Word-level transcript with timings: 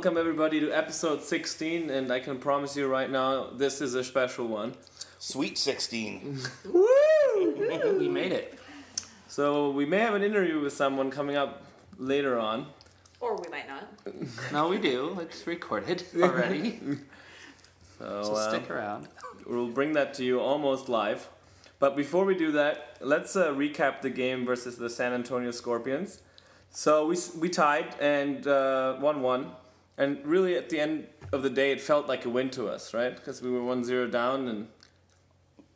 Welcome 0.00 0.16
everybody 0.16 0.60
to 0.60 0.72
episode 0.72 1.22
16, 1.22 1.90
and 1.90 2.10
I 2.10 2.20
can 2.20 2.38
promise 2.38 2.74
you 2.74 2.88
right 2.88 3.10
now, 3.10 3.50
this 3.50 3.82
is 3.82 3.94
a 3.94 4.02
special 4.02 4.46
one. 4.46 4.72
Sweet 5.18 5.58
16. 5.58 6.40
We 7.36 8.08
made 8.08 8.32
it. 8.32 8.58
So 9.28 9.68
we 9.68 9.84
may 9.84 9.98
have 9.98 10.14
an 10.14 10.22
interview 10.22 10.58
with 10.58 10.72
someone 10.72 11.10
coming 11.10 11.36
up 11.36 11.64
later 11.98 12.38
on. 12.38 12.68
Or 13.20 13.36
we 13.36 13.50
might 13.50 13.68
not. 13.68 13.88
No, 14.52 14.68
we 14.68 14.78
do. 14.78 15.18
It's 15.20 15.46
recorded 15.46 16.02
already. 16.16 16.80
So, 17.98 18.22
so 18.22 18.34
uh, 18.36 18.48
stick 18.48 18.70
around. 18.70 19.06
we'll 19.46 19.68
bring 19.68 19.92
that 19.92 20.14
to 20.14 20.24
you 20.24 20.40
almost 20.40 20.88
live. 20.88 21.28
But 21.78 21.94
before 21.94 22.24
we 22.24 22.34
do 22.34 22.52
that, 22.52 22.96
let's 23.02 23.36
uh, 23.36 23.52
recap 23.52 24.00
the 24.00 24.08
game 24.08 24.46
versus 24.46 24.78
the 24.78 24.88
San 24.88 25.12
Antonio 25.12 25.50
Scorpions. 25.50 26.22
So 26.70 27.06
we, 27.06 27.18
we 27.38 27.50
tied 27.50 27.94
and 28.00 28.46
uh, 28.46 28.94
1 28.94 29.20
1. 29.20 29.50
And 30.00 30.26
really, 30.26 30.56
at 30.56 30.70
the 30.70 30.80
end 30.80 31.08
of 31.30 31.42
the 31.42 31.50
day, 31.50 31.72
it 31.72 31.80
felt 31.80 32.08
like 32.08 32.24
a 32.24 32.30
win 32.30 32.48
to 32.52 32.68
us, 32.68 32.94
right? 32.94 33.14
Because 33.14 33.42
we 33.42 33.50
were 33.50 33.62
1 33.62 33.84
0 33.84 34.06
down. 34.06 34.48
and 34.48 34.68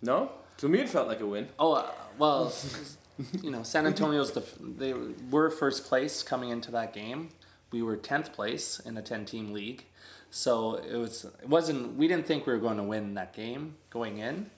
No? 0.01 0.33
To 0.57 0.69
me, 0.69 0.79
it 0.81 0.89
felt 0.89 1.09
like 1.09 1.21
a 1.21 1.27
win. 1.27 1.49
Oh 1.59 1.75
uh, 1.75 1.91
well, 2.17 2.51
you 3.43 3.51
know, 3.51 3.63
San 3.63 3.87
Antonio's 3.87 4.33
the 4.33 4.43
they 4.59 4.95
were 5.31 5.51
first 5.51 5.85
place 5.85 6.23
coming 6.23 6.49
into 6.49 6.71
that 6.71 6.95
game. 6.95 7.29
We 7.71 7.83
were 7.83 7.97
tenth 7.97 8.33
place 8.33 8.81
in 8.81 8.97
a 8.97 9.03
ten-team 9.03 9.53
league, 9.53 9.85
so 10.31 10.77
it 10.77 10.97
was 10.97 11.27
it 11.43 11.49
wasn't. 11.49 11.97
We 11.97 12.09
didn't 12.09 12.27
think 12.27 12.47
we 12.47 12.55
were 12.55 12.61
going 12.61 12.79
to 12.79 12.83
win 12.83 13.13
that 13.15 13.35
game 13.35 13.75
going 13.91 14.19
in, 14.19 14.51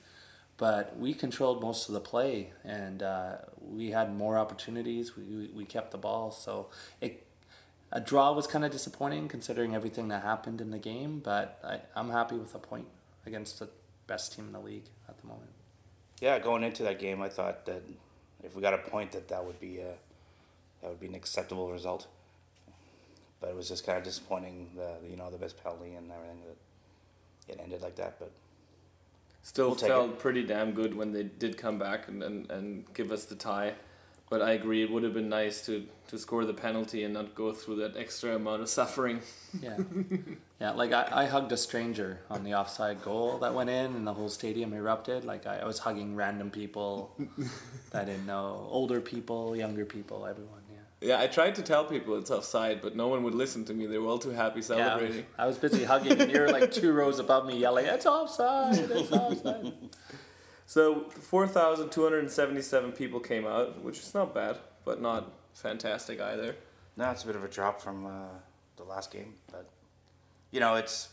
but 0.55 0.97
we 0.97 1.13
controlled 1.13 1.61
most 1.61 1.89
of 1.89 1.93
the 1.93 1.99
play 1.99 2.53
and 2.63 3.03
uh, 3.03 3.37
we 3.59 3.91
had 3.91 4.15
more 4.15 4.37
opportunities. 4.37 5.17
We 5.17 5.49
we 5.53 5.65
kept 5.65 5.91
the 5.91 5.97
ball, 5.97 6.31
so 6.31 6.69
it. 7.01 7.26
A 7.91 8.01
draw 8.01 8.33
was 8.33 8.47
kind 8.47 8.65
of 8.65 8.71
disappointing 8.71 9.27
considering 9.27 9.73
everything 9.73 10.09
that 10.09 10.23
happened 10.23 10.59
in 10.59 10.71
the 10.71 10.79
game, 10.79 11.19
but 11.19 11.59
I, 11.63 11.99
I'm 11.99 12.09
happy 12.09 12.35
with 12.35 12.53
a 12.53 12.59
point 12.59 12.87
against 13.25 13.59
the 13.59 13.69
best 14.07 14.35
team 14.35 14.47
in 14.47 14.53
the 14.53 14.59
league 14.59 14.85
at 15.07 15.19
the 15.21 15.27
moment. 15.27 15.49
Yeah, 16.19 16.39
going 16.39 16.63
into 16.63 16.83
that 16.83 16.99
game, 16.99 17.21
I 17.21 17.29
thought 17.29 17.65
that 17.65 17.83
if 18.43 18.55
we 18.55 18.61
got 18.61 18.73
a 18.73 18.77
point, 18.77 19.11
that 19.13 19.29
that 19.29 19.45
would 19.45 19.59
be 19.59 19.79
a, 19.79 19.93
that 20.81 20.89
would 20.89 20.99
be 20.99 21.07
an 21.07 21.15
acceptable 21.15 21.71
result. 21.71 22.07
But 23.39 23.51
it 23.51 23.55
was 23.55 23.69
just 23.69 23.85
kind 23.85 23.97
of 23.97 24.03
disappointing, 24.03 24.71
the 24.75 24.95
you 25.09 25.15
know 25.15 25.29
the 25.29 25.37
best 25.37 25.63
penalty 25.63 25.93
and 25.93 26.11
everything 26.11 26.41
that 26.47 27.53
it 27.53 27.61
ended 27.61 27.81
like 27.81 27.95
that. 27.95 28.19
But 28.19 28.31
Still 29.47 29.67
We'll 29.67 29.75
take 29.77 29.87
felt 29.87 30.19
pretty 30.19 30.43
damn 30.43 30.73
good 30.73 30.93
when 30.93 31.13
they 31.13 31.23
did 31.23 31.57
come 31.57 31.79
back 31.79 32.09
and, 32.09 32.21
and, 32.21 32.51
and 32.51 32.93
give 32.93 33.13
us 33.13 33.23
the 33.23 33.35
tie. 33.35 33.75
But 34.29 34.41
I 34.41 34.51
agree, 34.51 34.83
it 34.83 34.91
would 34.91 35.03
have 35.03 35.13
been 35.13 35.29
nice 35.29 35.65
to, 35.67 35.85
to 36.09 36.17
score 36.17 36.43
the 36.43 36.53
penalty 36.53 37.03
and 37.05 37.13
not 37.13 37.33
go 37.33 37.53
through 37.53 37.77
that 37.77 37.95
extra 37.95 38.35
amount 38.35 38.61
of 38.61 38.69
suffering. 38.69 39.21
Yeah, 39.61 39.77
yeah. 40.59 40.71
Like 40.71 40.91
I, 40.91 41.07
I 41.23 41.25
hugged 41.25 41.51
a 41.53 41.57
stranger 41.57 42.19
on 42.29 42.43
the 42.43 42.53
offside 42.53 43.01
goal 43.01 43.39
that 43.39 43.53
went 43.55 43.69
in, 43.69 43.95
and 43.95 44.05
the 44.05 44.13
whole 44.13 44.27
stadium 44.29 44.73
erupted. 44.73 45.23
Like 45.23 45.47
I, 45.47 45.59
I 45.59 45.65
was 45.65 45.79
hugging 45.79 46.15
random 46.15 46.51
people 46.51 47.15
that 47.91 48.01
I 48.01 48.05
didn't 48.05 48.25
know, 48.27 48.67
older 48.69 48.99
people, 48.99 49.55
younger 49.55 49.85
people, 49.85 50.27
everyone. 50.27 50.61
Yeah. 50.69 51.09
Yeah, 51.09 51.21
I 51.21 51.27
tried 51.27 51.55
to 51.55 51.61
tell 51.63 51.85
people 51.85 52.17
it's 52.17 52.29
offside, 52.29 52.81
but 52.81 52.95
no 52.95 53.07
one 53.07 53.23
would 53.23 53.35
listen 53.35 53.63
to 53.65 53.73
me. 53.73 53.85
They 53.87 53.97
were 53.97 54.09
all 54.09 54.19
too 54.19 54.31
happy 54.31 54.59
Yeah, 54.59 54.75
I 54.75 54.77
was, 54.77 54.87
celebrating. 54.87 55.25
I 55.39 55.47
was 55.47 55.57
busy 55.57 55.83
hugging, 55.85 56.19
and 56.21 56.29
you're 56.31 56.51
like 56.51 56.71
two 56.71 56.91
rows 56.91 57.19
above 57.19 57.45
me 57.45 57.57
yelling, 57.57 57.85
"It's 57.85 58.05
offside! 58.05 58.77
It's 58.77 59.11
offside!" 59.23 59.73
So 60.67 61.05
4,277 61.09 62.91
people 62.91 63.21
came 63.21 63.47
out, 63.47 63.81
which 63.81 63.99
is 63.99 64.13
not 64.13 64.35
bad, 64.35 64.57
but 64.83 65.01
not 65.01 65.31
fantastic 65.53 66.19
either. 66.19 66.55
no, 66.97 67.09
it's 67.09 67.23
a 67.23 67.27
bit 67.27 67.37
of 67.37 67.43
a 67.45 67.47
drop 67.47 67.81
from 67.81 68.05
uh, 68.05 68.27
the 68.75 68.83
last 68.83 69.09
game. 69.09 69.33
But 69.49 69.65
you 70.51 70.59
know, 70.59 70.75
it's 70.75 71.07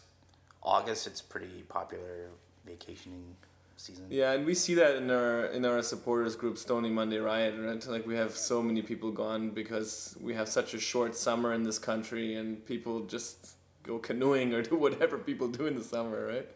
August. 0.61 1.07
It's 1.07 1.23
pretty 1.23 1.63
popular 1.69 2.31
vacationing 2.67 3.37
season. 3.77 4.07
Yeah, 4.11 4.33
and 4.33 4.45
we 4.45 4.55
see 4.55 4.75
that 4.75 4.97
in 4.97 5.09
our 5.09 5.47
in 5.47 5.65
our 5.65 5.83
supporters 5.83 6.35
group, 6.35 6.59
Stony 6.59 6.91
Monday 6.91 7.19
Riot, 7.19 7.55
right? 7.57 7.87
Like 7.87 8.09
we 8.09 8.17
have 8.17 8.33
so 8.33 8.61
many 8.61 8.83
people 8.83 9.13
gone 9.13 9.51
because 9.51 10.17
we 10.21 10.35
have 10.35 10.49
such 10.49 10.75
a 10.75 10.81
short 10.81 11.15
summer 11.15 11.53
in 11.53 11.63
this 11.63 11.79
country, 11.79 12.35
and 12.35 12.67
people 12.67 13.07
just 13.07 13.55
go 13.85 13.99
canoeing 13.99 14.53
or 14.53 14.63
do 14.63 14.75
whatever 14.87 15.17
people 15.17 15.47
do 15.47 15.67
in 15.67 15.77
the 15.77 15.85
summer, 15.85 16.27
right? 16.27 16.49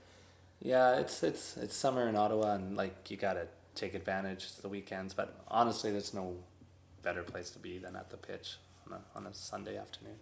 Yeah, 0.61 0.97
it's 0.97 1.23
it's 1.23 1.57
it's 1.57 1.75
summer 1.77 2.09
in 2.09 2.17
Ottawa, 2.17 2.55
and 2.55 2.77
like 2.77 3.11
you 3.11 3.17
gotta 3.17 3.47
take 3.75 3.95
advantage 3.95 4.45
of 4.47 4.63
the 4.63 4.69
weekends. 4.69 5.15
But 5.15 5.35
honestly, 5.49 5.91
there's 5.91 6.13
no 6.13 6.37
better 7.03 7.23
place 7.23 7.51
to 7.51 7.59
be 7.59 7.79
than 7.79 7.95
at 7.97 8.11
the 8.11 8.17
pitch 8.17 8.57
on 8.87 8.95
a 8.95 9.01
on 9.17 9.27
a 9.27 9.35
Sunday 9.35 9.77
afternoon. 9.77 10.17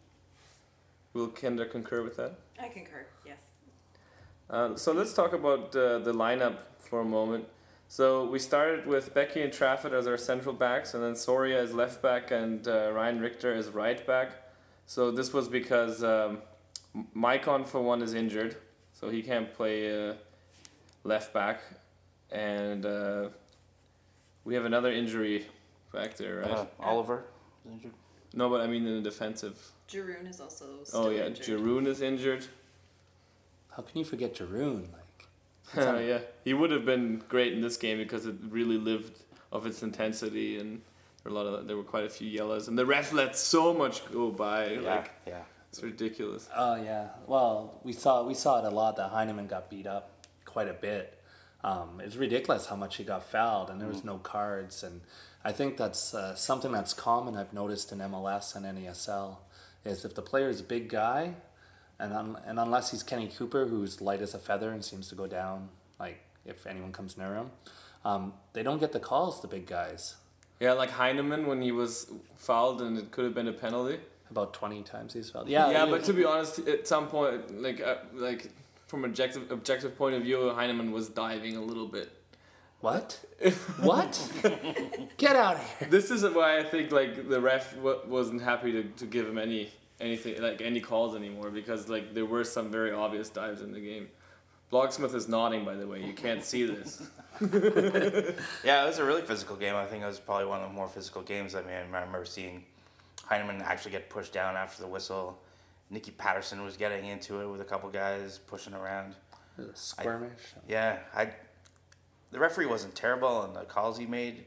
Will 1.14 1.28
Kendra 1.28 1.70
concur 1.70 2.02
with 2.02 2.16
that? 2.18 2.34
I 2.60 2.68
concur, 2.68 3.06
yes. 3.24 3.38
Uh, 4.50 4.76
so 4.76 4.92
let's 4.92 5.14
talk 5.14 5.32
about 5.32 5.74
uh, 5.74 5.98
the 5.98 6.12
lineup 6.12 6.58
for 6.78 7.00
a 7.00 7.04
moment. 7.04 7.46
So 7.88 8.26
we 8.28 8.38
started 8.38 8.86
with 8.86 9.14
Beckie 9.14 9.42
and 9.42 9.52
Trafford 9.52 9.94
as 9.94 10.06
our 10.06 10.18
central 10.18 10.54
backs, 10.54 10.92
and 10.92 11.02
then 11.02 11.16
Soria 11.16 11.62
is 11.62 11.72
left 11.72 12.02
back, 12.02 12.30
and 12.30 12.66
uh, 12.68 12.90
Ryan 12.92 13.20
Richter 13.20 13.54
is 13.54 13.68
right 13.68 14.04
back. 14.06 14.32
So 14.86 15.10
this 15.10 15.32
was 15.32 15.48
because 15.48 16.04
um, 16.04 16.38
M- 16.94 17.06
Maicon 17.16 17.66
for 17.66 17.80
one 17.80 18.02
is 18.02 18.12
injured, 18.12 18.56
so 18.98 19.08
he 19.10 19.22
can't 19.22 19.52
play 19.52 20.08
uh, 20.10 20.14
left 21.04 21.32
back, 21.34 21.60
and 22.30 22.84
uh, 22.84 23.28
we 24.44 24.54
have 24.54 24.64
another 24.64 24.90
injury 24.90 25.46
back 25.92 26.16
there, 26.16 26.40
right? 26.40 26.50
Uh, 26.50 26.66
Oliver 26.80 27.24
is 27.64 27.72
injured. 27.72 27.92
No, 28.34 28.50
but 28.50 28.60
I 28.60 28.66
mean 28.66 28.86
in 28.86 29.02
the 29.02 29.10
defensive. 29.10 29.58
Jarun 29.88 30.28
is 30.28 30.40
also 30.40 30.64
still 30.82 31.06
Oh 31.06 31.10
yeah, 31.10 31.26
injured. 31.26 31.60
Jarun 31.60 31.86
is 31.86 32.00
injured. 32.02 32.46
How 33.70 33.82
can 33.82 33.98
you 33.98 34.04
forget 34.04 34.34
Jarun? 34.34 34.88
Like, 34.92 35.76
yeah, 36.06 36.18
he 36.44 36.54
would 36.54 36.70
have 36.70 36.84
been 36.84 37.22
great 37.28 37.52
in 37.52 37.60
this 37.60 37.76
game 37.76 37.98
because 37.98 38.26
it 38.26 38.34
really 38.48 38.78
lived 38.78 39.20
of 39.52 39.66
its 39.66 39.82
intensity 39.82 40.58
and 40.58 40.80
there 41.22 41.32
were 41.32 41.38
a 41.38 41.42
lot 41.42 41.46
of 41.46 41.66
there 41.66 41.76
were 41.76 41.82
quite 41.82 42.04
a 42.04 42.08
few 42.08 42.28
yellows 42.28 42.68
and 42.68 42.78
the 42.78 42.86
ref 42.86 43.12
let 43.12 43.36
so 43.36 43.72
much 43.74 44.10
go 44.12 44.30
by. 44.30 44.70
Yeah, 44.70 44.80
Like 44.80 45.10
yeah. 45.26 45.42
It's 45.76 45.82
ridiculous. 45.82 46.48
oh 46.56 46.76
yeah. 46.82 47.08
Well, 47.26 47.80
we 47.84 47.92
saw 47.92 48.22
we 48.24 48.32
saw 48.32 48.60
it 48.60 48.64
a 48.64 48.74
lot 48.74 48.96
that 48.96 49.10
Heinemann 49.10 49.46
got 49.46 49.68
beat 49.68 49.86
up 49.86 50.24
quite 50.46 50.68
a 50.68 50.72
bit. 50.72 51.20
Um, 51.62 52.00
it's 52.02 52.16
ridiculous 52.16 52.66
how 52.66 52.76
much 52.76 52.96
he 52.96 53.04
got 53.04 53.24
fouled, 53.24 53.68
and 53.68 53.78
there 53.78 53.88
was 53.88 54.02
no 54.02 54.16
cards. 54.16 54.82
And 54.82 55.02
I 55.44 55.52
think 55.52 55.76
that's 55.76 56.14
uh, 56.14 56.34
something 56.34 56.72
that's 56.72 56.94
common. 56.94 57.36
I've 57.36 57.52
noticed 57.52 57.92
in 57.92 57.98
MLS 57.98 58.56
and 58.56 58.64
NASL 58.64 59.36
is 59.84 60.06
if 60.06 60.14
the 60.14 60.22
player 60.22 60.48
is 60.48 60.60
a 60.60 60.64
big 60.64 60.88
guy, 60.88 61.34
and 61.98 62.14
un- 62.14 62.38
and 62.46 62.58
unless 62.58 62.92
he's 62.92 63.02
Kenny 63.02 63.28
Cooper, 63.28 63.66
who's 63.66 64.00
light 64.00 64.22
as 64.22 64.32
a 64.32 64.38
feather 64.38 64.70
and 64.70 64.82
seems 64.82 65.08
to 65.08 65.14
go 65.14 65.26
down 65.26 65.68
like 66.00 66.20
if 66.46 66.66
anyone 66.66 66.92
comes 66.92 67.18
near 67.18 67.34
him, 67.34 67.50
um, 68.02 68.32
they 68.54 68.62
don't 68.62 68.78
get 68.80 68.92
the 68.92 69.00
calls. 69.00 69.42
The 69.42 69.48
big 69.48 69.66
guys. 69.66 70.16
Yeah, 70.58 70.72
like 70.72 70.92
Heinemann 70.92 71.46
when 71.46 71.60
he 71.60 71.70
was 71.70 72.10
fouled 72.36 72.80
and 72.80 72.96
it 72.96 73.10
could 73.10 73.26
have 73.26 73.34
been 73.34 73.48
a 73.48 73.52
penalty. 73.52 73.98
About 74.30 74.52
twenty 74.54 74.82
times 74.82 75.12
he's 75.12 75.30
fouled. 75.30 75.48
Yeah, 75.48 75.70
Yeah, 75.70 75.86
but 75.86 76.04
to 76.04 76.12
be 76.12 76.24
honest, 76.24 76.58
at 76.60 76.86
some 76.86 77.06
point, 77.08 77.62
like 77.62 77.80
uh, 77.80 77.96
like 78.14 78.50
from 78.86 79.04
objective 79.04 79.50
objective 79.50 79.96
point 79.96 80.14
of 80.14 80.22
view, 80.22 80.50
Heinemann 80.50 80.92
was 80.92 81.08
diving 81.08 81.56
a 81.56 81.62
little 81.62 81.86
bit. 81.86 82.10
what? 82.80 83.24
what? 83.80 84.12
Get 85.16 85.36
out 85.36 85.56
of 85.56 85.78
here! 85.78 85.88
This 85.88 86.10
is 86.10 86.22
why 86.24 86.58
I 86.58 86.64
think 86.64 86.90
like 86.92 87.28
the 87.28 87.40
ref 87.40 87.74
w- 87.76 88.00
wasn't 88.06 88.42
happy 88.42 88.72
to, 88.72 88.82
to 88.84 89.06
give 89.06 89.26
him 89.28 89.38
any 89.38 89.70
anything 90.00 90.42
like 90.42 90.60
any 90.60 90.80
calls 90.80 91.16
anymore 91.16 91.50
because 91.50 91.88
like 91.88 92.12
there 92.14 92.26
were 92.26 92.44
some 92.44 92.70
very 92.70 92.92
obvious 92.92 93.28
dives 93.28 93.62
in 93.62 93.72
the 93.72 93.80
game. 93.80 94.08
Blogsmith 94.72 95.14
is 95.14 95.28
nodding 95.28 95.64
by 95.64 95.74
the 95.74 95.86
way. 95.86 96.02
You 96.04 96.12
can't 96.12 96.44
see 96.44 96.66
this. 96.66 97.02
Yeah, 98.64 98.82
it 98.82 98.86
was 98.86 98.98
a 98.98 99.04
really 99.04 99.22
physical 99.22 99.56
game. 99.56 99.74
I 99.74 99.84
think 99.86 100.02
it 100.02 100.06
was 100.06 100.18
probably 100.18 100.46
one 100.46 100.62
of 100.62 100.68
the 100.68 100.74
more 100.74 100.88
physical 100.88 101.22
games. 101.22 101.54
I 101.54 101.60
mean, 101.62 101.70
I 101.74 101.80
remember 101.80 102.24
seeing 102.24 102.64
Heinemann 103.26 103.60
actually 103.62 103.90
get 103.90 104.08
pushed 104.08 104.32
down 104.32 104.56
after 104.56 104.82
the 104.82 104.88
whistle, 104.88 105.38
Nicki 105.90 106.10
Paterson 106.10 106.64
was 106.64 106.76
getting 106.76 107.06
into 107.06 107.40
it 107.40 107.46
with 107.46 107.60
a 107.60 107.64
couple 107.64 107.88
guys 107.90 108.38
pushing 108.46 108.74
around. 108.74 109.14
Was 109.56 109.70
Skirmish. 109.74 110.54
Yeah, 110.68 110.98
I. 111.14 111.30
The 112.32 112.38
referee 112.38 112.66
wasn't 112.66 112.94
terrible 112.94 113.28
on 113.28 113.54
the 113.54 113.62
calls 113.62 113.96
he 113.96 114.04
made, 114.04 114.46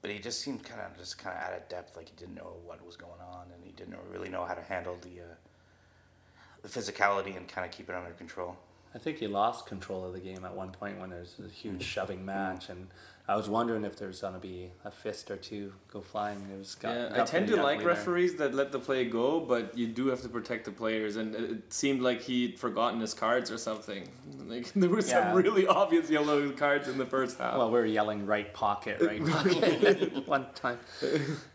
but 0.00 0.10
he 0.10 0.18
just 0.18 0.40
seemed 0.40 0.64
kind 0.64 0.80
of 0.80 0.96
just 0.98 1.18
kind 1.18 1.36
of 1.36 1.42
out 1.42 1.52
of 1.52 1.68
depth. 1.68 1.96
Like 1.96 2.08
he 2.08 2.14
didn't 2.16 2.34
know 2.34 2.54
what 2.64 2.84
was 2.84 2.96
going 2.96 3.20
on, 3.20 3.46
and 3.54 3.62
he 3.64 3.72
didn't 3.72 3.96
really 4.10 4.28
know 4.28 4.44
how 4.44 4.54
to 4.54 4.62
handle 4.62 4.96
the 5.02 5.20
uh, 5.20 5.34
the 6.62 6.68
physicality 6.68 7.36
and 7.36 7.46
kind 7.48 7.66
of 7.66 7.70
keep 7.70 7.88
it 7.88 7.94
under 7.94 8.10
control. 8.12 8.56
I 8.94 8.98
think 8.98 9.18
he 9.18 9.26
lost 9.26 9.66
control 9.66 10.04
of 10.04 10.12
the 10.12 10.20
game 10.20 10.44
at 10.44 10.54
one 10.54 10.70
point 10.70 11.00
when 11.00 11.10
there's 11.10 11.36
a 11.44 11.48
huge 11.48 11.82
shoving 11.82 12.24
match, 12.26 12.68
and 12.68 12.88
I 13.26 13.36
was 13.36 13.48
wondering 13.48 13.84
if 13.84 13.96
there's 13.96 14.20
gonna 14.20 14.38
be 14.38 14.70
a 14.84 14.90
fist 14.90 15.30
or 15.30 15.36
two 15.36 15.72
go 15.90 16.00
flying. 16.00 16.38
It 16.52 16.58
was 16.58 16.74
got, 16.74 16.94
Yeah, 16.94 17.22
I 17.22 17.24
tend 17.24 17.46
to 17.48 17.56
like 17.62 17.78
there. 17.78 17.86
referees 17.88 18.34
that 18.36 18.52
let 18.52 18.70
the 18.72 18.78
play 18.78 19.04
go, 19.06 19.40
but 19.40 19.78
you 19.78 19.86
do 19.86 20.08
have 20.08 20.20
to 20.22 20.28
protect 20.28 20.64
the 20.66 20.72
players. 20.72 21.16
And 21.16 21.34
it 21.34 21.72
seemed 21.72 22.02
like 22.02 22.20
he'd 22.22 22.58
forgotten 22.58 23.00
his 23.00 23.14
cards 23.14 23.50
or 23.50 23.56
something. 23.58 24.08
Like 24.46 24.70
there 24.74 24.90
were 24.90 25.00
some 25.00 25.18
Yeah. 25.22 25.34
really 25.34 25.66
obvious 25.66 26.10
yellow 26.10 26.50
cards 26.50 26.88
in 26.88 26.98
the 26.98 27.06
first 27.06 27.38
half. 27.38 27.56
Well, 27.56 27.68
we 27.70 27.78
were 27.78 27.86
yelling 27.86 28.26
right 28.26 28.52
pocket, 28.52 29.00
right 29.00 29.24
pocket 29.26 30.26
one 30.26 30.46
time. 30.54 30.80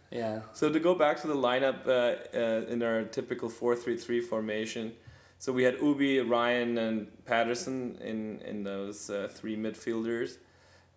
Yeah. 0.09 0.39
So 0.53 0.69
to 0.71 0.79
go 0.79 0.95
back 0.95 1.21
to 1.21 1.27
the 1.27 1.35
lineup 1.35 1.85
uh, 1.85 2.35
uh, 2.35 2.65
in 2.73 2.81
our 2.81 3.03
typical 3.03 3.49
four 3.49 3.75
three 3.75 3.97
three 3.97 4.21
formation, 4.21 4.93
so 5.39 5.51
we 5.51 5.63
had 5.63 5.75
Ubi, 5.81 6.19
Ryan, 6.19 6.77
and 6.77 7.25
Paterson 7.25 7.97
in 8.01 8.41
in 8.41 8.63
those 8.63 9.09
uh, 9.09 9.29
three 9.31 9.55
midfielders. 9.55 10.37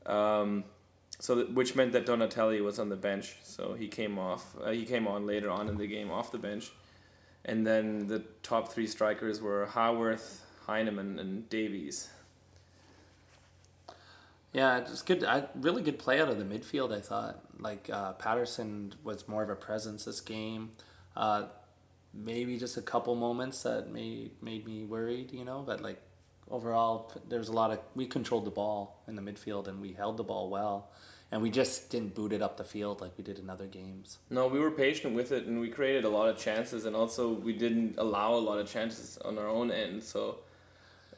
Um, 0.06 0.64
so 1.18 1.34
that, 1.34 1.54
which 1.54 1.76
meant 1.76 1.92
that 1.92 2.06
Donatelli 2.06 2.62
was 2.62 2.78
on 2.78 2.88
the 2.88 2.96
bench. 2.96 3.36
So 3.42 3.74
he 3.74 3.88
came 3.88 4.18
off. 4.18 4.56
Uh, 4.62 4.70
he 4.70 4.84
came 4.84 5.06
on 5.06 5.26
later 5.26 5.50
on 5.50 5.68
in 5.68 5.76
the 5.76 5.86
game 5.86 6.10
off 6.10 6.32
the 6.32 6.38
bench, 6.38 6.72
and 7.44 7.66
then 7.66 8.06
the 8.06 8.20
top 8.42 8.72
three 8.72 8.86
strikers 8.86 9.40
were 9.40 9.66
Haworth, 9.66 10.40
Heineman, 10.66 11.18
and 11.18 11.48
Davies. 11.50 12.08
Yeah, 14.52 14.78
it's 14.78 15.02
good. 15.02 15.22
I, 15.22 15.44
really 15.54 15.82
good 15.82 15.98
play 15.98 16.20
out 16.20 16.28
of 16.28 16.38
the 16.38 16.44
midfield. 16.44 16.92
I 16.96 17.00
thought 17.00 17.40
like 17.58 17.88
uh, 17.92 18.12
Paterson 18.14 18.94
was 19.04 19.28
more 19.28 19.42
of 19.42 19.50
a 19.50 19.54
presence 19.56 20.06
this 20.06 20.20
game. 20.20 20.72
Uh, 21.16 21.44
maybe 22.12 22.58
just 22.58 22.76
a 22.76 22.82
couple 22.82 23.14
moments 23.14 23.62
that 23.62 23.90
made 23.90 24.30
made 24.42 24.66
me 24.66 24.84
worried, 24.84 25.32
you 25.32 25.44
know. 25.44 25.62
But 25.66 25.80
like 25.82 26.00
overall, 26.50 27.12
there's 27.28 27.48
a 27.48 27.52
lot 27.52 27.70
of 27.70 27.78
we 27.94 28.06
controlled 28.06 28.44
the 28.44 28.50
ball 28.50 29.02
in 29.06 29.14
the 29.16 29.22
midfield 29.22 29.68
and 29.68 29.80
we 29.80 29.92
held 29.92 30.16
the 30.16 30.24
ball 30.24 30.50
well, 30.50 30.90
and 31.30 31.42
we 31.42 31.50
just 31.50 31.90
didn't 31.90 32.14
boot 32.14 32.32
it 32.32 32.42
up 32.42 32.56
the 32.56 32.64
field 32.64 33.00
like 33.00 33.12
we 33.16 33.24
did 33.24 33.38
in 33.38 33.48
other 33.48 33.66
games. 33.66 34.18
No, 34.30 34.46
we 34.46 34.58
were 34.58 34.70
patient 34.70 35.14
with 35.14 35.32
it, 35.32 35.46
and 35.46 35.60
we 35.60 35.68
created 35.68 36.04
a 36.04 36.08
lot 36.08 36.28
of 36.28 36.38
chances, 36.38 36.84
and 36.84 36.96
also 36.96 37.32
we 37.32 37.52
didn't 37.52 37.94
allow 37.98 38.34
a 38.34 38.42
lot 38.50 38.58
of 38.58 38.70
chances 38.70 39.18
on 39.18 39.38
our 39.38 39.48
own 39.48 39.70
end. 39.70 40.02
So 40.02 40.38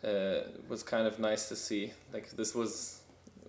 uh, 0.05 0.09
it 0.09 0.65
was 0.69 0.83
kind 0.83 1.06
of 1.06 1.19
nice 1.19 1.49
to 1.49 1.56
see. 1.56 1.93
Like 2.12 2.31
this 2.33 2.55
was 2.55 3.00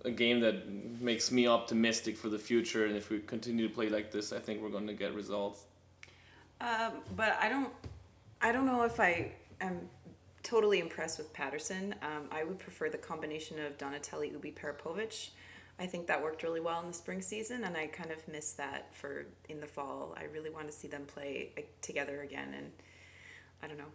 a 0.04 0.10
game 0.10 0.40
that 0.40 0.68
makes 1.00 1.32
me 1.32 1.46
optimistic 1.46 2.16
for 2.16 2.28
the 2.28 2.38
future, 2.38 2.86
and 2.86 2.96
if 2.96 3.10
we 3.10 3.18
continue 3.20 3.68
to 3.68 3.74
play 3.74 3.88
like 3.88 4.10
this, 4.12 4.32
I 4.32 4.38
think 4.38 4.62
we're 4.62 4.70
going 4.70 4.86
to 4.86 4.94
get 4.94 5.14
results. 5.14 5.64
Um, 6.60 6.92
but 7.16 7.36
I 7.40 7.48
don't, 7.48 7.72
I 8.40 8.52
don't 8.52 8.66
know 8.66 8.84
if 8.84 9.00
I 9.00 9.32
am 9.60 9.88
totally 10.42 10.78
impressed 10.78 11.18
with 11.18 11.32
Paterson. 11.32 11.94
Um, 12.02 12.28
I 12.30 12.44
would 12.44 12.58
prefer 12.58 12.88
the 12.88 12.98
combination 12.98 13.58
of 13.58 13.76
Donatelli, 13.78 14.30
Ubi, 14.30 14.52
Parapovic. 14.52 15.30
I 15.78 15.86
think 15.86 16.06
that 16.06 16.22
worked 16.22 16.44
really 16.44 16.60
well 16.60 16.80
in 16.80 16.86
the 16.86 16.94
spring 16.94 17.20
season, 17.20 17.64
and 17.64 17.76
I 17.76 17.86
kind 17.88 18.12
of 18.12 18.28
miss 18.28 18.52
that 18.52 18.94
for 18.94 19.26
in 19.48 19.60
the 19.60 19.66
fall. 19.66 20.14
I 20.16 20.24
really 20.24 20.50
want 20.50 20.66
to 20.68 20.72
see 20.72 20.86
them 20.86 21.04
play 21.06 21.50
together 21.82 22.22
again, 22.22 22.54
and 22.56 22.70
I 23.60 23.66
don't 23.66 23.78
know, 23.78 23.92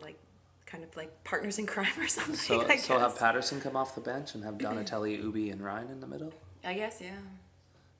like 0.00 0.18
kind 0.66 0.82
of 0.82 0.96
like 0.96 1.22
partners 1.22 1.58
in 1.58 1.66
crime 1.66 1.92
or 1.98 2.08
something. 2.08 2.34
So 2.34 2.66
I 2.66 2.76
so 2.76 2.98
have. 2.98 3.16
Paterson 3.16 3.60
come 3.60 3.76
off 3.76 3.94
the 3.94 4.00
bench 4.00 4.34
and 4.34 4.42
have 4.42 4.58
Donatelli, 4.58 5.14
Ubi, 5.16 5.50
and 5.50 5.62
Ryan 5.62 5.90
in 5.90 6.00
the 6.00 6.08
middle. 6.08 6.32
I 6.64 6.74
guess, 6.74 7.00
yeah. 7.00 7.18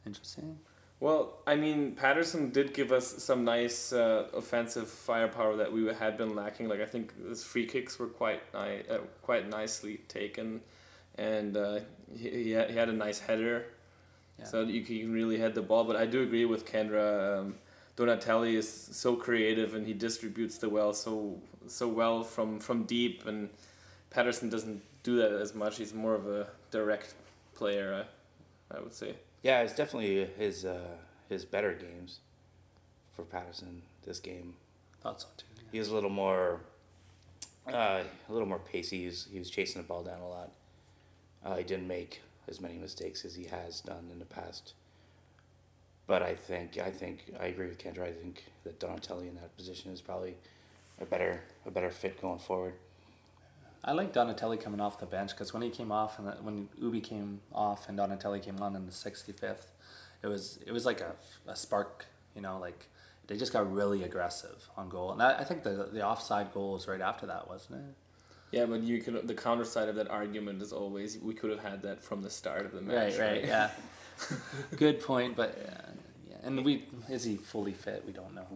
Interesting. 0.05 0.59
Well, 1.03 1.39
I 1.49 1.57
mean, 1.57 1.97
Paterson 1.97 2.51
did 2.51 2.73
give 2.75 2.93
us 2.93 3.25
some 3.25 3.45
nice 3.45 3.93
uh, 3.93 4.29
offensive 4.33 4.89
firepower 4.89 5.57
that 5.57 5.73
we 5.73 5.93
had 5.93 6.17
been 6.17 6.37
lacking. 6.37 6.69
Like 6.69 6.81
I 6.81 6.87
think 6.87 7.13
his 7.29 7.43
free 7.43 7.67
kicks 7.67 7.99
were 7.99 8.07
quite 8.07 8.41
ni- 8.55 8.89
uh, 8.89 8.99
quite 9.21 9.49
nicely 9.49 9.97
taken, 10.07 10.61
and 11.19 11.57
uh, 11.57 11.81
he, 12.17 12.31
he 12.45 12.51
had, 12.53 12.89
a 12.89 12.93
nice 12.93 13.19
header, 13.19 13.65
Yeah. 14.39 14.45
so 14.45 14.63
you 14.63 14.83
can, 14.83 14.95
you 14.95 15.07
can 15.07 15.13
really 15.13 15.39
head 15.41 15.57
the 15.57 15.63
ball. 15.63 15.83
But 15.83 15.97
I 15.97 16.07
do 16.07 16.23
agree 16.23 16.45
with 16.45 16.65
Kendra. 16.65 17.41
Um, 17.41 17.57
Donatelli 17.97 18.55
is 18.55 18.69
so 18.93 19.17
creative 19.17 19.75
and 19.75 19.85
he 19.85 19.95
distributes 19.95 20.59
the 20.59 20.69
well 20.69 20.95
so 20.95 21.41
so 21.67 21.89
well 21.89 22.23
from 22.23 22.61
from 22.61 22.85
deep, 22.85 23.27
and 23.27 23.51
Paterson 24.11 24.49
doesn't 24.49 24.81
do 25.03 25.17
that 25.17 25.33
as 25.33 25.53
much. 25.53 25.79
He's 25.79 25.93
more 25.93 26.15
of 26.15 26.29
a 26.29 26.47
direct 26.71 27.15
player, 27.57 28.07
I, 28.71 28.77
I 28.77 28.81
would 28.81 28.95
say. 28.95 29.17
Yeah, 29.43 29.61
it's 29.63 29.75
definitely 29.75 30.25
his 30.39 30.65
uh, 30.65 30.97
his 31.29 31.45
better 31.45 31.73
games 31.75 32.21
for 33.15 33.25
Paterson 33.25 33.83
this 34.05 34.21
game. 34.21 34.55
Thought 35.01 35.21
so 35.23 35.29
too. 35.37 35.47
yeah. 35.57 35.63
He 35.73 35.79
was 35.79 35.89
a 35.89 35.95
little 35.95 36.11
more 36.11 36.61
uh, 37.67 38.03
a 38.29 38.33
little 38.33 38.49
more 38.49 38.59
pacey. 38.59 39.01
He 39.01 39.07
was, 39.07 39.29
he 39.33 39.39
was 39.39 39.51
chasing 39.51 39.81
the 39.83 39.87
ball 39.87 40.03
down 40.03 40.21
a 40.21 40.29
lot. 40.29 40.51
Uh, 41.45 41.57
he 41.57 41.65
didn't 41.65 41.89
make 41.89 42.23
as 42.49 42.61
many 42.61 42.77
mistakes 42.77 43.25
as 43.25 43.35
he 43.35 43.45
has 43.45 43.81
done 43.81 44.09
in 44.13 44.19
the 44.19 44.25
past. 44.25 44.75
But 46.07 46.23
I 46.23 46.35
think 46.35 46.79
I 46.79 46.91
think 46.91 47.33
I 47.41 47.47
agree 47.47 47.69
with 47.69 47.79
Kendra. 47.79 48.03
I 48.07 48.13
think 48.13 48.45
that 48.65 48.79
Donatelli 48.81 49.29
in 49.29 49.35
that 49.37 49.57
position 49.57 49.93
is 49.93 50.01
probably 50.01 50.37
a 51.01 51.05
better 51.05 51.43
a 51.67 51.71
better 51.71 51.91
fit 51.91 52.21
going 52.21 52.39
forward. 52.39 52.75
I 53.85 53.93
like 53.93 54.13
Donatelli 54.13 54.59
coming 54.59 54.81
off 54.81 54.99
the 55.01 55.07
bench 55.07 55.31
because 55.33 55.53
when 55.53 55.63
he 55.63 55.71
came 55.71 55.91
off 55.91 56.19
and 56.19 56.29
when 56.45 56.69
Ubi 56.81 57.01
came 57.01 57.41
off 57.53 57.89
and 57.89 57.97
Donatelli 57.97 58.41
came 58.41 58.61
on 58.61 58.77
in 58.77 58.87
the 58.87 58.93
sixty 58.93 59.33
fifth, 59.33 59.73
it 60.23 60.29
was 60.29 60.59
it 60.67 60.73
was 60.73 60.87
like 60.87 61.01
a, 61.01 61.15
a 61.49 61.57
spark. 61.57 62.07
You 62.37 62.43
know, 62.43 62.59
like 62.59 62.87
they 63.27 63.37
just 63.37 63.53
got 63.53 63.71
really 63.73 64.05
aggressive 64.05 64.69
on 64.77 64.89
goal, 64.89 65.13
and 65.13 65.23
I, 65.23 65.41
I 65.41 65.45
think 65.45 65.65
the 65.65 65.89
the 65.93 66.07
offside 66.07 66.53
goal 66.55 66.73
was 66.75 66.87
right 66.87 67.01
after 67.01 67.27
that, 67.27 67.49
wasn't 67.49 67.81
it? 67.81 67.95
Yeah, 68.57 68.67
but 68.67 68.83
you 68.83 69.01
can. 69.01 69.27
The 69.27 69.35
counter 69.35 69.65
side 69.65 69.89
of 69.89 69.97
that 69.97 70.09
argument 70.11 70.63
is 70.63 70.73
always 70.73 71.19
we 71.19 71.35
could 71.35 71.51
have 71.51 71.61
had 71.61 71.83
that 71.83 72.05
from 72.05 72.23
the 72.23 72.31
start 72.31 72.65
of 72.67 72.73
the 72.73 72.83
match. 72.83 73.19
Right, 73.19 73.21
right, 73.21 73.45
yeah. 73.45 73.71
Good 74.77 75.01
point, 75.01 75.35
but 75.37 75.59
uh, 75.59 75.91
yeah, 76.31 76.37
and 76.45 76.65
we 76.65 76.85
is 77.09 77.25
he 77.25 77.37
fully 77.37 77.73
fit? 77.73 78.05
We 78.07 78.13
don't 78.13 78.35
know. 78.35 78.47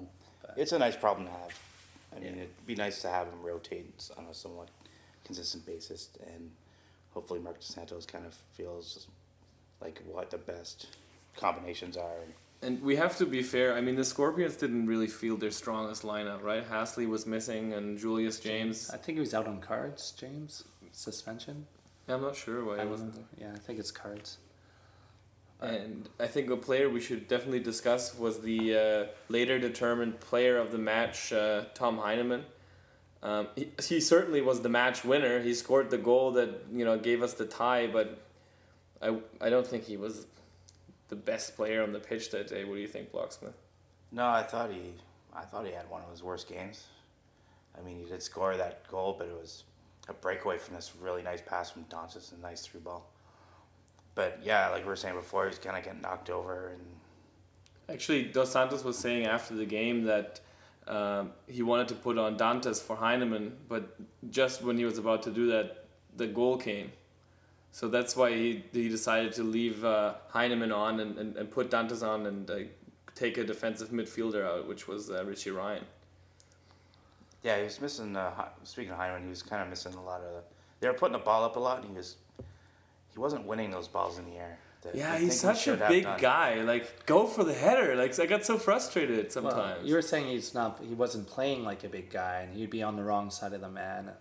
But, 0.43 0.55
It's 0.57 0.73
a 0.73 0.79
nice 0.79 0.97
problem 0.97 1.27
to 1.27 1.33
have. 1.33 1.59
I 2.13 2.21
mean, 2.21 2.25
Yeah. 2.37 2.43
it'd 2.43 2.67
be 2.67 2.75
nice 2.77 3.03
to 3.03 3.09
have 3.09 3.27
him 3.27 3.43
rotate 3.43 4.09
on 4.17 4.27
a 4.27 4.35
somewhat 4.35 4.69
consistent 5.27 5.67
basis, 5.67 6.09
and 6.35 6.51
hopefully 7.11 7.41
Marc 7.41 7.57
Dos 7.57 7.67
Santos 7.67 8.07
kind 8.07 8.25
of 8.25 8.35
feels 8.53 9.09
like 9.81 10.01
what 10.07 10.31
the 10.31 10.39
best 10.39 10.87
combinations 11.37 11.97
are. 11.97 12.21
And 12.63 12.81
we 12.81 12.97
have 12.97 13.19
to 13.19 13.27
be 13.27 13.43
fair. 13.43 13.75
I 13.75 13.81
mean, 13.83 13.97
the 13.97 14.05
Scorpions 14.05 14.57
didn't 14.57 14.87
really 14.87 15.09
feel 15.09 15.37
their 15.37 15.51
strongest 15.51 16.03
lineup, 16.05 16.43
right? 16.43 16.65
Hasley 16.69 17.07
was 17.07 17.27
missing, 17.27 17.75
and 17.75 17.99
Julius 17.99 18.41
James. 18.41 18.89
I 18.91 18.97
think 18.97 19.17
he 19.17 19.21
was 19.21 19.35
out 19.35 19.47
on 19.47 19.61
cards, 19.61 20.13
James 20.19 20.65
suspension. 20.93 21.67
Yeah, 22.09 22.15
I'm 22.15 22.23
not 22.23 22.37
sure 22.37 22.65
why 22.65 22.79
I 22.79 22.85
he 22.85 22.89
wasn't. 22.89 23.11
wasn't. 23.11 23.27
Yeah, 23.39 23.53
I 23.55 23.59
think 23.59 23.79
it's 23.79 23.91
cards. 23.91 24.39
And 25.61 26.09
I 26.21 26.27
think 26.27 26.51
a 26.51 26.57
player 26.57 26.89
we 26.89 27.01
should 27.01 27.29
definitely 27.29 27.61
discuss 27.61 28.15
was 28.19 28.41
the 28.41 28.77
uh, 28.77 29.13
later 29.29 29.59
determined 29.59 30.21
player 30.21 30.59
of 30.59 30.71
the 30.71 30.79
match, 30.79 31.33
uh, 31.33 31.65
Tom 31.75 31.99
Heinemann. 31.99 32.45
Um, 33.27 33.49
he, 33.57 33.69
he 33.83 34.01
certainly 34.01 34.41
was 34.41 34.61
the 34.61 34.69
match 34.69 35.05
winner. 35.05 35.41
He 35.43 35.53
scored 35.53 35.91
the 35.91 35.99
goal 35.99 36.31
that 36.33 36.67
you 36.73 36.85
know 36.85 36.97
gave 36.97 37.25
us 37.25 37.35
the 37.35 37.45
tie, 37.45 37.89
but 37.89 38.21
I, 39.03 39.17
I 39.41 39.51
don't 39.51 39.67
think 39.67 39.83
he 39.83 39.97
was 39.97 40.27
the 41.09 41.17
best 41.17 41.57
player 41.57 41.83
on 41.83 41.93
the 41.93 41.99
pitch 41.99 42.31
that 42.31 42.47
day. 42.47 42.65
What 42.65 42.77
do 42.77 42.81
you 42.81 42.87
think, 42.87 43.11
Blocksmith? 43.11 43.55
No, 44.13 44.27
I 44.27 44.45
thought 44.45 44.71
he, 44.71 44.95
I 45.35 45.43
thought 45.43 45.67
he 45.67 45.73
had 45.73 45.91
one 45.91 46.03
of 46.03 46.11
his 46.11 46.23
worst 46.23 46.49
games. 46.49 46.87
I 47.77 47.85
mean, 47.85 47.99
he 47.99 48.05
did 48.05 48.23
score 48.23 48.57
that 48.57 48.87
goal, 48.89 49.17
but 49.19 49.27
it 49.27 49.35
was 49.35 49.65
a 50.09 50.13
breakaway 50.13 50.57
from 50.57 50.77
this 50.77 50.93
really 51.01 51.23
nice 51.23 51.43
pass 51.43 51.69
from 51.69 51.83
Dantas 51.87 52.31
and 52.31 52.39
a 52.39 52.47
nice 52.47 52.65
through 52.65 52.81
ball. 52.81 53.11
But 54.15 54.39
yeah, 54.45 54.69
like 54.69 54.85
we 54.85 54.89
were 54.89 54.95
saying 54.95 55.17
before, 55.17 55.49
he's 55.49 55.59
kind 55.59 55.77
of 55.77 55.83
getting 55.83 56.01
knocked 56.01 56.31
over, 56.31 56.69
and 56.69 56.81
Actually, 57.89 58.25
Dos 58.25 58.53
Santos 58.53 58.83
was 58.83 58.99
saying 58.99 59.27
after 59.27 59.55
the 59.55 59.67
game 59.67 60.05
that 60.05 60.41
um, 60.89 61.33
he 61.47 61.63
wanted 61.63 61.89
to 61.89 61.95
put 61.95 62.17
on 62.19 62.37
Dantas 62.37 62.81
for 62.81 62.97
Heinemann, 62.97 63.57
but 63.69 63.97
just 64.31 64.63
when 64.63 64.79
he 64.79 64.85
was 64.85 64.99
about 64.99 65.23
to 65.25 65.31
do 65.31 65.49
that, 65.49 65.85
the 66.17 66.27
goal 66.27 66.57
came. 66.57 66.93
So 67.73 67.89
that's 67.89 68.17
why 68.17 68.33
he, 68.33 68.65
he 68.73 68.89
decided 68.89 69.33
to 69.35 69.43
leave 69.43 69.85
uh, 69.85 70.15
Heinemann 70.29 70.73
on 70.73 71.01
and, 71.01 71.19
and, 71.19 71.37
and 71.37 71.51
put 71.51 71.71
Dantas 71.71 72.07
on 72.07 72.27
and 72.27 72.51
uh, 72.51 72.59
take 73.15 73.37
a 73.37 73.45
defensive 73.45 73.91
midfielder 73.91 74.45
out, 74.47 74.69
which 74.69 74.87
was 74.87 75.11
uh, 75.11 75.25
Richie 75.25 75.51
Ryan. 75.51 75.85
yeah, 77.43 77.59
he 77.59 77.65
was 77.65 77.81
missing. 77.81 78.17
Uh, 78.17 78.47
speaking 78.63 78.93
of 78.93 78.99
Heinemann, 78.99 79.25
he 79.25 79.29
was 79.29 79.43
kind 79.43 79.63
of 79.63 79.69
missing 79.69 79.95
a 79.95 80.03
lot 80.03 80.21
of. 80.21 80.45
They 80.81 80.89
were 80.89 80.95
putting 80.95 81.15
the 81.15 81.19
ball 81.19 81.45
up 81.45 81.57
a 81.57 81.61
lot, 81.61 81.79
and 81.79 81.91
he 81.91 81.97
was, 81.97 82.17
he 83.13 83.19
wasn't 83.19 83.45
winning 83.45 83.71
those 83.71 83.89
balls 83.89 84.19
in 84.19 84.25
the 84.25 84.37
air 84.37 84.59
that 84.87 84.95
Yeah, 84.95 85.19
he's 85.19 85.41
think 85.41 85.55
we 85.55 85.61
such 85.61 85.69
a 85.69 85.77
big 85.89 86.05
done. 86.05 86.21
guy. 86.21 86.63
Like, 86.63 87.07
go 87.07 87.27
for 87.27 87.45
the 87.45 87.53
header. 87.55 87.95
Like, 87.97 88.19
I 88.19 88.27
got 88.27 88.45
so 88.45 88.59
frustrated 88.59 89.19
Well, 89.19 89.31
sometimes. 89.31 89.87
you 89.87 89.95
were 89.95 90.03
saying 90.03 90.27
he's 90.29 90.55
not. 90.55 90.81
He 90.83 90.95
wasn't 90.95 91.27
playing 91.29 91.65
like 91.65 91.85
a 91.85 91.89
big 91.89 92.11
guy, 92.11 92.41
and 92.41 92.55
he'd 92.55 92.71
be 92.71 92.83
on 92.83 92.97
the 92.97 93.03
wrong 93.05 93.31
side 93.31 93.53
of 93.53 93.61
the 93.61 93.69
man. 93.69 94.13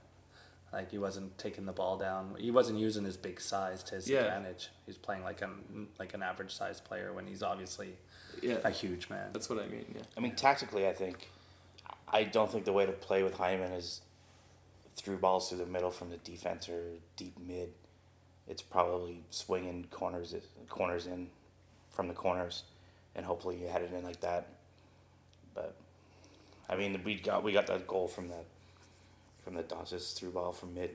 Like 0.74 0.92
he 0.92 0.98
wasn't 0.98 1.38
taking 1.38 1.66
the 1.66 1.72
ball 1.72 1.98
down. 1.98 2.36
He 2.38 2.52
wasn't 2.52 2.80
using 2.80 3.06
his 3.06 3.16
big 3.16 3.40
size 3.40 3.82
to 3.84 3.96
his 3.96 4.10
Yeah. 4.10 4.22
advantage. 4.24 4.70
He's 4.86 4.98
playing 4.98 5.24
like 5.24 5.42
an 5.42 5.88
like 5.98 6.14
an 6.14 6.22
average 6.22 6.54
sized 6.54 6.84
player 6.84 7.14
when 7.14 7.28
he's 7.28 7.42
obviously 7.42 7.96
yeah, 8.42 8.58
a 8.62 8.72
huge 8.72 9.10
man. 9.10 9.30
that's 9.32 9.48
what 9.50 9.60
I 9.60 9.68
mean. 9.68 9.86
Yeah. 9.96 10.02
I 10.18 10.20
mean, 10.20 10.36
tactically, 10.36 10.86
I 10.86 10.92
think 10.92 11.30
I 12.10 12.24
don't 12.26 12.52
think 12.52 12.66
the 12.66 12.74
way 12.74 12.86
to 12.86 12.92
play 12.92 13.24
with 13.24 13.36
Hyman 13.36 13.72
is 13.72 14.02
through 14.98 15.18
balls 15.18 15.48
through 15.48 15.60
the 15.60 15.66
middle 15.66 15.92
from 15.92 16.10
the 16.10 16.18
defense 16.18 16.68
or 16.68 16.82
deep 17.16 17.38
mid. 17.40 17.70
It's 18.48 18.62
probably 18.62 19.22
swinging 19.30 19.86
corners 19.90 20.36
corners 20.70 21.08
in 21.08 21.28
from 21.92 22.08
the 22.08 22.14
corners, 22.14 22.64
and 23.16 23.26
hopefully 23.26 23.58
you 23.58 23.68
head 23.68 23.82
it 23.82 23.92
in 23.94 24.04
like 24.04 24.22
that. 24.22 24.48
But 25.54 25.76
I 26.70 26.76
mean, 26.76 27.02
we 27.04 27.16
got 27.16 27.44
we 27.44 27.54
got 27.54 27.68
that 27.68 27.88
goal 27.88 28.08
from 28.08 28.30
the 28.30 28.40
from 29.44 29.56
the 29.56 29.64
Dantas 29.64 30.14
through 30.16 30.32
ball 30.32 30.52
from 30.52 30.74
mid, 30.74 30.92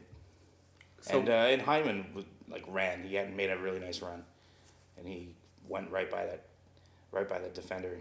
So- 1.01 1.19
and 1.19 1.29
uh, 1.29 1.33
and 1.33 1.63
Hyman 1.63 2.07
would, 2.15 2.27
like 2.49 2.65
ran. 2.69 3.03
He 3.05 3.15
had 3.15 3.35
made 3.35 3.51
a 3.51 3.59
really 3.59 3.81
nice 3.81 4.01
run, 4.03 4.25
and 4.97 5.07
he 5.07 5.35
went 5.69 5.91
right 5.91 6.11
by 6.11 6.27
that, 6.27 6.45
right 7.13 7.29
by 7.29 7.39
the 7.39 7.49
defender. 7.49 8.01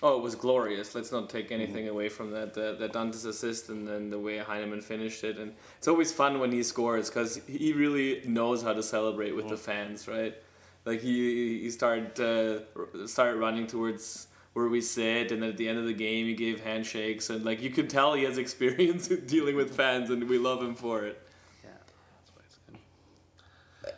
Oh, 0.00 0.16
it 0.16 0.22
was 0.22 0.36
glorious. 0.36 0.94
Let's 0.94 1.10
not 1.10 1.28
take 1.28 1.50
anything 1.50 1.88
away 1.88 2.08
from 2.08 2.30
that. 2.30 2.54
The, 2.54 2.76
the 2.78 2.88
Dantas' 2.88 3.26
assist 3.26 3.68
and 3.68 3.86
then 3.86 4.10
the 4.10 4.18
way 4.18 4.38
Heinemann 4.38 4.80
finished 4.80 5.24
it. 5.24 5.38
And 5.38 5.54
it's 5.76 5.88
always 5.88 6.12
fun 6.12 6.38
when 6.38 6.52
he 6.52 6.62
scores 6.62 7.08
because 7.08 7.40
he 7.48 7.72
really 7.72 8.22
knows 8.24 8.62
how 8.62 8.74
to 8.74 8.82
celebrate 8.82 9.34
with 9.34 9.48
the 9.48 9.56
fans, 9.56 10.06
right? 10.06 10.36
Like 10.84 11.00
he 11.00 11.60
he 11.60 11.70
started 11.70 12.18
uh, 12.20 13.06
started 13.06 13.38
running 13.38 13.66
towards 13.66 14.28
where 14.54 14.68
we 14.68 14.80
sit, 14.80 15.32
and 15.32 15.42
then 15.42 15.50
at 15.50 15.56
the 15.56 15.68
end 15.68 15.78
of 15.78 15.84
the 15.84 15.92
game 15.92 16.26
he 16.26 16.34
gave 16.34 16.64
handshakes, 16.64 17.28
and 17.28 17.44
like 17.44 17.60
you 17.60 17.70
could 17.70 17.90
tell 17.90 18.14
he 18.14 18.24
has 18.24 18.38
experience 18.46 19.08
dealing 19.08 19.56
with 19.56 19.76
fans, 19.76 20.08
and 20.08 20.28
we 20.28 20.38
love 20.38 20.62
him 20.62 20.74
for 20.74 21.04
it. 21.04 21.20
Yeah, 21.62 21.70
that's 22.14 22.30
why 22.34 22.42
it's 22.46 22.58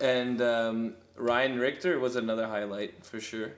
good. 0.01 0.05
And 0.05 0.43
um, 0.43 0.95
Ryan 1.17 1.59
Richter 1.59 1.99
was 1.99 2.17
another 2.17 2.49
highlight 2.49 3.05
for 3.05 3.21
sure. 3.21 3.53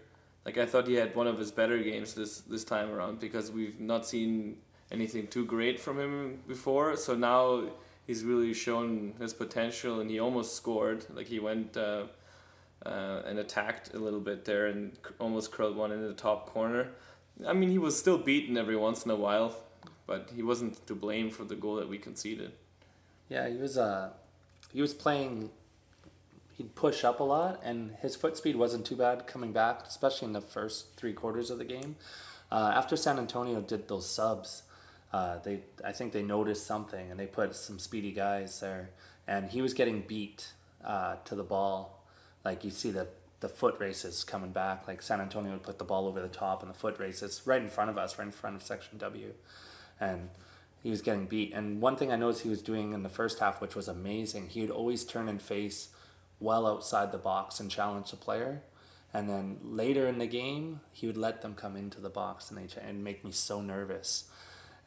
Like 0.44 0.58
I 0.58 0.66
thought 0.66 0.86
he 0.86 0.94
had 0.94 1.14
one 1.14 1.26
of 1.26 1.38
his 1.38 1.52
better 1.52 1.78
games 1.78 2.14
this 2.14 2.40
this 2.40 2.64
time 2.64 2.90
around 2.90 3.20
because 3.20 3.50
we've 3.50 3.78
not 3.80 4.06
seen 4.06 4.56
anything 4.90 5.26
too 5.28 5.44
great 5.44 5.78
from 5.80 5.98
him 5.98 6.40
before. 6.48 6.96
So 6.96 7.14
now 7.14 7.64
he's 8.06 8.24
really 8.24 8.52
shown 8.52 9.14
his 9.20 9.32
potential, 9.32 10.00
and 10.00 10.10
he 10.10 10.18
almost 10.18 10.56
scored. 10.56 11.06
Like 11.14 11.28
he 11.28 11.38
went 11.38 11.76
uh, 11.76 12.04
uh, 12.84 13.22
and 13.24 13.38
attacked 13.38 13.94
a 13.94 13.98
little 13.98 14.20
bit 14.20 14.44
there 14.44 14.66
and 14.66 14.92
almost 15.18 15.52
curled 15.52 15.76
one 15.76 15.92
into 15.92 16.08
the 16.08 16.14
top 16.14 16.50
corner. 16.50 16.88
I 17.46 17.52
mean, 17.52 17.70
he 17.70 17.78
was 17.78 17.98
still 17.98 18.18
beaten 18.18 18.56
every 18.56 18.76
once 18.76 19.04
in 19.04 19.10
a 19.10 19.16
while, 19.16 19.56
but 20.06 20.30
he 20.34 20.42
wasn't 20.42 20.86
to 20.86 20.94
blame 20.94 21.30
for 21.30 21.44
the 21.44 21.54
goal 21.54 21.76
that 21.76 21.88
we 21.88 21.98
conceded. 21.98 22.52
Yeah, 23.28 23.48
he 23.48 23.56
was 23.56 23.78
uh 23.78 24.10
he 24.72 24.80
was 24.80 24.92
playing 24.92 25.50
he'd 26.62 26.74
push 26.74 27.04
up 27.04 27.20
a 27.20 27.24
lot 27.24 27.60
and 27.64 27.96
his 28.00 28.14
foot 28.14 28.36
speed 28.36 28.56
wasn't 28.56 28.86
too 28.86 28.96
bad 28.96 29.26
coming 29.26 29.52
back, 29.52 29.84
especially 29.86 30.26
in 30.26 30.32
the 30.32 30.40
first 30.40 30.96
three 30.96 31.12
quarters 31.12 31.50
of 31.50 31.58
the 31.58 31.64
game. 31.64 31.96
Uh, 32.50 32.72
after 32.74 32.96
San 32.96 33.18
Antonio 33.18 33.60
did 33.60 33.88
those 33.88 34.08
subs, 34.08 34.62
uh, 35.12 35.38
they 35.38 35.60
I 35.84 35.92
think 35.92 36.12
they 36.12 36.22
noticed 36.22 36.66
something 36.66 37.10
and 37.10 37.18
they 37.18 37.26
put 37.26 37.54
some 37.54 37.78
speedy 37.78 38.12
guys 38.12 38.60
there 38.60 38.90
and 39.26 39.50
he 39.50 39.60
was 39.60 39.74
getting 39.74 40.02
beat 40.02 40.52
uh, 40.84 41.16
to 41.24 41.34
the 41.34 41.42
ball. 41.42 42.04
Like 42.44 42.64
you 42.64 42.70
see 42.70 42.90
the 42.90 43.08
the 43.40 43.48
foot 43.48 43.74
races 43.80 44.22
coming 44.22 44.52
back. 44.52 44.86
Like 44.86 45.02
San 45.02 45.20
Antonio 45.20 45.52
would 45.52 45.64
put 45.64 45.78
the 45.78 45.84
ball 45.84 46.06
over 46.06 46.20
the 46.20 46.28
top 46.28 46.62
and 46.62 46.70
the 46.70 46.78
foot 46.78 47.00
races 47.00 47.42
right 47.44 47.60
in 47.60 47.68
front 47.68 47.90
of 47.90 47.98
us, 47.98 48.16
right 48.16 48.26
in 48.26 48.30
front 48.30 48.54
of 48.54 48.62
section 48.62 48.98
W. 48.98 49.34
And 49.98 50.28
he 50.80 50.90
was 50.90 51.02
getting 51.02 51.26
beat. 51.26 51.52
And 51.52 51.80
one 51.80 51.96
thing 51.96 52.12
I 52.12 52.16
noticed 52.16 52.42
he 52.42 52.48
was 52.48 52.62
doing 52.62 52.92
in 52.92 53.02
the 53.02 53.08
first 53.08 53.40
half, 53.40 53.60
which 53.60 53.74
was 53.74 53.88
amazing, 53.88 54.50
he 54.50 54.60
would 54.60 54.70
always 54.70 55.04
turn 55.04 55.28
and 55.28 55.42
face 55.42 55.88
well 56.42 56.66
outside 56.66 57.12
the 57.12 57.18
box 57.18 57.60
and 57.60 57.70
challenge 57.70 58.10
the 58.10 58.16
player. 58.16 58.62
And 59.14 59.28
then 59.28 59.58
later 59.62 60.06
in 60.06 60.18
the 60.18 60.26
game, 60.26 60.80
he 60.92 61.06
would 61.06 61.16
let 61.16 61.42
them 61.42 61.54
come 61.54 61.76
into 61.76 62.00
the 62.00 62.08
box 62.08 62.50
and 62.50 62.58
they 62.58 62.66
ch- 62.66 62.78
and 62.78 63.04
make 63.04 63.24
me 63.24 63.30
so 63.30 63.60
nervous. 63.60 64.24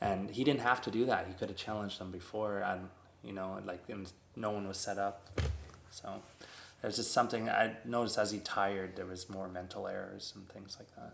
And 0.01 0.31
he 0.31 0.43
didn't 0.43 0.61
have 0.61 0.81
to 0.83 0.91
do 0.91 1.05
that. 1.05 1.27
He 1.27 1.33
could 1.33 1.49
have 1.49 1.57
challenged 1.57 1.99
them 1.99 2.11
before, 2.11 2.59
and 2.59 2.89
you 3.23 3.31
know, 3.31 3.59
like 3.65 3.83
and 3.87 4.11
no 4.35 4.51
one 4.51 4.67
was 4.67 4.77
set 4.77 4.97
up. 4.97 5.29
So 5.89 6.21
there's 6.81 6.97
just 6.97 7.11
something 7.11 7.49
I 7.49 7.77
noticed 7.85 8.17
as 8.17 8.31
he 8.31 8.39
tired, 8.39 8.95
there 8.95 9.05
was 9.05 9.29
more 9.29 9.47
mental 9.47 9.87
errors 9.87 10.33
and 10.35 10.47
things 10.49 10.75
like 10.77 10.93
that. 10.95 11.13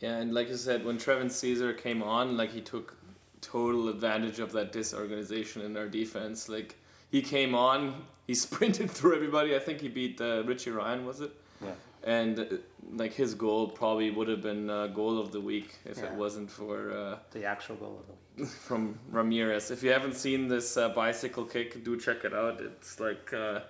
Yeah, 0.00 0.16
and 0.16 0.34
like 0.34 0.48
you 0.48 0.56
said, 0.56 0.84
when 0.84 0.98
Trevin 0.98 1.30
Caesar 1.30 1.72
came 1.72 2.02
on, 2.02 2.36
like 2.36 2.50
he 2.50 2.60
took 2.60 2.96
total 3.40 3.88
advantage 3.88 4.40
of 4.40 4.52
that 4.52 4.72
disorganization 4.72 5.62
in 5.62 5.76
our 5.76 5.88
defense. 5.88 6.48
Like 6.48 6.76
he 7.10 7.22
came 7.22 7.54
on, 7.54 8.04
he 8.26 8.34
sprinted 8.46 8.90
through 8.90 9.14
everybody. 9.16 9.54
I 9.54 9.58
think 9.58 9.80
he 9.80 9.88
beat 9.88 10.20
uh, 10.20 10.42
Richie 10.44 10.70
Ryan, 10.70 11.06
was 11.06 11.20
it? 11.20 11.32
Yeah. 11.62 11.70
And 12.04 12.38
uh, 12.38 12.44
like 12.92 13.14
his 13.14 13.34
goal 13.34 13.68
probably 13.68 14.10
would 14.10 14.28
have 14.28 14.42
been 14.42 14.70
uh, 14.70 14.86
goal 14.88 15.18
of 15.18 15.32
the 15.32 15.40
week 15.40 15.76
if 15.84 16.02
it 16.02 16.12
wasn't 16.12 16.50
for 16.50 16.92
uh, 16.92 17.18
The 17.32 17.44
actual 17.44 17.76
goal 17.76 17.98
of 18.00 18.06
the 18.06 18.12
week. 18.12 18.50
from 18.68 18.98
Ramirez. 19.10 19.70
If 19.70 19.82
you 19.82 19.90
haven't 19.90 20.14
seen 20.14 20.48
this 20.48 20.76
uh, 20.76 20.90
bicycle 20.90 21.44
kick, 21.44 21.82
do 21.84 21.98
check 21.98 22.24
it 22.24 22.34
out. 22.34 22.60
It's 22.60 23.00
like 23.00 23.32
uh, 23.32 23.60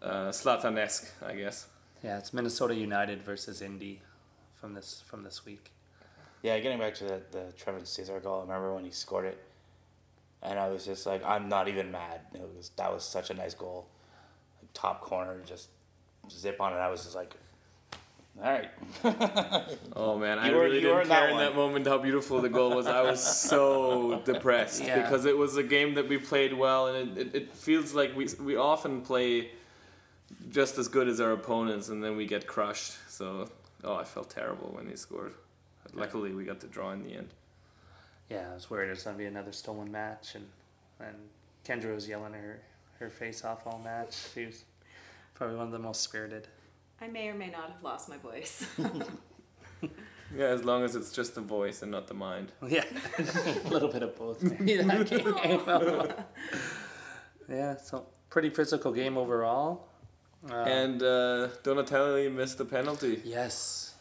uh, 0.00 0.28
Zlatan-esque, 0.30 1.12
I 1.26 1.34
guess. 1.34 1.66
Yeah, 2.02 2.18
it's 2.18 2.32
Minnesota 2.32 2.74
United 2.74 3.22
versus 3.22 3.60
Indy 3.60 4.00
from 4.54 4.74
this 4.74 5.02
from 5.06 5.22
this 5.22 5.44
week. 5.44 5.72
Yeah, 6.42 6.58
getting 6.60 6.78
back 6.78 6.94
to 6.96 7.04
the, 7.04 7.20
the 7.30 7.52
Trevin 7.62 7.86
Caesar 7.86 8.18
goal, 8.20 8.38
I 8.38 8.42
remember 8.42 8.74
when 8.74 8.84
he 8.84 8.90
scored 8.90 9.26
it, 9.26 9.38
and 10.42 10.58
I 10.58 10.68
was 10.68 10.84
just 10.84 11.06
like, 11.06 11.24
I'm 11.24 11.48
not 11.48 11.68
even 11.68 11.90
mad. 11.90 12.20
It 12.34 12.40
was 12.56 12.70
that 12.76 12.92
was 12.92 13.04
such 13.04 13.30
a 13.30 13.34
nice 13.34 13.54
goal, 13.54 13.86
like, 14.60 14.70
top 14.74 15.00
corner, 15.00 15.40
just 15.44 15.68
zip 16.30 16.60
on 16.60 16.72
it. 16.72 16.76
I 16.76 16.88
was 16.90 17.02
just 17.04 17.14
like, 17.16 17.34
all 18.42 18.50
right. 18.50 18.70
Oh 19.96 20.18
man, 20.18 20.38
I 20.38 20.50
were- 20.52 20.60
really 20.62 20.80
you 20.80 20.88
were 20.88 20.94
didn't 20.94 21.02
in 21.02 21.08
that 21.08 21.20
care 21.20 21.30
in 21.30 21.36
that 21.38 21.54
moment 21.56 21.86
how 21.86 21.98
beautiful 21.98 22.40
the 22.40 22.48
goal 22.48 22.74
was. 22.76 22.86
I 22.86 23.02
was 23.02 23.22
so 23.22 24.22
depressed 24.24 24.82
Yeah. 24.84 25.02
because 25.02 25.24
it 25.26 25.36
was 25.36 25.56
a 25.56 25.62
game 25.62 25.94
that 25.94 26.08
we 26.08 26.16
played 26.16 26.52
well, 26.54 26.86
and 26.86 27.18
it, 27.18 27.26
it, 27.26 27.34
it 27.34 27.52
feels 27.54 27.92
like 27.92 28.16
we 28.16 28.28
we 28.40 28.56
often 28.56 29.02
play 29.02 29.50
just 30.50 30.78
as 30.78 30.88
good 30.88 31.08
as 31.08 31.20
our 31.20 31.32
opponents, 31.32 31.88
and 31.88 32.02
then 32.02 32.16
we 32.16 32.24
get 32.24 32.46
crushed. 32.46 32.92
So, 33.08 33.48
oh, 33.84 33.94
I 33.96 34.04
felt 34.04 34.30
terrible 34.30 34.70
when 34.74 34.88
he 34.88 34.96
scored. 34.96 35.34
Luckily, 35.92 36.32
we 36.32 36.44
got 36.44 36.60
the 36.60 36.68
draw 36.68 36.92
in 36.92 37.02
the 37.02 37.14
end. 37.16 37.28
Yeah, 38.30 38.48
I 38.50 38.54
was 38.54 38.70
worried 38.70 38.86
it 38.86 38.90
was 38.90 39.02
gonna 39.02 39.18
be 39.18 39.26
another 39.26 39.52
stolen 39.52 39.90
match, 39.92 40.34
and 40.36 40.46
and 41.00 41.16
Kendra 41.66 41.94
was 41.94 42.08
yelling 42.08 42.32
her 42.32 42.60
her 42.98 43.10
face 43.10 43.44
off 43.44 43.66
all 43.66 43.80
match. 43.84 44.16
She 44.34 44.46
was 44.46 44.64
probably 45.34 45.56
one 45.56 45.66
of 45.66 45.72
the 45.72 45.78
most 45.78 46.02
spirited. 46.02 46.46
I 47.00 47.08
may 47.08 47.28
or 47.28 47.34
may 47.34 47.50
not 47.50 47.70
have 47.72 47.82
lost 47.82 48.08
my 48.08 48.16
voice. 48.16 48.66
Yeah, 50.36 50.44
as 50.46 50.62
long 50.64 50.84
as 50.84 50.94
it's 50.94 51.10
just 51.10 51.34
the 51.34 51.40
voice 51.40 51.82
and 51.82 51.90
not 51.90 52.06
the 52.06 52.14
mind. 52.14 52.52
Yeah, 52.68 52.84
a 53.18 53.68
little 53.68 53.88
bit 53.88 54.04
of 54.04 54.14
both. 54.14 54.40
Maybe 54.44 54.76
that 54.76 55.08
game. 55.08 56.14
yeah, 57.48 57.76
so 57.76 58.06
pretty 58.28 58.50
physical 58.50 58.92
game 58.92 59.18
overall. 59.18 59.88
Uh, 60.48 60.54
And 60.54 61.02
uh, 61.02 61.48
Donatelli 61.64 62.28
missed 62.28 62.58
the 62.58 62.64
penalty. 62.64 63.20
yes, 63.24 63.94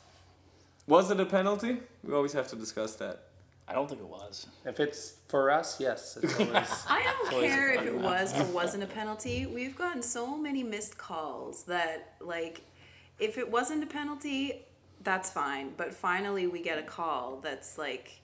Was 0.86 1.10
it 1.10 1.20
a 1.20 1.26
penalty? 1.26 1.80
We 2.04 2.14
always 2.14 2.34
have 2.34 2.48
to 2.50 2.56
discuss 2.56 2.96
that. 2.98 3.24
I 3.70 3.74
don't 3.74 3.88
think 3.88 4.02
it 4.02 4.08
was. 4.08 4.48
if 4.66 4.80
it's 4.80 5.18
for 5.28 5.52
us, 5.52 5.80
yes, 5.80 6.18
it's 6.22 6.34
always. 6.40 6.86
I 6.90 7.04
don't 7.04 7.34
always 7.34 7.52
a 7.52 7.56
care 7.56 7.74
if 7.74 7.86
it 7.86 7.96
was 7.96 8.38
or 8.40 8.46
wasn't 8.46 8.84
a 8.84 8.88
penalty. 8.88 9.46
We've 9.46 9.76
gotten 9.78 10.02
so 10.02 10.36
many 10.36 10.64
missed 10.64 10.98
calls 10.98 11.64
that, 11.66 12.16
like, 12.20 12.62
if 13.20 13.38
it 13.38 13.50
wasn't 13.50 13.84
a 13.84 13.88
penalty, 13.88 14.66
that's 15.04 15.30
fine. 15.30 15.74
But 15.78 15.94
finally, 15.94 16.48
we 16.48 16.62
get 16.64 16.80
a 16.80 16.84
call 16.84 17.40
that's 17.44 17.78
like 17.78 18.22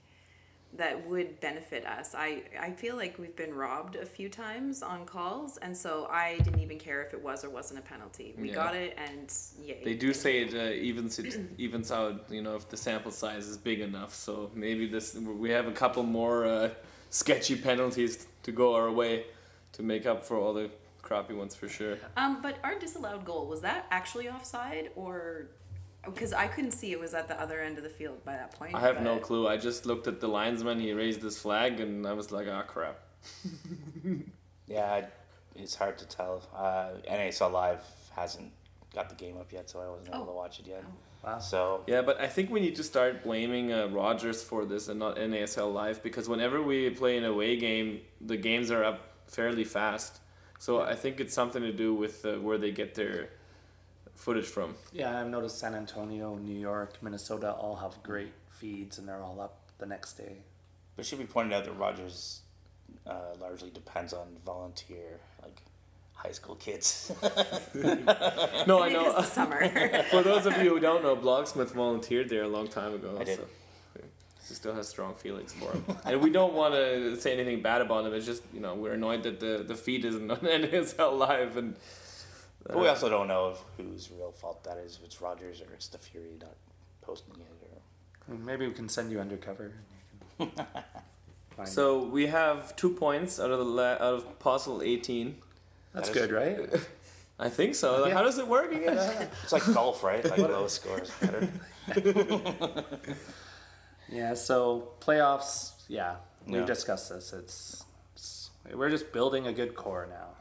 that 0.77 1.07
would 1.07 1.39
benefit 1.39 1.85
us. 1.85 2.13
I 2.15 2.43
I 2.59 2.71
feel 2.71 2.95
like 2.95 3.17
we've 3.17 3.35
been 3.35 3.53
robbed 3.53 3.95
a 3.95 4.05
few 4.05 4.29
times 4.29 4.81
on 4.81 5.05
calls, 5.05 5.57
and 5.57 5.75
so 5.75 6.07
I 6.11 6.37
didn't 6.39 6.59
even 6.59 6.77
care 6.79 7.01
if 7.03 7.13
it 7.13 7.21
was 7.21 7.43
or 7.43 7.49
wasn't 7.49 7.79
a 7.79 7.83
penalty. 7.83 8.33
We 8.37 8.49
Yeah. 8.49 8.55
got 8.55 8.75
it, 8.75 8.97
and 8.97 9.31
yay. 9.63 9.81
They 9.83 9.95
do 9.95 10.13
say 10.13 10.41
it 10.41 10.53
uh, 10.53 10.73
evens 10.89 11.19
it 11.19 11.39
evens 11.57 11.91
out. 11.91 12.25
You 12.29 12.41
know, 12.41 12.55
if 12.55 12.69
the 12.69 12.77
sample 12.77 13.11
size 13.11 13.47
is 13.47 13.57
big 13.57 13.79
enough. 13.81 14.13
So 14.13 14.51
maybe 14.53 14.87
this 14.87 15.15
we 15.15 15.49
have 15.51 15.67
a 15.67 15.71
couple 15.71 16.03
more 16.03 16.45
uh, 16.45 16.69
sketchy 17.09 17.55
penalties 17.55 18.27
to 18.43 18.51
go 18.51 18.75
our 18.75 18.91
way 18.91 19.25
to 19.73 19.83
make 19.83 20.05
up 20.05 20.23
for 20.25 20.37
all 20.37 20.53
the 20.53 20.69
crappy 21.01 21.33
ones 21.33 21.53
for 21.55 21.69
sure. 21.69 21.97
Um, 22.17 22.41
but 22.41 22.57
our 22.63 22.77
disallowed 22.79 23.25
goal 23.25 23.45
was 23.47 23.61
that 23.61 23.85
actually 23.91 24.27
offside 24.29 24.89
or? 24.95 25.47
Because 26.05 26.33
I 26.33 26.47
couldn't 26.47 26.71
see 26.71 26.91
it 26.91 26.99
was 26.99 27.13
at 27.13 27.27
the 27.27 27.39
other 27.41 27.59
end 27.61 27.77
of 27.77 27.83
the 27.83 27.89
field 27.89 28.23
by 28.23 28.33
that 28.33 28.51
point. 28.57 28.75
I 28.75 28.79
have 28.79 29.01
no 29.01 29.17
clue. 29.17 29.47
I 29.47 29.57
just 29.57 29.85
looked 29.85 30.07
at 30.07 30.19
the 30.19 30.27
linesman. 30.27 30.79
He 30.79 30.93
raised 30.93 31.21
his 31.21 31.37
flag, 31.37 31.79
and 31.79 32.05
I 32.07 32.13
was 32.13 32.31
like, 32.31 32.47
ah, 32.49 32.63
crap. 32.63 32.99
Yeah, 34.67 35.05
it's 35.55 35.75
hard 35.75 35.97
to 35.99 36.07
tell. 36.07 36.41
Uh, 36.55 36.99
NASL 37.09 37.51
Live 37.51 37.83
hasn't 38.15 38.51
got 38.93 39.09
the 39.09 39.15
game 39.15 39.37
up 39.37 39.51
yet, 39.51 39.69
so 39.69 39.79
I 39.79 39.87
wasn't 39.89 40.09
able 40.09 40.23
Oh. 40.23 40.27
to 40.27 40.31
watch 40.33 40.59
it 40.59 40.67
yet. 40.67 40.83
Wow. 41.23 41.39
So 41.39 41.83
Yeah, 41.87 42.01
but 42.01 42.19
I 42.19 42.27
think 42.27 42.49
we 42.49 42.59
need 42.59 42.75
to 42.75 42.83
start 42.83 43.23
blaming 43.23 43.71
uh, 43.71 43.87
Rogers 43.87 44.41
for 44.43 44.65
this 44.65 44.87
and 44.87 44.99
not 44.99 45.17
NASL 45.17 45.71
Live 45.73 46.01
because 46.03 46.27
whenever 46.29 46.61
we 46.61 46.89
play 46.91 47.17
an 47.17 47.25
away 47.25 47.57
game, 47.57 48.01
the 48.21 48.37
games 48.37 48.71
are 48.71 48.83
up 48.83 49.01
fairly 49.27 49.63
fast. 49.63 50.19
So 50.59 50.81
I 50.81 50.95
think 50.95 51.19
it's 51.19 51.33
something 51.33 51.61
to 51.61 51.71
do 51.73 51.93
with 51.93 52.25
uh, 52.25 52.35
where 52.39 52.57
they 52.57 52.71
get 52.71 52.95
their 52.95 53.29
footage 54.15 54.45
from. 54.45 54.75
Yeah, 54.93 55.19
I've 55.19 55.27
noticed 55.27 55.59
San 55.59 55.75
Antonio, 55.75 56.35
New 56.35 56.57
York, 56.57 56.97
Minnesota 57.01 57.51
all 57.51 57.75
have 57.75 58.01
great 58.03 58.33
feeds, 58.49 58.97
and 58.97 59.07
they're 59.07 59.21
all 59.21 59.39
up 59.39 59.59
the 59.77 59.85
next 59.85 60.13
day. 60.13 60.37
But 60.95 61.05
it 61.05 61.07
should 61.07 61.19
be 61.19 61.25
pointed 61.25 61.53
out 61.53 61.65
that 61.65 61.73
Rogers 61.73 62.41
uh, 63.05 63.35
largely 63.39 63.69
depends 63.69 64.13
on 64.13 64.27
volunteer, 64.45 65.19
like 65.41 65.61
high 66.13 66.31
school 66.31 66.55
kids. 66.55 67.11
No, 68.67 68.81
I 68.81 68.89
know. 68.89 69.11
the 69.11 69.21
summer. 69.21 69.69
For 70.09 70.23
those 70.23 70.45
of 70.47 70.57
you 70.57 70.69
who 70.69 70.79
don't 70.79 71.03
know, 71.03 71.15
Blogsmith 71.15 71.73
volunteered 71.73 72.29
there 72.29 72.43
a 72.43 72.47
long 72.47 72.67
time 72.67 72.95
ago. 72.95 73.15
I 73.19 73.23
did. 73.23 73.37
So 73.37 73.45
he 74.47 74.53
still 74.53 74.73
has 74.75 74.87
strong 74.87 75.15
feelings 75.15 75.53
for 75.53 75.71
him. 75.71 75.85
and 76.05 76.21
we 76.21 76.29
don't 76.29 76.53
want 76.53 76.73
to 76.73 77.19
say 77.19 77.33
anything 77.33 77.61
bad 77.61 77.81
about 77.81 78.05
him. 78.05 78.13
It's 78.13 78.25
just, 78.25 78.43
you 78.53 78.59
know, 78.59 78.75
we're 78.75 78.93
annoyed 78.93 79.23
that 79.23 79.39
the, 79.39 79.63
the 79.67 79.75
feed 79.75 80.05
isn't 80.05 80.29
on 80.29 80.37
NASL 80.37 81.17
Live. 81.17 81.57
And 81.57 81.75
but 82.65 82.77
we 82.77 82.87
uh, 82.87 82.91
also 82.91 83.09
don't 83.09 83.27
know 83.27 83.49
if 83.49 83.59
whose 83.77 84.09
real 84.11 84.31
fault 84.31 84.63
that 84.63 84.77
is, 84.77 84.97
if 84.97 85.03
it's 85.05 85.21
Rogers 85.21 85.61
or 85.61 85.73
it's 85.73 85.87
the 85.87 85.97
Fury 85.97 86.37
not 86.41 86.55
posting 87.01 87.35
it. 87.35 87.81
Or 88.27 88.35
Maybe 88.35 88.67
we 88.67 88.73
can 88.73 88.89
send 88.89 89.11
you 89.11 89.19
undercover. 89.19 89.71
And 90.39 90.47
you 90.49 90.51
can 90.55 90.65
find 91.55 91.69
so 91.69 92.03
we 92.03 92.25
have 92.27 92.75
two 92.75 92.89
points 92.89 93.39
out 93.39 93.51
of 93.51 93.59
the 93.59 93.65
la- 93.65 93.93
out 93.93 94.01
of 94.01 94.39
possible 94.39 94.81
18. 94.81 95.35
That's 95.93 96.09
That 96.09 96.15
is- 96.17 96.27
good, 96.27 96.31
right? 96.35 96.69
I 97.39 97.49
think 97.49 97.75
so. 97.75 98.05
Yeah. 98.07 98.13
How 98.13 98.23
does 98.23 98.37
it 98.39 98.47
work 98.47 98.71
again? 98.71 98.97
it's 99.43 99.51
like 99.51 99.65
golf, 99.73 100.03
right? 100.03 100.23
Like 100.23 100.37
lowest 100.39 100.77
scores 100.81 101.11
better. 101.19 101.49
Yeah, 104.09 104.35
so 104.35 104.89
playoffs, 105.01 105.71
yeah, 105.87 106.15
we 106.45 106.59
Yeah. 106.59 106.65
discussed 106.65 107.09
this. 107.09 107.33
It's, 107.33 107.83
it's 108.13 108.49
we're 108.73 108.89
just 108.89 109.11
building 109.11 109.47
a 109.47 109.53
good 109.53 109.75
core 109.75 110.07
now, 110.09 110.27
and 110.29 110.34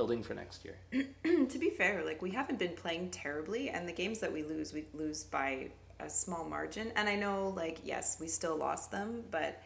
building 0.00 0.22
for 0.22 0.32
next 0.32 0.64
year. 0.64 0.78
to 1.46 1.58
be 1.58 1.68
fair, 1.68 2.02
like 2.06 2.22
we 2.22 2.30
haven't 2.30 2.58
been 2.58 2.72
playing 2.74 3.10
terribly, 3.10 3.68
and 3.68 3.86
the 3.86 3.92
games 3.92 4.18
that 4.20 4.32
we 4.32 4.42
lose, 4.42 4.72
we 4.72 4.86
lose 4.94 5.24
by 5.24 5.68
a 5.98 6.08
small 6.08 6.42
margin. 6.42 6.90
And 6.96 7.06
I 7.06 7.16
know, 7.16 7.52
like, 7.54 7.80
yes, 7.84 8.16
we 8.18 8.26
still 8.26 8.56
lost 8.56 8.90
them, 8.90 9.24
but 9.30 9.62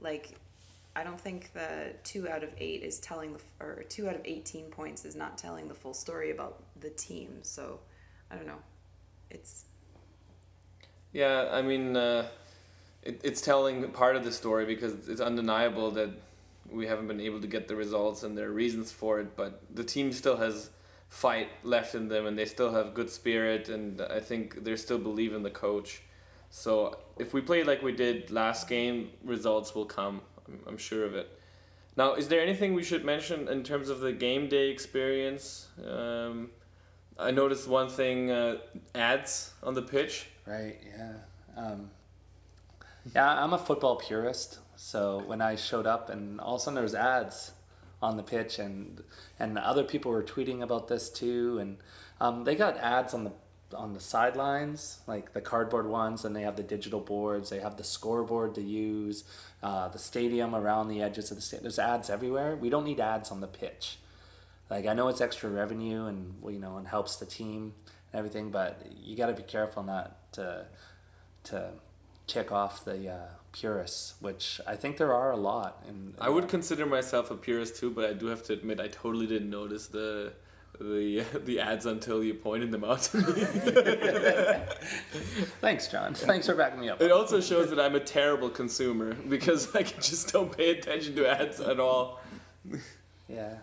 like, 0.00 0.30
I 0.96 1.04
don't 1.04 1.20
think 1.20 1.52
the 1.52 1.92
two 2.02 2.30
out 2.30 2.42
of 2.42 2.48
eight 2.56 2.82
is 2.82 2.98
telling 2.98 3.34
the 3.34 3.40
f- 3.40 3.60
or 3.60 3.82
two 3.82 4.08
out 4.08 4.14
of 4.14 4.22
eighteen 4.24 4.70
points 4.70 5.04
is 5.04 5.14
not 5.14 5.36
telling 5.36 5.68
the 5.68 5.74
full 5.74 5.92
story 5.92 6.30
about 6.30 6.62
the 6.80 6.88
team. 6.88 7.40
So, 7.42 7.80
I 8.30 8.36
don't 8.36 8.46
know. 8.46 8.62
It's 9.28 9.66
Yeah, 11.12 11.50
I 11.52 11.60
mean, 11.60 11.94
uh, 11.94 12.28
it, 13.02 13.20
it's 13.22 13.42
telling 13.42 13.86
part 13.90 14.16
of 14.16 14.24
the 14.24 14.32
story 14.32 14.64
because 14.64 15.10
it's 15.10 15.20
undeniable 15.20 15.90
that 15.90 16.08
we 16.70 16.86
haven't 16.86 17.06
been 17.06 17.20
able 17.20 17.40
to 17.40 17.46
get 17.46 17.68
the 17.68 17.76
results 17.76 18.22
and 18.22 18.36
there 18.36 18.48
are 18.48 18.52
reasons 18.52 18.92
for 18.92 19.20
it, 19.20 19.36
but 19.36 19.62
the 19.74 19.84
team 19.84 20.12
still 20.12 20.36
has 20.36 20.70
fight 21.08 21.48
left 21.62 21.94
in 21.94 22.08
them 22.08 22.26
and 22.26 22.38
they 22.38 22.44
still 22.44 22.72
have 22.72 22.94
good 22.94 23.10
spirit 23.10 23.68
and 23.68 24.00
I 24.00 24.20
think 24.20 24.64
they 24.64 24.74
still 24.76 24.98
believe 24.98 25.32
in 25.32 25.42
the 25.42 25.50
coach. 25.50 26.02
So 26.50 26.98
if 27.18 27.34
we 27.34 27.40
play 27.40 27.64
like 27.64 27.82
we 27.82 27.92
did 27.92 28.30
last 28.30 28.68
game, 28.68 29.10
results 29.24 29.74
will 29.74 29.86
come. 29.86 30.20
I'm, 30.46 30.60
I'm 30.66 30.78
sure 30.78 31.04
of 31.04 31.14
it. 31.14 31.28
Now, 31.96 32.14
is 32.14 32.28
there 32.28 32.40
anything 32.40 32.74
we 32.74 32.82
should 32.82 33.04
mention 33.04 33.48
in 33.48 33.62
terms 33.62 33.88
of 33.88 34.00
the 34.00 34.12
game 34.12 34.48
day 34.48 34.70
experience? 34.70 35.68
Um, 35.86 36.50
I 37.18 37.30
noticed 37.30 37.68
one 37.68 37.88
thing: 37.88 38.30
uh, 38.30 38.58
ads 38.94 39.52
on 39.62 39.74
the 39.74 39.82
pitch. 39.82 40.26
Right? 40.46 40.76
Yeah. 40.96 41.12
Um, 41.56 41.90
yeah, 43.14 43.42
I'm 43.42 43.52
a 43.52 43.58
football 43.58 43.96
purist, 43.96 44.58
so 44.76 45.22
when 45.26 45.40
I 45.40 45.56
showed 45.56 45.86
up, 45.86 46.08
and 46.10 46.40
all 46.40 46.56
of 46.56 46.60
a 46.60 46.64
sudden 46.64 46.74
there 46.74 46.84
was 46.84 46.94
ads 46.94 47.52
on 48.02 48.16
the 48.16 48.22
pitch, 48.22 48.58
and 48.58 49.02
and 49.38 49.58
other 49.58 49.84
people 49.84 50.10
were 50.10 50.22
tweeting 50.22 50.62
about 50.62 50.88
this 50.88 51.08
too, 51.10 51.58
and 51.58 51.76
um, 52.20 52.44
they 52.44 52.54
got 52.54 52.76
ads 52.78 53.14
on 53.14 53.24
the 53.24 53.32
on 53.74 53.92
the 53.92 54.00
sidelines, 54.00 55.00
like 55.06 55.32
the 55.32 55.40
cardboard 55.40 55.86
ones, 55.86 56.24
and 56.24 56.34
they 56.34 56.42
have 56.42 56.56
the 56.56 56.62
digital 56.62 57.00
boards. 57.00 57.50
They 57.50 57.60
have 57.60 57.76
the 57.76 57.84
scoreboard 57.84 58.54
to 58.54 58.62
use, 58.62 59.24
uh, 59.62 59.88
the 59.88 59.98
stadium 59.98 60.54
around 60.54 60.88
the 60.88 61.02
edges 61.02 61.30
of 61.30 61.36
the 61.36 61.42
stadium. 61.42 61.64
There's 61.64 61.78
ads 61.78 62.10
everywhere. 62.10 62.56
We 62.56 62.70
don't 62.70 62.84
need 62.84 63.00
ads 63.00 63.30
on 63.30 63.40
the 63.40 63.46
pitch. 63.46 63.98
Like 64.70 64.86
I 64.86 64.94
know 64.94 65.08
it's 65.08 65.20
extra 65.20 65.50
revenue 65.50 66.06
and 66.06 66.34
you 66.44 66.58
know 66.58 66.76
and 66.76 66.88
helps 66.88 67.16
the 67.16 67.26
team 67.26 67.74
and 68.12 68.18
everything, 68.18 68.50
but 68.50 68.82
you 69.02 69.16
got 69.16 69.26
to 69.26 69.34
be 69.34 69.42
careful 69.42 69.82
not 69.82 70.32
to 70.32 70.66
to 71.44 71.70
tick 72.26 72.50
off 72.50 72.84
the 72.84 73.10
uh, 73.10 73.28
purists, 73.54 74.14
which 74.20 74.60
I 74.66 74.76
think 74.76 74.96
there 74.96 75.14
are 75.14 75.30
a 75.30 75.36
lot. 75.36 75.82
And 75.88 76.14
I 76.20 76.28
would 76.28 76.48
consider 76.48 76.84
myself 76.84 77.30
a 77.30 77.36
purist 77.36 77.76
too, 77.76 77.90
but 77.90 78.04
I 78.04 78.12
do 78.12 78.26
have 78.26 78.42
to 78.44 78.52
admit 78.52 78.80
I 78.80 78.88
totally 78.88 79.26
didn't 79.26 79.50
notice 79.50 79.86
the 79.86 80.34
the 80.80 81.24
the 81.44 81.60
ads 81.60 81.86
until 81.86 82.22
you 82.22 82.34
pointed 82.34 82.72
them 82.72 82.84
out 82.84 83.02
to 83.02 83.18
me. 83.18 83.22
Thanks, 85.60 85.88
John. 85.88 86.14
Thanks 86.14 86.46
for 86.46 86.54
backing 86.54 86.80
me 86.80 86.88
up. 86.88 87.00
It 87.00 87.12
also 87.12 87.40
shows 87.40 87.70
that 87.70 87.78
I'm 87.78 87.94
a 87.94 88.00
terrible 88.00 88.50
consumer 88.50 89.14
because 89.28 89.74
I 89.74 89.82
just 89.82 90.32
don't 90.32 90.54
pay 90.54 90.70
attention 90.70 91.14
to 91.16 91.26
ads 91.26 91.60
at 91.60 91.78
all. 91.78 92.20
Yeah, 93.28 93.54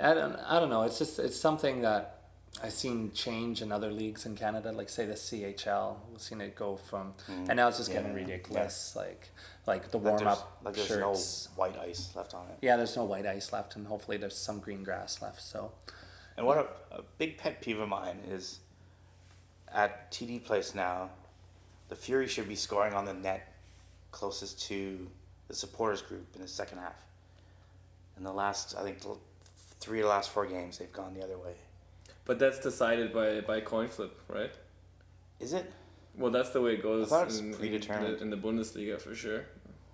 I 0.00 0.14
don't. 0.14 0.36
I 0.36 0.58
don't 0.58 0.70
know. 0.70 0.82
It's 0.82 0.98
just 0.98 1.18
it's 1.18 1.40
something 1.40 1.82
that 1.82 2.17
I've 2.62 2.72
seen 2.72 3.12
change 3.12 3.62
in 3.62 3.70
other 3.70 3.92
leagues 3.92 4.26
in 4.26 4.34
Canada, 4.34 4.72
like 4.72 4.88
say 4.88 5.06
the 5.06 5.14
CHL. 5.14 5.96
We've 6.10 6.20
seen 6.20 6.40
it 6.40 6.56
go 6.56 6.76
from, 6.76 7.12
mm-hmm. 7.12 7.44
and 7.48 7.56
now 7.56 7.68
it's 7.68 7.78
just 7.78 7.92
getting 7.92 8.10
Yeah, 8.10 8.16
ridiculous. 8.16 8.96
Like 8.96 9.28
like 9.66 9.90
the 9.90 9.98
warm 9.98 10.26
up 10.26 10.60
like 10.64 10.74
there's 10.74 10.88
shirts. 10.88 11.48
no 11.56 11.62
white 11.62 11.78
ice 11.78 12.10
left 12.16 12.34
on 12.34 12.46
it. 12.48 12.58
Yeah, 12.60 12.76
there's 12.76 12.96
no 12.96 13.04
white 13.04 13.26
ice 13.26 13.52
left, 13.52 13.76
and 13.76 13.86
hopefully 13.86 14.16
there's 14.16 14.36
some 14.36 14.58
green 14.58 14.82
grass 14.82 15.22
left. 15.22 15.40
So 15.40 15.72
And 16.36 16.46
what 16.46 16.58
a, 16.58 16.96
a 16.96 17.02
big 17.18 17.38
pet 17.38 17.60
peeve 17.60 17.78
of 17.78 17.88
mine 17.88 18.18
is 18.28 18.58
at 19.72 20.10
TD 20.10 20.44
Place 20.44 20.74
now, 20.74 21.10
the 21.88 21.94
Fury 21.94 22.26
should 22.26 22.48
be 22.48 22.54
scoring 22.54 22.94
on 22.94 23.04
the 23.04 23.14
net 23.14 23.54
closest 24.10 24.60
to 24.68 25.08
the 25.46 25.54
supporters 25.54 26.02
group 26.02 26.26
in 26.34 26.42
the 26.42 26.48
second 26.48 26.78
half. 26.78 27.02
In 28.16 28.24
the 28.24 28.32
last, 28.32 28.74
I 28.76 28.82
think, 28.82 28.98
three 29.80 30.00
of 30.00 30.04
the 30.04 30.10
last 30.10 30.30
four 30.30 30.46
games, 30.46 30.78
they've 30.78 30.92
gone 30.92 31.14
the 31.14 31.22
other 31.22 31.38
way. 31.38 31.54
But 32.28 32.38
that's 32.38 32.60
decided 32.60 33.12
by 33.12 33.40
by 33.40 33.60
coin 33.62 33.88
flip, 33.88 34.14
right? 34.28 34.52
Is 35.40 35.54
it? 35.54 35.72
Well, 36.14 36.30
that's 36.30 36.50
the 36.50 36.60
way 36.60 36.74
it 36.74 36.82
goes 36.82 37.06
I 37.06 37.10
thought 37.10 37.26
it's 37.28 37.38
in, 37.38 37.52
in, 37.52 37.58
predetermined. 37.58 38.18
the, 38.18 38.22
in 38.22 38.28
the 38.30 38.36
Bundesliga 38.36 39.00
for 39.00 39.14
sure. 39.14 39.46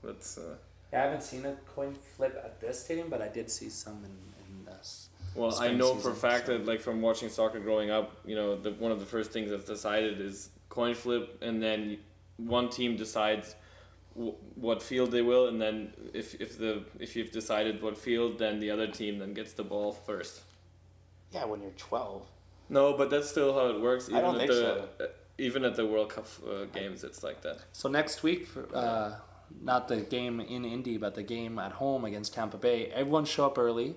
That's 0.03 0.37
uh, 0.37 0.57
yeah, 0.93 1.03
I 1.03 1.05
haven't 1.05 1.23
seen 1.23 1.47
a 1.47 1.53
coin 1.77 1.95
flip 2.17 2.35
at 2.45 2.61
this 2.61 2.81
stadium, 2.85 3.09
but 3.09 3.23
I 3.23 3.29
did 3.29 3.49
see 3.49 3.71
some 3.71 3.99
in 4.09 4.17
in 4.49 4.65
this. 4.67 5.11
Well, 5.37 5.51
I 5.51 5.67
spring 5.67 5.79
know 5.79 5.95
for 5.95 6.11
a 6.11 6.15
fact 6.15 6.47
so- 6.47 6.59
that 6.59 6.67
like 6.67 6.81
from 6.81 7.01
watching 7.01 7.29
soccer 7.29 7.61
growing 7.61 7.91
up, 7.91 8.17
you 8.27 8.35
know, 8.35 8.57
the 8.57 8.73
one 8.73 8.91
of 8.91 8.99
the 8.99 9.07
first 9.07 9.31
things 9.31 9.51
that's 9.53 9.65
decided 9.77 10.21
is 10.21 10.51
coin 10.71 10.95
flip, 10.97 11.39
and 11.41 11.63
then 11.63 11.99
one 12.37 12.69
team 12.69 12.97
decides 12.97 13.55
w- 14.17 14.35
what 14.57 14.83
field 14.83 15.13
they 15.13 15.23
will, 15.23 15.47
and 15.47 15.63
then 15.63 15.93
if 16.13 16.35
if 16.41 16.59
the 16.59 16.83
if 16.99 17.15
you've 17.15 17.31
decided 17.31 17.81
what 17.81 17.97
field, 17.97 18.39
then 18.41 18.59
the 18.59 18.73
other 18.73 18.89
team 18.89 19.21
then 19.21 19.35
gets 19.35 19.53
the 19.53 19.63
ball 19.63 19.93
first. 19.93 20.41
Yeah, 21.35 21.45
when 21.45 21.61
you're 21.61 21.73
12. 21.73 22.23
No, 22.69 22.97
but 22.97 23.11
that's 23.11 23.29
still 23.29 23.53
how 23.53 23.67
it 23.69 23.81
works. 23.81 24.09
Even 24.09 24.19
I 24.19 24.21
don't 24.23 24.35
at 24.37 24.49
think 24.49 24.51
the 24.51 25.05
uh, 25.05 25.07
even 25.37 25.65
at 25.65 25.75
the 25.75 25.85
World 25.85 26.11
Cup 26.11 26.27
uh, 26.49 26.65
games, 26.67 27.05
it's 27.05 27.23
like 27.23 27.43
that. 27.43 27.59
So 27.73 27.89
next 27.89 28.23
week, 28.23 28.47
for, 28.47 28.67
uh, 28.75 29.17
not 29.61 29.89
the 29.89 30.01
game 30.01 30.41
in 30.41 30.65
Indy, 30.65 30.97
but 30.97 31.15
the 31.15 31.23
game 31.23 31.59
at 31.59 31.73
home 31.73 32.05
against 32.05 32.35
Tampa 32.35 32.57
Bay. 32.57 32.87
Everyone 32.87 33.25
show 33.25 33.47
up 33.47 33.59
early. 33.59 33.97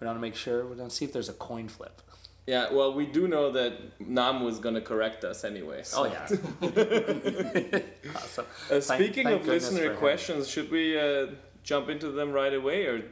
We 0.00 0.06
want 0.06 0.16
to 0.16 0.20
make 0.20 0.34
sure. 0.34 0.66
We 0.66 0.76
want 0.76 0.90
to 0.90 0.96
see 0.96 1.04
if 1.04 1.12
there's 1.12 1.28
a 1.28 1.34
coin 1.34 1.68
flip. 1.68 2.02
Yeah, 2.46 2.72
well, 2.72 2.94
we 2.94 3.04
do 3.04 3.28
know 3.28 3.52
that 3.52 4.00
Nam 4.00 4.42
was 4.42 4.58
gonna 4.58 4.80
correct 4.80 5.22
us 5.22 5.44
anyway. 5.44 5.82
So. 5.82 6.04
Oh 6.04 6.06
yeah. 6.06 6.26
awesome. 8.16 8.46
Uh, 8.70 8.80
speaking 8.80 9.24
thank 9.24 9.40
of 9.40 9.44
goodness 9.44 9.70
listener 9.70 9.86
for 9.86 9.92
him. 9.92 9.98
questions, 9.98 10.48
should 10.48 10.70
we 10.70 10.98
uh, 10.98 11.26
jump 11.62 11.90
into 11.90 12.10
them 12.10 12.32
right 12.32 12.54
away 12.54 12.86
or 12.86 13.04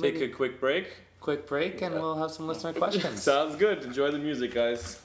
take 0.00 0.20
a 0.22 0.28
quick 0.28 0.58
break? 0.58 0.88
Quick 1.20 1.46
break 1.46 1.82
and 1.82 1.94
we'll 1.94 2.16
have 2.16 2.30
some 2.30 2.48
listener 2.48 2.72
questions. 2.82 3.22
Sounds 3.22 3.56
good. 3.56 3.84
Enjoy 3.84 4.10
the 4.10 4.18
music, 4.18 4.54
guys. 4.54 4.98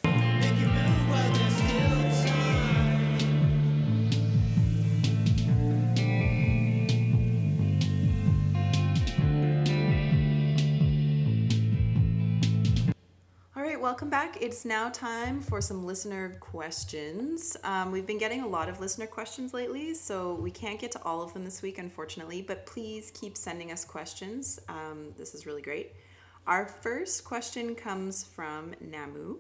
Welcome 13.96 14.10
back. 14.10 14.38
It's 14.42 14.66
now 14.66 14.90
time 14.90 15.40
for 15.40 15.62
some 15.62 15.86
listener 15.86 16.36
questions. 16.42 17.56
Um, 17.64 17.94
we've 17.94 18.06
been 18.06 18.18
getting 18.18 18.42
a 18.42 18.48
lot 18.48 18.68
of 18.68 18.82
listener 18.82 19.08
questions 19.08 19.54
lately, 19.54 19.94
so 19.94 20.34
we 20.34 20.52
can't 20.52 20.78
get 20.78 20.92
to 20.92 21.04
all 21.04 21.22
of 21.22 21.34
them 21.34 21.46
this 21.46 21.62
week, 21.62 21.78
unfortunately, 21.78 22.42
but 22.42 22.66
please 22.66 23.10
keep 23.12 23.38
sending 23.38 23.72
us 23.72 23.86
questions. 23.86 24.60
Um, 24.68 25.14
this 25.18 25.34
is 25.34 25.46
really 25.46 25.62
great. 25.62 25.94
Our 26.46 26.66
first 26.66 27.24
question 27.24 27.74
comes 27.74 28.26
from 28.26 28.76
Namu. 28.82 29.38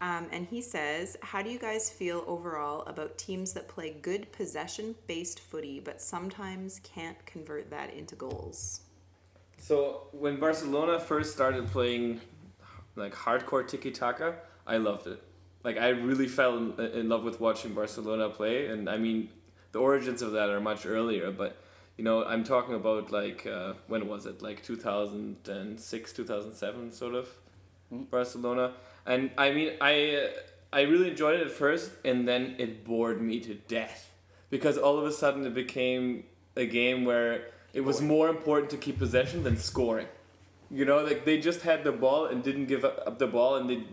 Um, 0.00 0.26
and 0.32 0.48
he 0.48 0.62
says, 0.62 1.16
How 1.22 1.40
do 1.40 1.50
you 1.50 1.60
guys 1.60 1.88
feel 1.88 2.24
overall 2.26 2.82
about 2.88 3.18
teams 3.18 3.52
that 3.52 3.68
play 3.68 3.94
good 4.02 4.32
possession 4.32 4.96
based 5.06 5.38
footy 5.38 5.78
but 5.78 6.02
sometimes 6.02 6.80
can't 6.82 7.24
convert 7.24 7.70
that 7.70 7.94
into 7.94 8.16
goals? 8.16 8.80
So 9.58 10.08
when 10.10 10.40
Barcelona 10.40 10.98
first 10.98 11.32
started 11.32 11.68
playing 11.68 12.20
like 12.96 13.14
hardcore 13.14 13.66
tiki 13.66 13.90
taka, 13.90 14.36
I 14.66 14.76
loved 14.76 15.06
it. 15.06 15.22
Like 15.64 15.78
I 15.78 15.90
really 15.90 16.28
fell 16.28 16.56
in, 16.56 16.80
in 16.80 17.08
love 17.08 17.24
with 17.24 17.40
watching 17.40 17.72
Barcelona 17.74 18.28
play, 18.28 18.66
and 18.66 18.88
I 18.88 18.98
mean 18.98 19.28
the 19.72 19.78
origins 19.78 20.22
of 20.22 20.32
that 20.32 20.50
are 20.50 20.60
much 20.60 20.86
earlier. 20.86 21.30
But 21.30 21.56
you 21.96 22.04
know, 22.04 22.24
I'm 22.24 22.44
talking 22.44 22.74
about 22.74 23.12
like 23.12 23.46
uh, 23.46 23.74
when 23.86 24.08
was 24.08 24.26
it? 24.26 24.42
Like 24.42 24.62
2006, 24.64 26.12
2007, 26.12 26.92
sort 26.92 27.14
of 27.14 27.28
Barcelona. 27.90 28.72
And 29.06 29.30
I 29.38 29.52
mean, 29.52 29.72
I 29.80 30.16
uh, 30.16 30.28
I 30.72 30.82
really 30.82 31.10
enjoyed 31.10 31.40
it 31.40 31.46
at 31.46 31.52
first, 31.52 31.90
and 32.04 32.26
then 32.26 32.56
it 32.58 32.84
bored 32.84 33.20
me 33.20 33.40
to 33.40 33.54
death 33.54 34.10
because 34.50 34.78
all 34.78 34.98
of 34.98 35.06
a 35.06 35.12
sudden 35.12 35.46
it 35.46 35.54
became 35.54 36.24
a 36.56 36.66
game 36.66 37.04
where 37.04 37.46
it 37.72 37.82
was 37.82 38.00
more 38.00 38.28
important 38.28 38.70
to 38.70 38.76
keep 38.76 38.98
possession 38.98 39.42
than 39.42 39.56
scoring. 39.56 40.06
You 40.72 40.84
know, 40.86 41.02
like 41.02 41.24
they 41.24 41.38
just 41.38 41.62
had 41.62 41.84
the 41.84 41.92
ball 41.92 42.26
and 42.26 42.42
didn't 42.42 42.66
give 42.66 42.84
up 42.84 43.18
the 43.18 43.26
ball, 43.26 43.56
and 43.56 43.68
they 43.68 43.84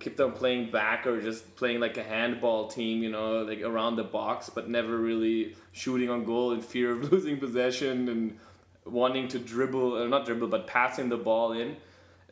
kept 0.00 0.18
on 0.20 0.32
playing 0.32 0.70
back 0.70 1.06
or 1.06 1.22
just 1.22 1.54
playing 1.54 1.78
like 1.78 1.96
a 1.96 2.02
handball 2.02 2.66
team. 2.66 3.02
You 3.02 3.10
know, 3.10 3.42
like 3.42 3.62
around 3.62 3.96
the 3.96 4.04
box, 4.04 4.50
but 4.50 4.68
never 4.68 4.98
really 4.98 5.54
shooting 5.72 6.10
on 6.10 6.24
goal 6.24 6.52
in 6.52 6.60
fear 6.60 6.92
of 6.92 7.12
losing 7.12 7.38
possession 7.38 8.08
and 8.08 8.38
wanting 8.84 9.28
to 9.28 9.38
dribble, 9.38 9.96
or 9.96 10.08
not 10.08 10.26
dribble, 10.26 10.48
but 10.48 10.66
passing 10.66 11.08
the 11.08 11.16
ball 11.16 11.52
in. 11.52 11.76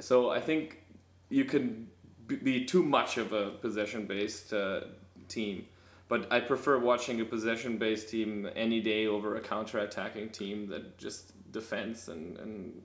So 0.00 0.30
I 0.30 0.40
think 0.40 0.82
you 1.28 1.44
can 1.44 1.88
be 2.26 2.64
too 2.64 2.82
much 2.82 3.16
of 3.16 3.32
a 3.32 3.50
possession 3.50 4.06
based 4.06 4.52
uh, 4.52 4.80
team. 5.28 5.66
But 6.08 6.30
I 6.30 6.40
prefer 6.40 6.78
watching 6.78 7.20
a 7.20 7.24
possession 7.24 7.78
based 7.78 8.10
team 8.10 8.48
any 8.54 8.80
day 8.80 9.06
over 9.06 9.36
a 9.36 9.40
counter 9.40 9.78
attacking 9.78 10.30
team 10.30 10.68
that 10.68 10.98
just 10.98 11.32
defends 11.52 12.08
and, 12.08 12.36
and 12.38 12.82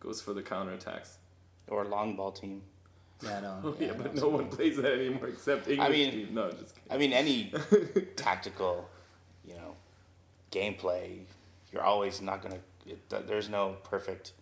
goes 0.00 0.20
for 0.20 0.32
the 0.34 0.42
counter 0.42 0.72
attacks. 0.72 1.18
Or 1.68 1.84
long 1.84 2.16
ball 2.16 2.32
team. 2.32 2.62
Yeah, 3.22 3.40
no. 3.40 3.60
Oh, 3.64 3.76
yeah, 3.80 3.86
yeah, 3.88 3.92
but 3.96 4.14
no, 4.14 4.22
no 4.22 4.28
one 4.28 4.48
plays 4.48 4.76
that 4.76 4.92
anymore 4.92 5.28
except 5.28 5.68
English 5.68 5.86
I 5.86 5.90
mean- 5.90 6.10
team. 6.12 6.34
No, 6.34 6.50
just 6.50 6.74
kidding. 6.74 6.92
I 6.92 6.96
mean, 6.98 7.12
any 7.12 7.52
tactical, 8.16 8.88
you 9.44 9.54
know, 9.54 9.74
gameplay, 10.52 11.20
you're 11.72 11.82
always 11.82 12.20
not 12.20 12.42
gonna. 12.42 12.58
There's 13.08 13.48
no 13.48 13.76
perfect 13.82 14.32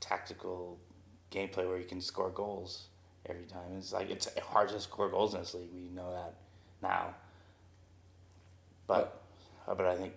tactical 0.00 0.78
gameplay 1.30 1.68
where 1.68 1.78
you 1.78 1.84
can 1.84 2.00
score 2.00 2.30
goals 2.30 2.86
every 3.26 3.44
time. 3.44 3.76
It's 3.76 3.92
like 3.92 4.10
it's 4.10 4.28
hard 4.40 4.70
to 4.70 4.80
score 4.80 5.08
goals 5.10 5.34
in 5.34 5.40
this 5.40 5.52
league. 5.54 5.68
We 5.74 5.90
know 5.94 6.12
that 6.12 6.34
now. 6.82 7.14
But, 8.86 9.22
uh, 9.68 9.74
but 9.74 9.86
I 9.86 9.96
think 9.96 10.14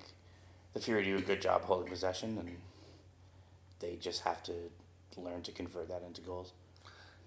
the 0.73 0.79
Fury 0.79 1.03
do 1.03 1.17
a 1.17 1.21
good 1.21 1.41
job 1.41 1.63
holding 1.63 1.89
possession, 1.89 2.38
and 2.38 2.58
they 3.85 3.95
just 3.95 4.21
have 4.23 4.41
to 4.43 4.53
learn 5.17 5.41
to 5.43 5.51
convert 5.51 5.87
that 5.89 6.03
into 6.05 6.21
goals. 6.21 6.53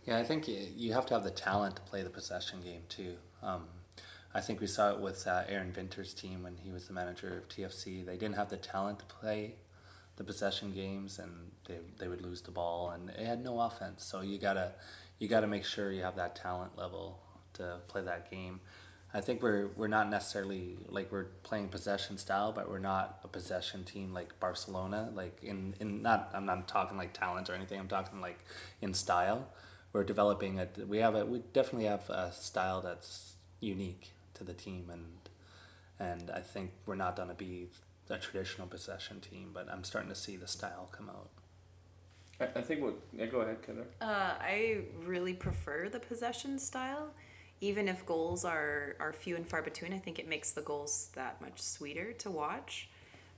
Yeah, 0.04 0.18
I 0.18 0.24
think 0.24 0.48
you 0.48 0.92
have 0.92 1.06
to 1.06 1.14
have 1.14 1.24
the 1.24 1.30
talent 1.30 1.76
to 1.76 1.82
play 1.82 2.02
the 2.02 2.10
possession 2.10 2.60
game 2.62 2.82
too. 2.88 3.16
Um, 3.42 3.64
I 4.34 4.40
think 4.40 4.60
we 4.60 4.66
saw 4.66 4.92
it 4.92 5.00
with 5.00 5.26
uh, 5.26 5.44
Aron 5.48 5.72
Winter's 5.74 6.14
team 6.14 6.42
when 6.42 6.56
he 6.56 6.70
was 6.70 6.86
the 6.86 6.94
manager 6.94 7.38
of 7.38 7.48
TFC. 7.48 8.04
They 8.04 8.16
didn't 8.16 8.36
have 8.36 8.50
the 8.50 8.56
talent 8.56 8.98
to 9.00 9.04
play 9.06 9.54
the 10.16 10.24
possession 10.24 10.72
games, 10.72 11.18
and 11.18 11.52
they, 11.66 11.78
they 11.98 12.08
would 12.08 12.22
lose 12.22 12.42
the 12.42 12.50
ball, 12.50 12.90
and 12.90 13.08
they 13.08 13.24
had 13.24 13.42
no 13.42 13.60
offense. 13.60 14.04
So 14.04 14.20
you 14.20 14.38
gotta 14.38 14.72
you 15.18 15.28
gotta 15.28 15.46
make 15.46 15.64
sure 15.64 15.92
you 15.92 16.02
have 16.02 16.16
that 16.16 16.36
talent 16.36 16.76
level 16.76 17.20
to 17.54 17.80
play 17.88 18.02
that 18.02 18.30
game. 18.30 18.60
I 19.14 19.20
think 19.22 19.42
we're 19.42 19.68
we're 19.76 19.88
not 19.88 20.10
necessarily 20.10 20.76
like 20.88 21.10
we're 21.10 21.28
playing 21.42 21.68
possession 21.68 22.18
style, 22.18 22.52
but 22.52 22.68
we're 22.68 22.78
not 22.78 23.20
a 23.24 23.28
possession 23.28 23.84
team 23.84 24.12
like 24.12 24.38
Barcelona. 24.38 25.10
Like 25.14 25.38
in, 25.42 25.74
in 25.80 26.02
not 26.02 26.30
I'm 26.34 26.44
not 26.44 26.68
talking 26.68 26.98
like 26.98 27.14
talent 27.14 27.48
or 27.48 27.54
anything. 27.54 27.80
I'm 27.80 27.88
talking 27.88 28.20
like 28.20 28.38
in 28.82 28.92
style. 28.92 29.48
We're 29.92 30.04
developing 30.04 30.60
a 30.60 30.68
We 30.86 30.98
have 30.98 31.14
a 31.14 31.24
we 31.24 31.38
definitely 31.54 31.86
have 31.86 32.08
a 32.10 32.32
style 32.32 32.82
that's 32.82 33.34
unique 33.60 34.12
to 34.34 34.44
the 34.44 34.52
team, 34.52 34.90
and 34.92 35.06
and 35.98 36.30
I 36.30 36.40
think 36.40 36.72
we're 36.84 36.94
not 36.94 37.16
gonna 37.16 37.34
be 37.34 37.68
a 38.10 38.18
traditional 38.18 38.66
possession 38.66 39.20
team, 39.20 39.50
but 39.54 39.68
I'm 39.70 39.84
starting 39.84 40.10
to 40.10 40.16
see 40.16 40.36
the 40.36 40.46
style 40.46 40.88
come 40.92 41.08
out. 41.08 41.30
I, 42.40 42.58
I 42.58 42.62
think 42.62 42.82
what. 42.82 42.94
Yeah, 43.12 43.26
go 43.26 43.40
ahead, 43.40 43.62
Kendra. 43.62 43.84
Uh, 44.00 44.34
I 44.38 44.82
really 45.02 45.32
prefer 45.32 45.88
the 45.88 46.00
possession 46.00 46.58
style. 46.58 47.10
Even 47.60 47.88
if 47.88 48.06
goals 48.06 48.44
are, 48.44 48.96
are 49.00 49.12
few 49.12 49.34
and 49.36 49.46
far 49.46 49.62
between, 49.62 49.92
I 49.92 49.98
think 49.98 50.18
it 50.18 50.28
makes 50.28 50.52
the 50.52 50.62
goals 50.62 51.10
that 51.14 51.40
much 51.40 51.60
sweeter 51.60 52.12
to 52.14 52.30
watch. 52.30 52.88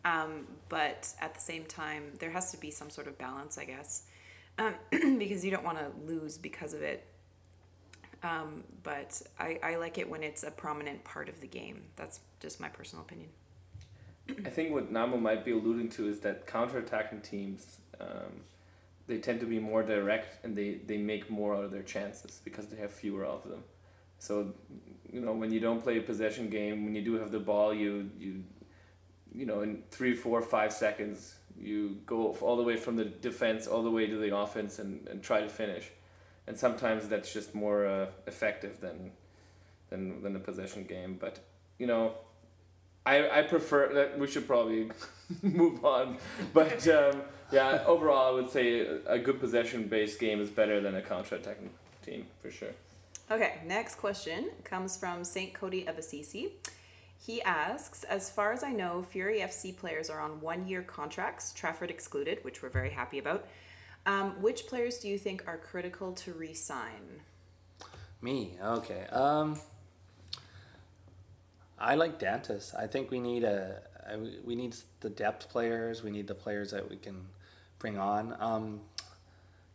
Um, 0.04 0.46
but 0.68 1.12
at 1.20 1.34
the 1.34 1.40
same 1.40 1.64
time, 1.64 2.12
there 2.18 2.30
has 2.30 2.50
to 2.52 2.58
be 2.58 2.70
some 2.70 2.90
sort 2.90 3.06
of 3.06 3.18
balance, 3.18 3.58
I 3.58 3.64
guess, 3.64 4.04
um, 4.58 4.74
because 5.18 5.44
you 5.44 5.50
don't 5.50 5.64
want 5.64 5.78
to 5.78 5.90
lose 6.06 6.38
because 6.38 6.74
of 6.74 6.82
it. 6.82 7.06
Um, 8.22 8.64
but 8.82 9.20
I, 9.38 9.58
I 9.62 9.76
like 9.76 9.98
it 9.98 10.08
when 10.08 10.22
it's 10.22 10.42
a 10.42 10.50
prominent 10.50 11.04
part 11.04 11.28
of 11.28 11.40
the 11.40 11.46
game. 11.46 11.84
That's 11.96 12.20
just 12.40 12.60
my 12.60 12.68
personal 12.68 13.04
opinion. 13.04 13.30
I 14.44 14.50
think 14.50 14.72
what 14.72 14.92
Namo 14.92 15.20
might 15.20 15.44
be 15.44 15.52
alluding 15.52 15.88
to 15.90 16.08
is 16.08 16.20
that 16.20 16.46
counter-attacking 16.46 17.22
teams, 17.22 17.78
um, 18.00 18.44
they 19.06 19.18
tend 19.18 19.40
to 19.40 19.46
be 19.46 19.58
more 19.58 19.82
direct 19.82 20.44
and 20.44 20.56
they, 20.56 20.74
they 20.86 20.98
make 20.98 21.30
more 21.30 21.54
out 21.54 21.64
of 21.64 21.72
their 21.72 21.82
chances 21.82 22.40
because 22.44 22.66
they 22.66 22.76
have 22.76 22.92
fewer 22.92 23.24
of 23.24 23.48
them. 23.48 23.64
So, 24.20 24.52
you 25.10 25.20
know, 25.20 25.32
when 25.32 25.50
you 25.50 25.60
don't 25.60 25.82
play 25.82 25.98
a 25.98 26.02
possession 26.02 26.50
game, 26.50 26.84
when 26.84 26.94
you 26.94 27.02
do 27.02 27.14
have 27.14 27.32
the 27.32 27.40
ball, 27.40 27.74
you 27.74 28.10
you, 28.18 28.44
you 29.34 29.46
know, 29.46 29.62
in 29.62 29.82
three, 29.90 30.14
four, 30.14 30.42
five 30.42 30.72
seconds, 30.72 31.36
you 31.58 31.98
go 32.06 32.36
all 32.42 32.56
the 32.56 32.62
way 32.62 32.76
from 32.76 32.96
the 32.96 33.06
defense 33.06 33.66
all 33.66 33.82
the 33.82 33.90
way 33.90 34.06
to 34.06 34.18
the 34.18 34.36
offense 34.36 34.78
and, 34.78 35.08
and 35.08 35.22
try 35.22 35.40
to 35.40 35.48
finish. 35.48 35.90
And 36.46 36.58
sometimes 36.58 37.08
that's 37.08 37.32
just 37.32 37.54
more 37.54 37.86
uh, 37.86 38.06
effective 38.26 38.80
than, 38.80 39.12
than 39.88 40.22
than 40.22 40.36
a 40.36 40.40
possession 40.40 40.84
game. 40.84 41.16
But 41.18 41.40
you 41.78 41.86
know, 41.86 42.12
I, 43.06 43.40
I 43.40 43.42
prefer 43.42 43.94
that 43.94 44.18
we 44.18 44.26
should 44.26 44.46
probably 44.46 44.90
move 45.42 45.82
on. 45.82 46.18
But 46.52 46.86
um, 46.88 47.22
yeah, 47.50 47.84
overall, 47.86 48.28
I 48.28 48.34
would 48.38 48.50
say 48.50 48.86
a 49.06 49.18
good 49.18 49.40
possession 49.40 49.88
based 49.88 50.20
game 50.20 50.42
is 50.42 50.50
better 50.50 50.82
than 50.82 50.94
a 50.94 51.00
counter 51.00 51.36
attacking 51.36 51.70
team 52.04 52.26
for 52.42 52.50
sure. 52.50 52.74
Okay, 53.30 53.60
next 53.64 53.94
question 53.94 54.50
comes 54.64 54.96
from 54.96 55.22
St. 55.22 55.54
Cody 55.54 55.86
of 55.86 55.98
Assisi. 55.98 56.54
He 57.16 57.40
asks, 57.42 58.02
as 58.02 58.28
far 58.28 58.52
as 58.52 58.64
I 58.64 58.72
know, 58.72 59.04
Fury 59.08 59.38
FC 59.38 59.76
players 59.76 60.10
are 60.10 60.20
on 60.20 60.40
one 60.40 60.66
year 60.66 60.82
contracts, 60.82 61.52
Trafford 61.52 61.92
excluded, 61.92 62.42
which 62.42 62.60
we're 62.60 62.70
very 62.70 62.90
happy 62.90 63.20
about. 63.20 63.46
Um, 64.04 64.42
which 64.42 64.66
players 64.66 64.98
do 64.98 65.06
you 65.06 65.16
think 65.16 65.44
are 65.46 65.58
critical 65.58 66.12
to 66.14 66.32
re 66.32 66.54
sign? 66.54 67.20
Me, 68.20 68.54
okay. 68.60 69.06
Um, 69.12 69.60
I 71.78 71.94
like 71.94 72.18
Dantas. 72.18 72.74
I 72.74 72.88
think 72.88 73.12
we 73.12 73.20
need 73.20 73.44
a 73.44 73.80
we 74.44 74.56
need 74.56 74.74
the 75.00 75.10
depth 75.10 75.48
players. 75.48 76.02
We 76.02 76.10
need 76.10 76.26
the 76.26 76.34
players 76.34 76.72
that 76.72 76.90
we 76.90 76.96
can 76.96 77.26
bring 77.78 77.96
on. 77.96 78.34
Um, 78.40 78.80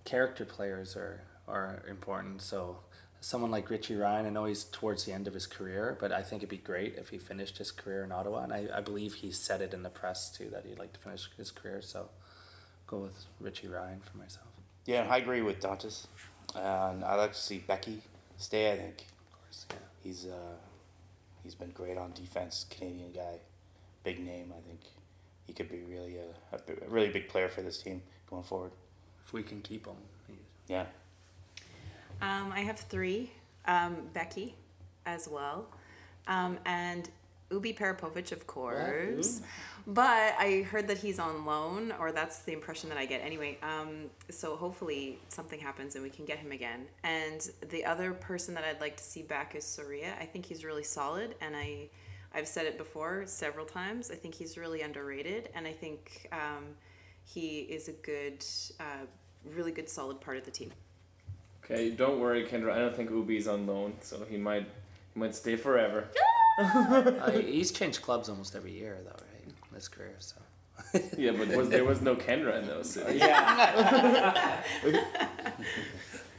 character 0.03 0.43
players 0.43 0.97
are 0.97 1.21
are 1.47 1.83
important. 1.87 2.41
So 2.41 2.79
someone 3.25 3.49
like 3.49 3.71
Richie 3.71 3.95
Ryan, 3.95 4.27
I 4.27 4.29
know 4.29 4.45
he's 4.45 4.65
towards 4.65 5.05
the 5.05 5.11
end 5.11 5.27
of 5.27 5.33
his 5.33 5.47
career, 5.47 5.97
but 5.99 6.11
I 6.11 6.21
think 6.21 6.41
it'd 6.43 6.49
be 6.49 6.57
great 6.57 6.93
if 6.95 7.09
he 7.09 7.17
finished 7.17 7.57
his 7.57 7.71
career 7.71 8.03
in 8.03 8.11
Ottawa. 8.11 8.43
And 8.43 8.53
I, 8.53 8.67
I 8.71 8.81
believe 8.81 9.15
he 9.15 9.31
said 9.31 9.61
it 9.61 9.73
in 9.73 9.81
the 9.81 9.89
press 9.89 10.29
too 10.29 10.47
that 10.51 10.63
he'd 10.63 10.77
like 10.77 10.93
to 10.93 10.99
finish 10.99 11.27
his 11.35 11.49
career. 11.49 11.81
So 11.81 12.09
go 12.85 12.99
with 12.99 13.25
Richie 13.39 13.67
Ryan 13.67 14.01
for 14.01 14.15
myself. 14.19 14.45
Yeah, 14.85 15.07
I 15.09 15.17
agree 15.17 15.41
with 15.41 15.59
Dantas. 15.59 16.05
And 16.53 17.03
I 17.03 17.15
like 17.15 17.33
to 17.33 17.39
see 17.39 17.63
Beckie 17.67 18.01
stay. 18.37 18.71
I 18.71 18.77
think 18.77 19.07
Of 19.31 19.41
course, 19.41 19.65
yeah. 19.71 19.77
he's 20.03 20.27
uh, 20.27 20.57
he's 21.41 21.55
been 21.55 21.71
great 21.71 21.97
on 21.97 22.13
defense. 22.13 22.67
Canadian 22.69 23.11
guy, 23.11 23.39
big 24.03 24.23
name. 24.23 24.53
I 24.55 24.61
think 24.67 24.81
he 25.47 25.53
could 25.53 25.67
be 25.67 25.81
really 25.81 26.17
a, 26.17 26.55
a, 26.55 26.89
really 26.89 27.09
big 27.09 27.27
player 27.27 27.49
for 27.49 27.63
this 27.63 27.81
team 27.81 28.03
going 28.29 28.43
forward. 28.43 28.73
If 29.25 29.33
we 29.33 29.41
can 29.41 29.61
keep 29.61 29.87
him. 29.87 29.95
Yeah, 30.67 30.85
Um, 32.21 32.51
I 32.53 32.61
have 32.61 32.79
three 32.79 33.31
um, 33.65 33.97
Beckie 34.13 34.53
as 35.05 35.27
well, 35.27 35.67
um, 36.27 36.57
and 36.65 37.09
Ubi 37.51 37.73
Parapovic, 37.73 38.31
of 38.31 38.47
course. 38.47 39.41
But 39.87 40.33
I 40.39 40.65
heard 40.71 40.87
that 40.87 40.97
he's 40.97 41.19
on 41.19 41.45
loan, 41.45 41.93
or 41.99 42.11
that's 42.11 42.39
the 42.39 42.53
impression 42.53 42.89
that 42.89 42.97
I 42.97 43.05
get 43.05 43.21
anyway. 43.21 43.59
Um, 43.61 44.09
so 44.31 44.55
hopefully 44.55 45.19
something 45.29 45.59
happens 45.59 45.93
and 45.93 46.03
we 46.03 46.09
can 46.09 46.25
get 46.25 46.39
him 46.39 46.51
again. 46.51 46.87
And 47.03 47.47
the 47.69 47.85
other 47.85 48.13
person 48.13 48.55
that 48.55 48.63
I'd 48.63 48.81
like 48.81 48.97
to 48.97 49.03
see 49.03 49.21
back 49.21 49.53
is 49.53 49.63
Soria. 49.63 50.15
I 50.19 50.25
think 50.25 50.45
he's 50.45 50.65
really 50.65 50.83
solid, 50.83 51.35
and 51.39 51.55
I, 51.55 51.89
I've 52.33 52.47
said 52.47 52.65
it 52.65 52.79
before 52.79 53.23
several 53.27 53.65
times. 53.65 54.09
I 54.09 54.15
think 54.15 54.33
he's 54.33 54.57
really 54.57 54.81
underrated, 54.81 55.49
and 55.53 55.67
I 55.67 55.71
think 55.71 56.29
um, 56.31 56.65
he 57.23 57.59
is 57.59 57.87
a 57.87 57.93
good 57.93 58.43
uh, 58.79 59.05
really 59.53 59.71
good, 59.71 59.89
solid 59.89 60.19
part 60.19 60.37
of 60.37 60.45
the 60.45 60.51
team. 60.51 60.71
Okay, 61.65 61.89
don't 61.89 62.19
worry, 62.19 62.45
Kendra. 62.45 62.71
I 62.73 62.77
don't 62.79 62.95
think 62.95 63.09
Ubi's 63.09 63.47
on 63.47 63.65
loan, 63.65 63.93
so 64.01 64.23
he 64.29 64.37
might 64.37 64.67
he 65.13 65.19
might 65.19 65.35
stay 65.35 65.55
forever. 65.55 66.07
Uh, 66.57 67.31
he's 67.31 67.69
changed 67.73 68.01
clubs 68.01 68.29
almost 68.29 68.55
every 68.55 68.71
year, 68.71 68.97
though, 69.03 69.09
right? 69.09 69.43
In 69.69 69.75
his 69.75 69.89
career, 69.89 70.15
so. 70.19 70.37
Yeah, 71.17 71.31
but 71.31 71.49
was, 71.49 71.67
there 71.67 71.83
was 71.83 72.01
no 72.01 72.15
Kendra 72.15 72.61
in 72.61 72.65
those 72.65 72.89
cities. 72.93 73.19
Yeah. 73.19 74.63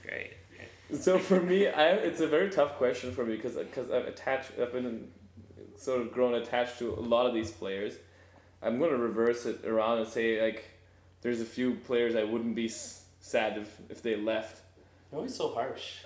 Great. 0.07 0.33
So 0.99 1.19
for 1.19 1.39
me, 1.41 1.69
I 1.69 1.89
it's 1.91 2.21
a 2.23 2.27
very 2.27 2.49
tough 2.49 2.77
question 2.79 3.13
for 3.13 3.27
me 3.27 3.37
because 3.37 3.57
because 3.57 3.91
I've 3.91 4.07
attached 4.07 4.53
I've 4.59 4.73
been 4.73 5.09
sort 5.77 6.01
of 6.01 6.13
grown 6.13 6.33
attached 6.35 6.79
to 6.79 6.95
a 6.95 7.01
lot 7.01 7.27
of 7.27 7.35
these 7.35 7.51
players. 7.51 7.93
I'm 8.63 8.79
gonna 8.79 8.97
reverse 8.97 9.45
it 9.45 9.67
around 9.67 9.99
and 9.99 10.09
say 10.09 10.41
like 10.41 10.65
there's 11.21 11.43
a 11.43 11.45
few 11.45 11.75
players 11.75 12.15
I 12.17 12.25
wouldn't 12.25 12.55
be 12.55 12.67
s- 12.67 13.05
sad 13.21 13.59
if 13.59 13.79
if 13.91 14.03
they 14.03 14.17
left. 14.17 14.63
You're 15.17 15.21
always 15.23 15.35
so 15.35 15.49
harsh. 15.55 16.01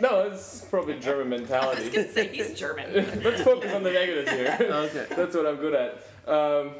No, 0.00 0.22
it's 0.28 0.64
probably 0.64 0.98
German 0.98 1.28
I 1.28 1.30
was 1.30 1.40
mentality. 1.42 1.90
gonna 1.90 2.08
say 2.08 2.26
he's 2.26 2.58
German. 2.58 2.92
Let's 3.22 3.40
focus 3.42 3.72
on 3.72 3.84
the 3.84 3.92
negatives 3.92 4.30
here. 4.32 4.56
Okay. 4.60 5.06
That's 5.16 5.36
what 5.36 5.46
I'm 5.46 5.56
good 5.56 5.74
at. 5.74 5.92
Um, 6.28 6.72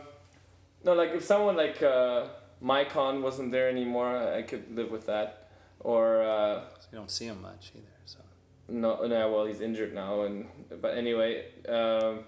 no, 0.82 0.94
like 0.94 1.10
if 1.10 1.22
someone 1.22 1.56
like 1.56 1.80
uh, 1.80 2.26
Maicon 2.60 3.22
wasn't 3.22 3.52
there 3.52 3.68
anymore, 3.68 4.16
I 4.16 4.42
could 4.42 4.74
live 4.74 4.90
with 4.90 5.06
that. 5.06 5.50
Or 5.78 6.20
uh, 6.22 6.62
You 6.90 6.98
don't 6.98 7.10
see 7.10 7.26
him 7.26 7.40
much 7.40 7.70
either, 7.76 7.86
so. 8.06 8.18
no, 8.68 9.06
no, 9.06 9.30
well 9.32 9.46
he's 9.46 9.60
injured 9.60 9.94
now, 9.94 10.22
and 10.22 10.48
but 10.80 10.98
anyway, 10.98 11.44
um, 11.68 12.24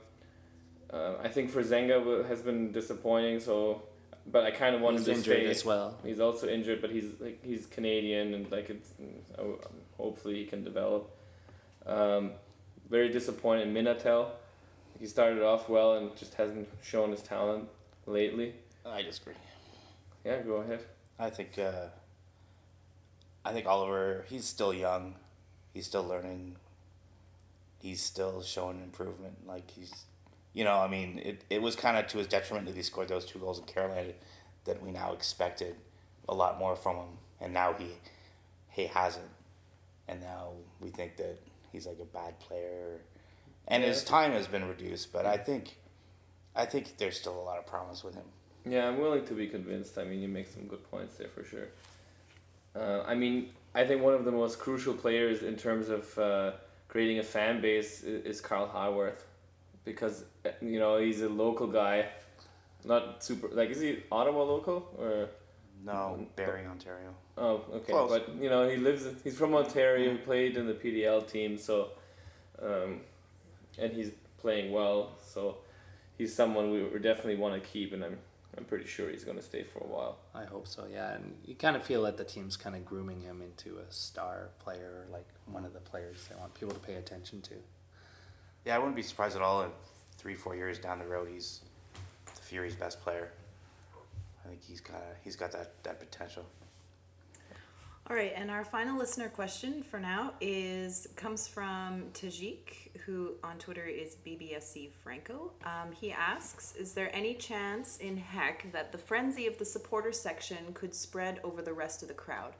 uh, 0.92 1.14
I 1.20 1.28
think 1.28 1.50
for 1.50 1.62
Zenga 1.64 2.24
has 2.28 2.40
been 2.42 2.70
disappointing. 2.70 3.40
So, 3.40 3.82
but 4.26 4.44
I 4.44 4.50
kind 4.50 4.74
of 4.74 4.80
wanted 4.80 4.98
He's 4.98 5.06
to 5.06 5.12
injured 5.12 5.36
stay. 5.38 5.46
as 5.50 5.64
well. 5.64 5.98
He's 6.04 6.20
also 6.20 6.48
injured, 6.48 6.80
but 6.80 6.90
he's 6.90 7.06
like 7.20 7.44
he's 7.44 7.66
Canadian, 7.66 8.34
and 8.34 8.50
like 8.50 8.70
it's 8.70 8.90
oh, 9.38 9.58
hopefully 9.96 10.36
he 10.36 10.44
can 10.46 10.64
develop. 10.64 11.10
Um, 11.86 12.32
very 12.88 13.10
disappointed 13.10 13.68
in 13.68 13.74
Minatel. 13.74 14.28
He 14.98 15.06
started 15.06 15.42
off 15.42 15.68
well 15.68 15.94
and 15.94 16.14
just 16.16 16.34
hasn't 16.34 16.68
shown 16.82 17.10
his 17.10 17.20
talent 17.20 17.68
lately. 18.06 18.54
I 18.86 19.02
disagree. 19.02 19.34
Yeah, 20.24 20.40
go 20.42 20.56
ahead. 20.56 20.80
I 21.18 21.30
think 21.30 21.58
uh, 21.58 21.88
I 23.44 23.52
think 23.52 23.66
Oliver. 23.66 24.24
He's 24.28 24.44
still 24.44 24.72
young. 24.72 25.16
He's 25.72 25.86
still 25.86 26.04
learning. 26.04 26.56
He's 27.80 28.02
still 28.02 28.42
showing 28.42 28.80
improvement. 28.82 29.46
Like 29.46 29.70
he's, 29.70 29.92
you 30.54 30.64
know, 30.64 30.78
I 30.78 30.88
mean, 30.88 31.20
it, 31.22 31.44
it 31.50 31.60
was 31.60 31.76
kind 31.76 31.96
of 31.96 32.06
to 32.08 32.18
his 32.18 32.28
detriment 32.28 32.66
that 32.66 32.76
he 32.76 32.82
scored 32.82 33.08
those 33.08 33.26
two 33.26 33.40
goals 33.40 33.58
in 33.58 33.64
Carolina 33.64 34.12
that 34.64 34.80
we 34.82 34.92
now 34.92 35.12
expected 35.12 35.74
a 36.28 36.34
lot 36.34 36.58
more 36.58 36.76
from 36.76 36.96
him, 36.96 37.18
and 37.40 37.52
now 37.52 37.74
he 37.74 37.88
he 38.70 38.86
hasn't, 38.86 39.30
and 40.08 40.20
now 40.20 40.52
we 40.80 40.88
think 40.88 41.16
that 41.16 41.38
he's 41.70 41.86
like 41.86 41.98
a 42.00 42.04
bad 42.04 42.38
player, 42.38 43.00
and 43.68 43.82
his 43.82 44.04
time 44.04 44.32
has 44.32 44.46
been 44.46 44.66
reduced. 44.66 45.12
But 45.12 45.26
I 45.26 45.36
think, 45.36 45.76
I 46.56 46.64
think 46.64 46.96
there's 46.98 47.18
still 47.18 47.38
a 47.38 47.42
lot 47.42 47.58
of 47.58 47.66
promise 47.66 48.02
with 48.02 48.14
him. 48.14 48.24
Yeah, 48.64 48.88
I'm 48.88 48.98
willing 48.98 49.26
to 49.26 49.34
be 49.34 49.48
convinced. 49.48 49.98
I 49.98 50.04
mean, 50.04 50.20
you 50.20 50.28
make 50.28 50.48
some 50.48 50.66
good 50.66 50.88
points 50.90 51.16
there 51.16 51.28
for 51.28 51.44
sure. 51.44 51.68
Uh, 52.74 53.02
I 53.06 53.14
mean, 53.14 53.50
I 53.74 53.84
think 53.84 54.02
one 54.02 54.14
of 54.14 54.24
the 54.24 54.32
most 54.32 54.58
crucial 54.58 54.94
players 54.94 55.42
in 55.42 55.56
terms 55.56 55.88
of 55.88 56.18
uh, 56.18 56.52
creating 56.88 57.18
a 57.18 57.22
fan 57.22 57.60
base 57.60 58.02
is, 58.02 58.24
is 58.24 58.40
Carl 58.40 58.68
Haworth, 58.68 59.24
because 59.84 60.24
you 60.62 60.78
know 60.78 60.98
he's 60.98 61.20
a 61.22 61.28
local 61.28 61.66
guy, 61.66 62.06
not 62.84 63.22
super 63.24 63.48
like 63.48 63.70
is 63.70 63.80
he 63.80 64.02
Ottawa 64.10 64.42
local 64.42 64.88
or 64.98 65.28
No, 65.84 66.26
Barrie, 66.36 66.66
Ontario. 66.66 67.14
oh 67.36 67.64
okay, 67.74 67.92
Close. 67.92 68.10
but 68.10 68.34
you 68.42 68.48
know 68.48 68.68
he 68.68 68.76
lives 68.76 69.06
he's 69.22 69.36
from 69.36 69.54
Ontario. 69.54 70.12
He 70.12 70.18
played 70.18 70.56
in 70.56 70.66
the 70.66 70.74
PDL 70.74 71.26
team, 71.30 71.58
so 71.58 71.90
um, 72.62 73.00
and 73.78 73.92
he's 73.92 74.10
playing 74.38 74.72
well, 74.72 75.12
so 75.22 75.58
he's 76.18 76.34
someone 76.34 76.70
we 76.70 76.82
we 76.84 76.98
definitely 76.98 77.36
want 77.36 77.54
to 77.62 77.68
keep, 77.68 77.92
and 77.92 78.04
I'm 78.04 78.18
I'm 78.56 78.64
pretty 78.64 78.86
sure 78.86 79.10
he's 79.10 79.24
going 79.24 79.36
to 79.36 79.42
stay 79.42 79.64
for 79.64 79.80
a 79.80 79.86
while. 79.86 80.18
I 80.32 80.44
hope 80.44 80.68
so, 80.68 80.86
yeah. 80.90 81.14
And 81.14 81.34
you 81.44 81.56
kind 81.56 81.74
of 81.74 81.82
feel 81.82 82.02
that 82.04 82.16
the 82.18 82.22
team's 82.24 82.56
kind 82.56 82.76
of 82.76 82.84
grooming 82.84 83.20
him 83.22 83.42
into 83.42 83.78
a 83.78 83.92
star 83.92 84.50
player, 84.60 85.06
like 85.10 85.26
one 85.46 85.64
of 85.64 85.72
the 85.72 85.80
players 85.80 86.28
they 86.28 86.36
want 86.36 86.54
people 86.54 86.72
to 86.72 86.78
pay 86.80 86.94
attention 86.94 87.40
to. 87.42 87.54
Yeah, 88.64 88.76
I 88.76 88.78
wouldn't 88.78 88.96
be 88.96 89.02
surprised 89.02 89.36
at 89.36 89.42
all 89.42 89.62
if 89.62 89.70
three, 90.16 90.34
four 90.34 90.56
years 90.56 90.78
down 90.78 90.98
the 90.98 91.06
road 91.06 91.28
he's 91.32 91.60
the 92.26 92.40
Fury's 92.40 92.74
best 92.74 93.00
player. 93.02 93.30
I 94.44 94.48
think 94.48 94.62
he's 94.62 94.80
got 94.80 95.02
he's 95.22 95.36
got 95.36 95.52
that, 95.52 95.82
that 95.82 96.00
potential. 96.00 96.44
All 98.08 98.14
right, 98.14 98.32
and 98.36 98.50
our 98.50 98.66
final 98.66 98.98
listener 98.98 99.30
question 99.30 99.82
for 99.82 99.98
now 99.98 100.34
is 100.38 101.06
comes 101.16 101.48
from 101.48 102.04
Tajik, 102.12 102.94
who 103.06 103.32
on 103.42 103.56
Twitter 103.56 103.86
is 103.86 104.16
BBSC 104.26 104.90
Franco. 105.02 105.52
Um, 105.64 105.92
he 105.92 106.12
asks, 106.12 106.74
"Is 106.76 106.92
there 106.92 107.14
any 107.14 107.34
chance 107.34 107.96
in 107.96 108.18
heck 108.18 108.70
that 108.72 108.92
the 108.92 108.98
frenzy 108.98 109.46
of 109.46 109.56
the 109.56 109.64
supporter 109.64 110.12
section 110.12 110.74
could 110.74 110.94
spread 110.94 111.40
over 111.42 111.62
the 111.62 111.72
rest 111.72 112.02
of 112.02 112.08
the 112.08 112.14
crowd? 112.14 112.52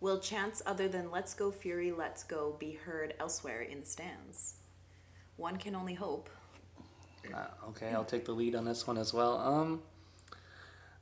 Will 0.00 0.20
chants 0.20 0.62
other 0.66 0.86
than 0.86 1.10
"Let's 1.10 1.32
go 1.32 1.50
Fury, 1.50 1.92
Let's 1.92 2.22
go" 2.22 2.56
be 2.58 2.72
heard 2.72 3.14
elsewhere 3.18 3.62
in 3.62 3.80
the 3.80 3.86
stands? 3.86 4.59
One 5.40 5.56
can 5.56 5.74
only 5.74 5.94
hope." 5.94 6.28
Uh, 7.34 7.46
okay, 7.68 7.90
I'll 7.94 8.04
take 8.04 8.26
the 8.26 8.32
lead 8.32 8.54
on 8.54 8.66
this 8.66 8.86
one 8.86 8.98
as 8.98 9.14
well. 9.14 9.38
Um, 9.38 9.82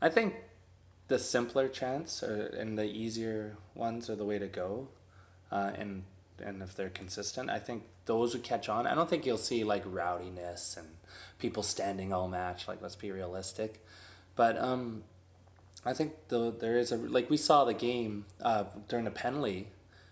I 0.01 0.09
think 0.09 0.35
the 1.09 1.19
simpler 1.19 1.69
chants 1.69 2.23
are, 2.23 2.47
and 2.47 2.79
the 2.79 2.85
easier 2.85 3.57
ones 3.75 4.09
are 4.09 4.15
the 4.15 4.25
way 4.25 4.39
to 4.39 4.47
go, 4.47 4.89
uh, 5.51 5.73
and 5.77 6.05
and 6.43 6.63
if 6.63 6.77
they're 6.77 6.89
consistent, 6.89 7.51
I 7.51 7.59
think 7.59 7.83
those 8.05 8.33
would 8.33 8.45
catch 8.45 8.69
on. 8.69 8.87
I 8.87 8.95
don't 8.95 9.11
think 9.11 9.27
you'll 9.27 9.39
see 9.39 9.65
like 9.65 9.85
rowdiness 9.85 10.77
and 10.77 10.87
people 11.41 11.65
standing 11.65 12.13
all 12.13 12.29
match. 12.29 12.69
Like 12.69 12.81
let's 12.81 12.97
be 12.97 13.11
realistic, 13.11 13.85
but 14.37 14.57
um, 14.57 15.03
I 15.85 15.95
think 15.95 16.13
the 16.29 16.53
there 16.53 16.79
is 16.79 16.93
a 16.93 16.97
like 16.97 17.29
we 17.29 17.37
saw 17.37 17.65
the 17.65 17.75
game 17.75 18.27
uh, 18.41 18.65
during 18.87 19.05
the 19.05 19.11
penalty, 19.11 19.69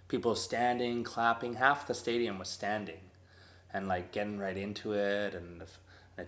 people 0.09 0.35
standing, 0.35 1.05
clapping. 1.05 1.55
Half 1.55 1.87
the 1.87 1.95
stadium 1.95 2.41
was 2.41 2.49
standing 2.49 3.06
and 3.77 3.87
like 3.87 4.11
getting 4.11 4.39
right 4.39 4.57
into 4.57 4.93
it 4.93 5.35
and 5.35 5.61
the, 5.61 5.67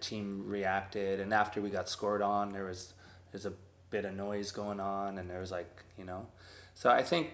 team 0.02 0.44
reacted 0.46 1.18
and 1.18 1.32
after 1.32 1.62
we 1.62 1.70
got 1.70 1.88
scored 1.88 2.20
on 2.20 2.50
there 2.50 2.66
was 2.66 2.92
there's 3.32 3.46
a 3.46 3.52
bit 3.88 4.04
of 4.04 4.14
noise 4.14 4.52
going 4.52 4.78
on 4.78 5.16
and 5.16 5.30
there 5.30 5.40
was 5.40 5.50
like 5.50 5.82
you 5.96 6.04
know. 6.04 6.26
So 6.74 6.90
i 6.90 7.02
think 7.02 7.30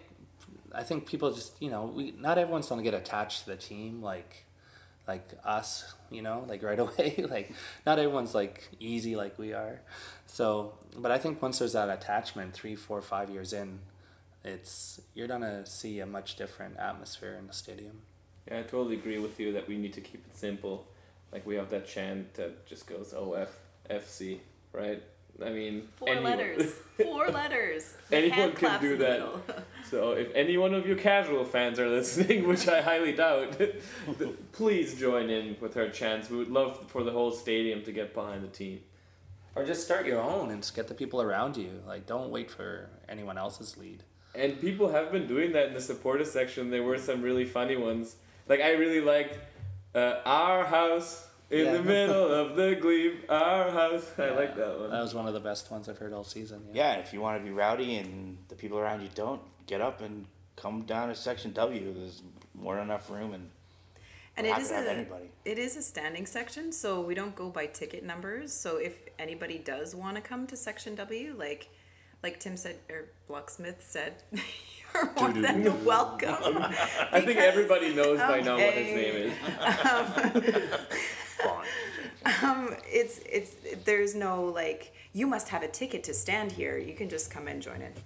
i 0.73 0.85
think 0.85 1.05
people 1.05 1.33
just 1.33 1.61
you 1.61 1.69
know 1.69 1.87
we 1.87 2.13
not 2.13 2.39
everyone's 2.39 2.69
going 2.69 2.83
to 2.83 2.89
get 2.89 2.97
attached 2.97 3.43
to 3.43 3.51
the 3.51 3.57
team 3.57 4.01
like 4.03 4.45
like 5.09 5.29
us 5.45 5.95
you 6.13 6.23
know 6.23 6.45
like 6.49 6.63
right 6.63 6.79
away 6.87 7.27
like 7.29 7.53
not 7.85 7.99
everyone's 7.99 8.37
like 8.37 8.69
easy 8.79 9.17
like 9.17 9.37
we 9.37 9.53
are. 9.53 9.81
So 10.27 10.75
but 10.97 11.11
i 11.11 11.19
think 11.19 11.43
once 11.43 11.59
there's 11.59 11.73
that 11.73 11.91
attachment 11.91 12.55
three 12.55 12.77
four 12.77 13.03
five 13.03 13.31
years 13.31 13.53
in 13.53 13.81
it's 14.45 15.01
you're 15.13 15.29
gonna 15.29 15.67
see 15.67 15.99
a 15.99 16.07
much 16.07 16.37
different 16.37 16.77
atmosphere 16.79 17.35
in 17.35 17.49
the 17.49 17.53
stadium 17.53 18.03
Yeah, 18.51 18.59
I 18.59 18.63
totally 18.63 18.97
agree 18.97 19.19
with 19.19 19.41
you 19.41 19.53
that 19.53 19.67
we 19.69 19.77
need 19.77 19.93
to 19.95 20.01
keep 20.01 20.25
it 20.27 20.37
simple. 20.37 20.87
Like 21.33 21.47
we 21.47 21.57
have 21.57 21.71
that 21.71 21.87
chant 21.87 22.35
that 22.35 22.67
just 22.67 22.87
goes 22.87 23.15
oh, 23.17 23.35
OF 23.35 23.51
FC, 23.91 24.39
right? 24.73 25.03
I 25.45 25.51
mean, 25.51 25.89
Four 25.97 26.11
anyone- 26.11 26.31
letters. 26.31 26.73
Four 27.03 27.29
letters. 27.31 27.97
Anyone 28.13 28.53
can 28.53 28.81
do 28.81 28.97
that. 28.99 29.23
So 29.91 30.13
if 30.13 30.35
any 30.35 30.57
one 30.57 30.73
of 30.75 30.89
you 30.89 30.97
casual 30.97 31.45
fans 31.45 31.79
are 31.79 31.89
listening, 31.89 32.49
which 32.49 32.67
I 32.67 32.81
highly 32.81 33.13
doubt, 33.13 33.55
please 34.53 34.99
join 34.99 35.29
in 35.31 35.57
with 35.61 35.77
our 35.77 35.89
chants. 35.89 36.31
We 36.31 36.39
would 36.39 36.49
love 36.49 36.89
for 36.89 37.05
the 37.05 37.13
whole 37.13 37.31
stadium 37.31 37.83
to 37.85 37.93
get 37.93 38.15
behind 38.15 38.43
the 38.43 38.49
team. 38.49 38.81
Or 39.55 39.65
just 39.65 39.85
start 39.85 40.07
your 40.07 40.21
own 40.21 40.51
and 40.51 40.63
just 40.63 40.75
get 40.75 40.89
the 40.89 40.95
people 40.95 41.21
around 41.23 41.57
you. 41.57 41.83
Like, 41.87 42.07
don't 42.07 42.31
wait 42.31 42.51
for 42.51 42.89
anyone 43.09 43.37
else's 43.39 43.77
lead. 43.77 44.03
And 44.35 44.59
people 44.61 44.89
have 44.91 45.13
been 45.13 45.29
doing 45.29 45.53
that 45.53 45.69
in 45.69 45.75
the 45.75 45.81
supporter 45.83 46.25
section. 46.25 46.71
There 46.71 46.83
were 46.83 46.99
some 46.99 47.23
really 47.23 47.45
funny 47.45 47.77
ones. 47.77 48.17
Like 48.49 48.61
I 48.61 48.73
really 48.73 49.01
liked 49.01 49.39
uh, 49.95 50.21
our 50.25 50.65
house 50.65 51.27
in 51.51 51.67
Yeah. 51.67 51.73
the 51.73 51.83
middle 51.83 52.27
of 52.33 52.57
the 52.57 52.75
glebe. 52.81 53.21
Our 53.29 53.71
house. 53.71 54.07
I 54.19 54.31
like 54.31 54.57
that 54.57 54.79
one. 54.81 54.91
That 54.91 55.01
was 55.03 55.15
one 55.15 55.27
of 55.27 55.35
the 55.35 55.41
best 55.41 55.71
ones 55.71 55.89
I've 55.89 55.99
heard 55.99 56.13
all 56.13 56.25
season. 56.25 56.63
Yeah, 56.73 56.93
and 56.93 57.03
if 57.03 57.13
you 57.13 57.21
want 57.21 57.39
to 57.41 57.45
be 57.45 57.51
rowdy 57.51 57.97
and 57.97 58.39
the 58.49 58.55
people 58.55 58.79
around 58.79 59.03
you 59.03 59.09
don't, 59.15 59.41
get 59.67 59.81
up 59.81 60.01
and 60.01 60.27
come 60.57 60.83
down 60.83 61.09
to 61.09 61.15
section 61.15 61.53
W. 61.53 61.93
There's 61.95 62.23
more 62.55 62.75
than 62.77 62.85
enough 62.85 63.11
room, 63.11 63.35
and 63.35 63.51
And 64.37 64.47
we're 64.47 64.51
it 64.51 64.53
happy 64.53 64.63
is 64.65 64.71
a 64.73 64.91
anybody. 64.93 65.31
it 65.45 65.59
is 65.59 65.77
a 65.77 65.83
standing 65.83 66.27
section, 66.27 66.73
so 66.73 67.01
we 67.01 67.15
don't 67.15 67.35
go 67.35 67.49
by 67.51 67.67
ticket 67.67 68.05
numbers. 68.05 68.53
So 68.53 68.77
if 68.77 68.95
anybody 69.19 69.59
does 69.59 69.95
want 69.95 70.17
to 70.17 70.23
come 70.23 70.47
to 70.49 70.57
section 70.57 70.95
W, 70.97 71.35
like 71.39 71.69
like 72.23 72.41
Tim 72.41 72.57
said 72.57 72.77
or 72.91 73.07
Blocksmith 73.29 73.81
said, 73.81 74.23
you're 74.95 75.13
more 75.19 75.33
than 75.33 75.85
welcome. 75.85 76.59
I 77.13 77.21
think 77.21 77.39
everybody 77.39 77.95
knows 77.95 78.19
by 78.19 78.41
now 78.41 78.57
what 78.57 78.75
his 78.75 78.95
name 78.95 79.33
is. 79.33 80.71
Um, 82.43 82.75
it's 82.87 83.21
it's 83.31 83.55
there's 83.85 84.15
no 84.15 84.45
like 84.45 84.95
you 85.13 85.27
must 85.27 85.51
have 85.51 85.63
a 85.63 85.69
ticket 85.69 86.05
to 86.05 86.15
stand 86.15 86.53
here. 86.53 86.79
You 86.79 86.95
can 86.95 87.11
just 87.11 87.31
come 87.31 87.49
and 87.49 87.61
join 87.61 87.83
it. 87.83 87.99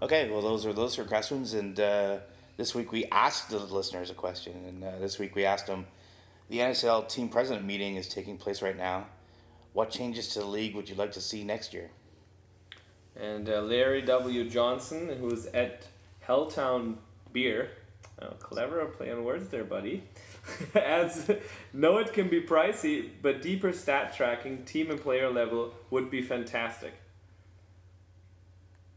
Okay, 0.00 0.30
well, 0.30 0.40
those 0.40 0.64
are 0.66 0.72
those 0.72 0.96
are 0.98 1.04
questions, 1.04 1.54
and 1.54 1.80
uh, 1.80 2.18
this 2.56 2.76
week 2.76 2.92
we 2.92 3.06
asked 3.06 3.50
the 3.50 3.58
listeners 3.58 4.10
a 4.10 4.14
question, 4.14 4.54
and 4.68 4.84
uh, 4.84 4.98
this 5.00 5.18
week 5.18 5.34
we 5.34 5.44
asked 5.44 5.66
them, 5.66 5.86
the 6.48 6.58
NASL 6.58 7.08
team 7.08 7.28
president 7.28 7.66
meeting 7.66 7.96
is 7.96 8.08
taking 8.08 8.36
place 8.36 8.62
right 8.62 8.76
now. 8.76 9.06
What 9.72 9.90
changes 9.90 10.28
to 10.28 10.38
the 10.38 10.46
league 10.46 10.76
would 10.76 10.88
you 10.88 10.94
like 10.94 11.10
to 11.12 11.20
see 11.20 11.42
next 11.42 11.74
year? 11.74 11.90
And 13.20 13.48
uh, 13.48 13.62
Larry 13.62 14.02
W. 14.02 14.48
Johnson, 14.48 15.08
who's 15.18 15.46
at 15.46 15.86
Helltown 16.26 16.96
Beer, 17.32 17.70
oh, 18.20 18.28
clever 18.40 18.84
play 18.86 19.10
on 19.10 19.24
words 19.24 19.48
there, 19.48 19.64
buddy. 19.64 20.02
As 20.74 21.30
know 21.72 21.98
it 21.98 22.12
can 22.12 22.28
be 22.28 22.42
pricey, 22.42 23.08
but 23.22 23.42
deeper 23.42 23.72
stat 23.72 24.14
tracking, 24.16 24.64
team 24.64 24.90
and 24.90 25.00
player 25.00 25.30
level 25.30 25.74
would 25.90 26.10
be 26.10 26.22
fantastic. 26.22 26.94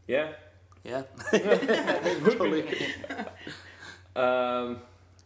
Yeah. 0.06 0.32
Yeah. 0.84 1.02
It 1.32 2.24
Totally 2.24 2.64
Um, 4.16 4.78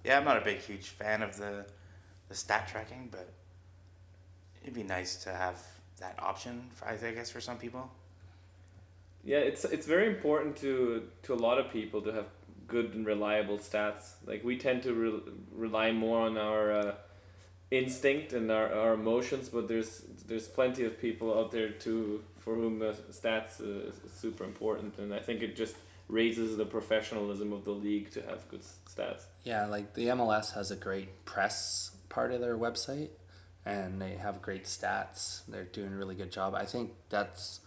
Yeah, 0.05 0.19
I'm 0.19 0.25
not 0.25 0.37
a 0.37 0.45
big, 0.45 0.59
huge 0.59 0.89
fan 0.91 1.23
of 1.23 1.37
the 1.37 1.65
the 2.29 2.35
stat 2.35 2.69
tracking, 2.69 3.09
but 3.11 3.29
it'd 4.63 4.75
be 4.75 4.83
nice 4.83 5.17
to 5.25 5.31
have 5.31 5.61
that 6.01 6.19
option. 6.19 6.71
For, 6.75 6.89
I 6.89 6.97
guess 6.97 7.31
for 7.31 7.41
some 7.41 7.59
people. 7.59 7.91
Yeah, 9.25 9.39
it's 9.39 9.65
it's 9.65 9.87
very 9.87 10.07
important 10.07 10.57
to 10.59 11.09
to 11.23 11.35
a 11.35 11.41
lot 11.47 11.59
of 11.59 11.71
people 11.71 12.03
to 12.03 12.13
have 12.13 12.27
good 12.67 12.95
and 12.95 13.07
reliable 13.07 13.59
stats. 13.59 14.15
Like 14.27 14.45
we 14.45 14.59
tend 14.59 14.83
to 14.85 14.95
re- 14.95 15.33
rely 15.53 15.93
more 15.93 16.21
on 16.27 16.37
our 16.37 16.73
uh, 16.73 16.95
instinct 17.71 18.33
and 18.33 18.51
our, 18.51 18.73
our 18.73 18.95
emotions, 18.95 19.49
but 19.49 19.69
there's 19.69 20.03
there's 20.27 20.49
plenty 20.49 20.85
of 20.85 21.01
people 21.01 21.39
out 21.39 21.51
there 21.51 21.71
too 21.71 22.23
for 22.39 22.55
whom 22.55 22.83
uh, 22.83 22.93
stats 23.11 23.61
uh, 23.61 23.89
is 23.89 23.95
super 24.15 24.45
important, 24.45 24.99
and 24.99 25.15
I 25.15 25.21
think 25.21 25.43
it 25.43 25.57
just 25.57 25.77
raises 26.09 26.57
the 26.59 26.67
professionalism 26.67 27.53
of 27.53 27.65
the 27.65 27.71
league 27.71 28.11
to 28.13 28.21
have 28.23 28.47
good 28.49 28.63
stats. 28.63 29.23
Yeah, 29.45 29.67
like 29.67 29.95
the 29.95 30.09
MLS 30.09 30.55
has 30.55 30.71
a 30.71 30.77
great 30.77 31.25
press 31.25 31.93
part 32.11 32.31
of 32.31 32.41
their 32.41 32.59
website 32.59 33.09
and 33.65 34.01
they 34.01 34.17
have 34.17 34.43
great 34.43 34.65
stats. 34.65 35.41
They're 35.49 35.65
doing 35.65 35.93
a 35.93 35.97
really 35.97 36.15
good 36.15 36.31
job. 36.31 36.55
I 36.55 36.65
think 36.65 36.93
that's 37.09 37.61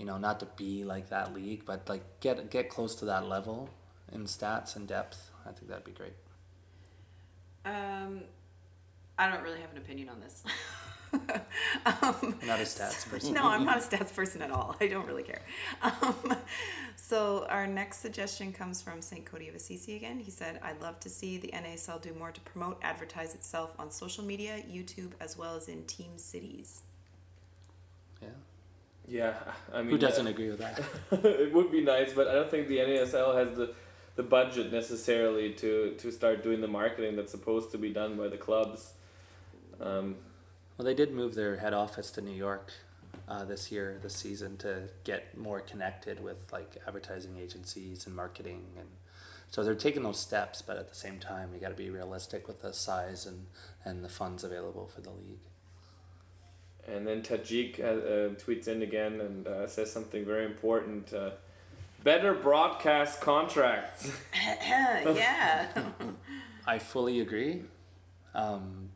you 0.00 0.06
know, 0.06 0.16
not 0.16 0.40
to 0.40 0.46
be 0.56 0.82
like 0.82 1.10
that 1.10 1.34
league, 1.34 1.66
but 1.66 1.86
like 1.86 2.20
get 2.20 2.50
get 2.50 2.70
close 2.70 2.94
to 2.96 3.04
that 3.04 3.28
level 3.28 3.68
in 4.10 4.24
stats 4.24 4.74
and 4.74 4.88
depth. 4.88 5.30
I 5.44 5.52
think 5.52 5.68
that'd 5.68 5.84
be 5.84 5.92
great. 5.92 6.14
Um, 7.66 8.22
I 9.18 9.30
don't 9.30 9.42
really 9.42 9.60
have 9.60 9.70
an 9.72 9.76
opinion 9.76 10.08
on 10.08 10.20
this. 10.20 10.42
um, 11.12 12.38
not 12.46 12.60
a 12.60 12.62
stats 12.62 13.06
person. 13.10 13.34
no, 13.34 13.46
I'm 13.46 13.66
not 13.66 13.76
a 13.76 13.80
stats 13.80 14.14
person 14.14 14.40
at 14.40 14.50
all. 14.50 14.74
I 14.80 14.86
don't 14.86 15.06
really 15.06 15.22
care. 15.22 15.42
Um, 15.82 16.34
so 16.96 17.46
our 17.50 17.66
next 17.66 17.98
suggestion 17.98 18.52
comes 18.52 18.80
from 18.80 19.02
St. 19.02 19.26
Cody 19.26 19.48
of 19.48 19.54
Assisi 19.54 19.96
again. 19.96 20.18
He 20.18 20.30
said, 20.30 20.60
"I'd 20.62 20.80
love 20.80 20.98
to 21.00 21.10
see 21.10 21.36
the 21.36 21.48
NASL 21.48 22.00
do 22.00 22.14
more 22.14 22.32
to 22.32 22.40
promote, 22.40 22.78
advertise 22.82 23.34
itself 23.34 23.74
on 23.78 23.90
social 23.90 24.24
media, 24.24 24.62
YouTube, 24.66 25.12
as 25.20 25.36
well 25.36 25.56
as 25.56 25.68
in 25.68 25.84
team 25.84 26.16
cities." 26.16 26.82
Yeah. 28.22 28.28
Yeah, 29.10 29.34
I 29.74 29.82
mean, 29.82 29.90
Who 29.90 29.98
doesn't 29.98 30.28
agree 30.28 30.50
with 30.50 30.60
that? 30.60 30.80
it 31.24 31.52
would 31.52 31.72
be 31.72 31.82
nice, 31.82 32.12
but 32.12 32.28
I 32.28 32.34
don't 32.34 32.48
think 32.48 32.68
the 32.68 32.78
NASL 32.78 33.34
has 33.34 33.56
the 33.56 33.74
the 34.14 34.22
budget 34.22 34.72
necessarily 34.72 35.52
to 35.54 35.94
to 35.98 36.12
start 36.12 36.44
doing 36.44 36.60
the 36.60 36.68
marketing 36.68 37.16
that's 37.16 37.32
supposed 37.32 37.72
to 37.72 37.78
be 37.78 37.90
done 37.92 38.16
by 38.16 38.28
the 38.28 38.36
clubs. 38.36 38.92
Um, 39.80 40.16
Well, 40.76 40.86
they 40.86 40.94
did 40.94 41.12
move 41.12 41.34
their 41.34 41.56
head 41.56 41.74
office 41.74 42.10
to 42.12 42.20
New 42.20 42.38
York 42.48 42.72
uh, 43.28 43.44
this 43.44 43.72
year, 43.72 43.98
this 44.00 44.14
season, 44.14 44.56
to 44.58 44.88
get 45.02 45.36
more 45.36 45.60
connected 45.60 46.22
with 46.22 46.52
like 46.52 46.76
advertising 46.86 47.36
agencies 47.36 48.06
and 48.06 48.14
marketing, 48.14 48.62
and 48.78 48.88
so 49.50 49.64
they're 49.64 49.74
taking 49.74 50.04
those 50.04 50.20
steps. 50.20 50.62
But 50.62 50.76
at 50.76 50.88
the 50.88 50.94
same 50.94 51.18
time, 51.18 51.50
you 51.52 51.60
got 51.60 51.70
to 51.70 51.74
be 51.74 51.90
realistic 51.90 52.46
with 52.46 52.62
the 52.62 52.72
size 52.72 53.26
and 53.26 53.46
and 53.84 54.04
the 54.04 54.08
funds 54.08 54.44
available 54.44 54.86
for 54.86 55.00
the 55.00 55.10
league. 55.10 55.49
And 56.90 57.06
then 57.06 57.22
Tajik 57.22 57.80
uh, 57.80 57.84
uh, 57.84 58.28
tweets 58.34 58.68
in 58.68 58.82
again 58.82 59.20
and 59.20 59.46
uh, 59.46 59.66
says 59.66 59.92
something 59.92 60.24
very 60.24 60.44
important. 60.44 61.12
Uh, 61.12 61.30
better 62.02 62.34
broadcast 62.34 63.20
contracts. 63.20 64.10
yeah. 64.34 65.68
I 66.66 66.78
fully 66.78 67.20
agree. 67.20 67.62
Um, 68.34 68.90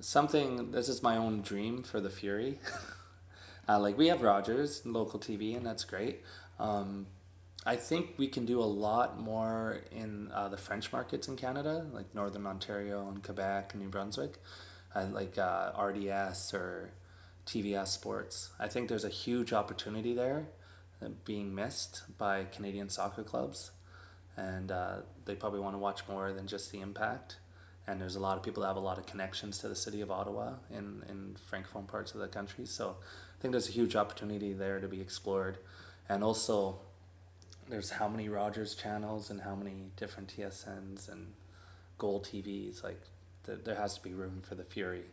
something. 0.00 0.72
This 0.72 0.88
is 0.88 1.02
my 1.02 1.16
own 1.16 1.42
dream 1.42 1.82
for 1.82 2.00
the 2.00 2.10
Fury. 2.10 2.58
uh, 3.68 3.78
like 3.78 3.96
we 3.96 4.08
have 4.08 4.22
Rogers 4.22 4.84
local 4.84 5.18
TV, 5.18 5.56
and 5.56 5.64
that's 5.64 5.84
great. 5.84 6.22
Um, 6.58 7.06
I 7.64 7.74
think 7.74 8.14
we 8.16 8.28
can 8.28 8.46
do 8.46 8.60
a 8.60 8.64
lot 8.64 9.18
more 9.18 9.80
in 9.90 10.30
uh, 10.32 10.48
the 10.48 10.56
French 10.56 10.92
markets 10.92 11.26
in 11.26 11.34
Canada, 11.34 11.84
like 11.92 12.14
Northern 12.14 12.46
Ontario 12.46 13.08
and 13.08 13.22
Quebec 13.22 13.72
and 13.72 13.82
New 13.82 13.88
Brunswick, 13.88 14.40
uh, 14.96 15.06
like 15.12 15.38
uh, 15.38 15.72
RDS 15.78 16.54
or 16.54 16.90
TVA 17.46 17.86
Sports. 17.86 18.50
I 18.58 18.68
think 18.68 18.88
there's 18.88 19.04
a 19.04 19.10
huge 19.10 19.52
opportunity 19.52 20.14
there 20.14 20.46
uh, 21.02 21.08
being 21.24 21.54
missed 21.54 22.02
by 22.18 22.44
Canadian 22.44 22.88
soccer 22.88 23.22
clubs 23.22 23.72
and 24.36 24.70
uh, 24.70 24.96
they 25.24 25.34
probably 25.34 25.60
want 25.60 25.74
to 25.74 25.78
watch 25.78 26.02
more 26.08 26.32
than 26.32 26.46
just 26.46 26.70
the 26.70 26.80
impact. 26.80 27.36
And 27.86 28.00
there's 28.00 28.16
a 28.16 28.20
lot 28.20 28.36
of 28.36 28.42
people 28.42 28.62
that 28.62 28.68
have 28.68 28.76
a 28.76 28.80
lot 28.80 28.98
of 28.98 29.06
connections 29.06 29.58
to 29.58 29.68
the 29.68 29.76
city 29.76 30.00
of 30.00 30.10
Ottawa 30.10 30.54
in, 30.70 31.04
in 31.08 31.36
francophone 31.50 31.86
parts 31.86 32.12
of 32.14 32.20
the 32.20 32.28
country. 32.28 32.66
So 32.66 32.96
I 33.00 33.40
think 33.40 33.52
there's 33.52 33.68
a 33.68 33.72
huge 33.72 33.94
opportunity 33.94 34.52
there 34.52 34.80
to 34.80 34.88
be 34.88 35.00
explored. 35.00 35.58
And 36.08 36.24
also, 36.24 36.80
there's 37.68 37.90
how 37.90 38.08
many 38.08 38.28
Rogers 38.28 38.74
channels 38.74 39.30
and 39.30 39.40
how 39.40 39.54
many 39.54 39.90
different 39.96 40.34
TSNs 40.36 41.08
and 41.10 41.32
GolTVs. 41.98 42.82
Like, 42.82 43.02
th- 43.46 43.60
there 43.64 43.76
has 43.76 43.94
to 43.94 44.02
be 44.02 44.12
room 44.12 44.42
for 44.42 44.54
the 44.54 44.64
Fury. 44.64 45.04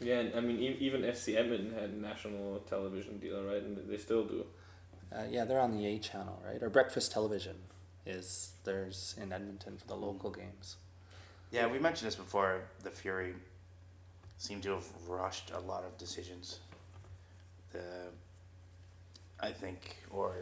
Yeah, 0.00 0.20
and 0.20 0.34
I 0.34 0.40
mean 0.40 0.58
e- 0.58 0.76
even 0.80 1.02
FC 1.02 1.36
Edmonton 1.36 1.72
had 1.74 1.90
a 1.90 1.96
national 1.96 2.60
television 2.68 3.18
deal, 3.18 3.42
right? 3.42 3.62
And 3.62 3.76
they 3.88 3.98
still 3.98 4.24
do. 4.24 4.46
Uh, 5.12 5.24
yeah, 5.28 5.44
they're 5.44 5.60
on 5.60 5.76
the 5.76 5.86
A 5.86 5.98
channel, 5.98 6.40
right? 6.46 6.62
Or 6.62 6.70
Breakfast 6.70 7.12
Television 7.12 7.56
is 8.06 8.52
theirs 8.64 9.14
in 9.20 9.32
Edmonton 9.32 9.76
for 9.76 9.86
the 9.86 9.96
local 9.96 10.30
games. 10.30 10.76
Yeah, 11.50 11.66
we 11.66 11.78
mentioned 11.78 12.06
this 12.06 12.14
before. 12.14 12.62
The 12.84 12.90
Fury 12.90 13.34
seem 14.38 14.60
to 14.62 14.70
have 14.70 14.84
rushed 15.08 15.50
a 15.50 15.58
lot 15.60 15.84
of 15.84 15.98
decisions. 15.98 16.60
The, 17.72 17.82
I 19.40 19.50
think, 19.50 19.96
or 20.10 20.34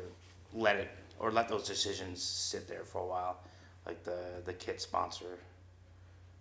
let 0.54 0.76
it, 0.76 0.90
or 1.18 1.32
let 1.32 1.48
those 1.48 1.66
decisions 1.66 2.22
sit 2.22 2.68
there 2.68 2.84
for 2.84 3.02
a 3.02 3.06
while. 3.06 3.38
Like 3.86 4.04
the 4.04 4.42
the 4.44 4.52
kit 4.52 4.80
sponsor 4.82 5.38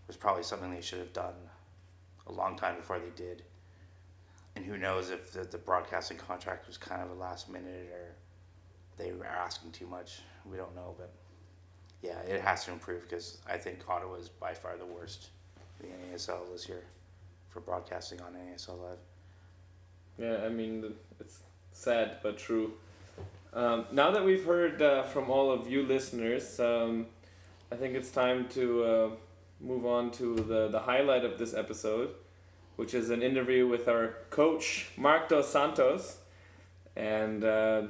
was 0.08 0.18
probably 0.18 0.44
something 0.44 0.72
they 0.72 0.82
should 0.82 1.00
have 1.00 1.14
done 1.14 1.36
a 2.28 2.32
long 2.32 2.58
time 2.58 2.76
before 2.76 3.00
they 3.00 3.12
did. 3.16 3.44
And 4.56 4.66
who 4.66 4.78
knows 4.78 5.12
if 5.12 5.32
the, 5.32 5.44
the 5.44 5.58
broadcasting 5.58 6.18
contract 6.18 6.68
was 6.68 6.78
kind 6.78 7.02
of 7.02 7.12
a 7.12 7.14
last 7.14 7.50
minute 7.50 7.90
or 7.94 8.16
they 8.98 9.12
were 9.12 9.26
asking 9.26 9.72
too 9.72 9.86
much. 9.86 10.22
We 10.50 10.58
don't 10.58 10.76
know, 10.76 10.96
but 10.98 11.12
yeah, 12.02 12.20
it 12.22 12.42
has 12.42 12.66
to 12.66 12.72
improve 12.72 13.04
because 13.04 13.38
I 13.48 13.58
think 13.58 13.80
Ottawa 13.88 14.16
is 14.16 14.30
by 14.30 14.54
far 14.54 14.78
the 14.78 14.86
worst 14.86 15.30
in 15.82 15.90
the 15.90 16.16
NASL 16.16 16.52
this 16.52 16.68
year 16.68 16.84
for 17.50 17.60
broadcasting 17.60 18.22
on 18.22 18.34
NASL 18.34 18.80
Live. 18.82 18.98
Yeah, 20.18 20.46
I 20.46 20.50
mean 20.50 20.94
it's 21.20 21.40
sad 21.74 22.18
but 22.24 22.38
true. 22.38 22.74
Um, 23.54 23.86
now 23.92 24.12
that 24.12 24.24
we've 24.24 24.46
heard 24.46 24.82
uh, 24.82 25.04
from 25.04 25.30
all 25.30 25.52
of 25.52 25.70
you 25.70 25.84
listeners, 25.84 26.60
um, 26.60 27.08
I 27.72 27.76
think 27.76 27.96
it's 27.96 28.12
time 28.12 28.48
to 28.50 28.84
uh, 28.84 29.10
move 29.60 29.86
on 29.86 30.12
to 30.12 30.36
the, 30.36 30.68
the 30.70 30.80
highlight 30.80 31.26
of 31.26 31.38
this 31.38 31.54
episode, 31.54 32.12
which 32.76 32.94
is 32.94 33.10
an 33.10 33.22
interview 33.22 33.68
with 33.68 33.88
our 33.88 34.16
coach, 34.30 34.90
Marc 34.98 35.30
Dos 35.30 35.52
Santos. 35.52 36.18
And, 36.96 37.44
uh, 37.44 37.84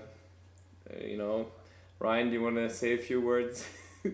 you 1.02 1.18
know, 1.18 1.48
Ryan, 2.00 2.28
do 2.28 2.34
you 2.34 2.42
want 2.42 2.56
to 2.56 2.70
say 2.70 2.94
a 2.94 2.98
few 2.98 3.22
words? 3.22 3.66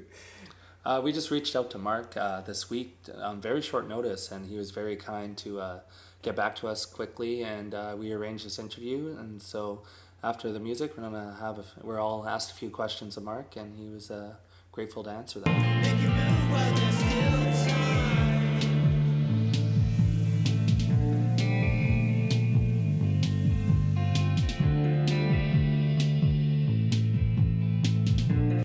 Uh, 0.86 1.00
we 1.02 1.14
just 1.14 1.32
reached 1.32 1.56
out 1.56 1.72
to 1.72 1.78
Marc 1.78 2.18
uh, 2.18 2.42
this 2.42 2.70
week 2.70 2.98
on 3.22 3.40
very 3.40 3.62
short 3.62 3.88
notice, 3.88 4.32
and 4.32 4.48
he 4.48 4.58
was 4.58 4.72
very 4.72 4.98
kind 4.98 5.38
to 5.38 5.62
uh, 5.62 5.80
get 6.22 6.36
back 6.36 6.58
to 6.58 6.68
us 6.68 6.86
quickly, 6.86 7.42
and 7.42 7.74
uh, 7.74 7.96
we 7.98 8.12
arranged 8.12 8.46
this 8.46 8.60
interview. 8.60 9.16
And 9.18 9.42
so, 9.42 9.84
after 10.22 10.52
the 10.52 10.60
music, 10.60 10.98
we're 10.98 11.04
gonna 11.04 11.38
have 11.40 11.60
a, 11.60 11.64
we're 11.82 12.02
all 12.02 12.28
asked 12.28 12.52
a 12.52 12.56
few 12.56 12.70
questions 12.70 13.16
of 13.16 13.24
Marc, 13.24 13.56
and 13.56 13.78
he 13.78 13.88
was 13.88 14.12
uh, 14.12 14.34
grateful 14.74 15.06
to 15.06 15.10
answer 15.10 15.40
them. 15.40 17.03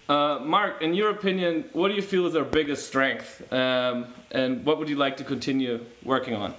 Uh, 0.08 0.38
Marc, 0.42 0.80
in 0.80 0.94
your 0.94 1.10
opinion, 1.10 1.68
what 1.74 1.88
do 1.88 1.94
you 1.94 2.00
feel 2.00 2.26
is 2.26 2.34
our 2.34 2.42
biggest 2.42 2.86
strength? 2.86 3.52
Um, 3.52 4.06
and 4.30 4.64
what 4.64 4.78
would 4.78 4.88
you 4.88 4.96
like 4.96 5.18
to 5.18 5.24
continue 5.24 5.84
working 6.02 6.34
on? 6.34 6.54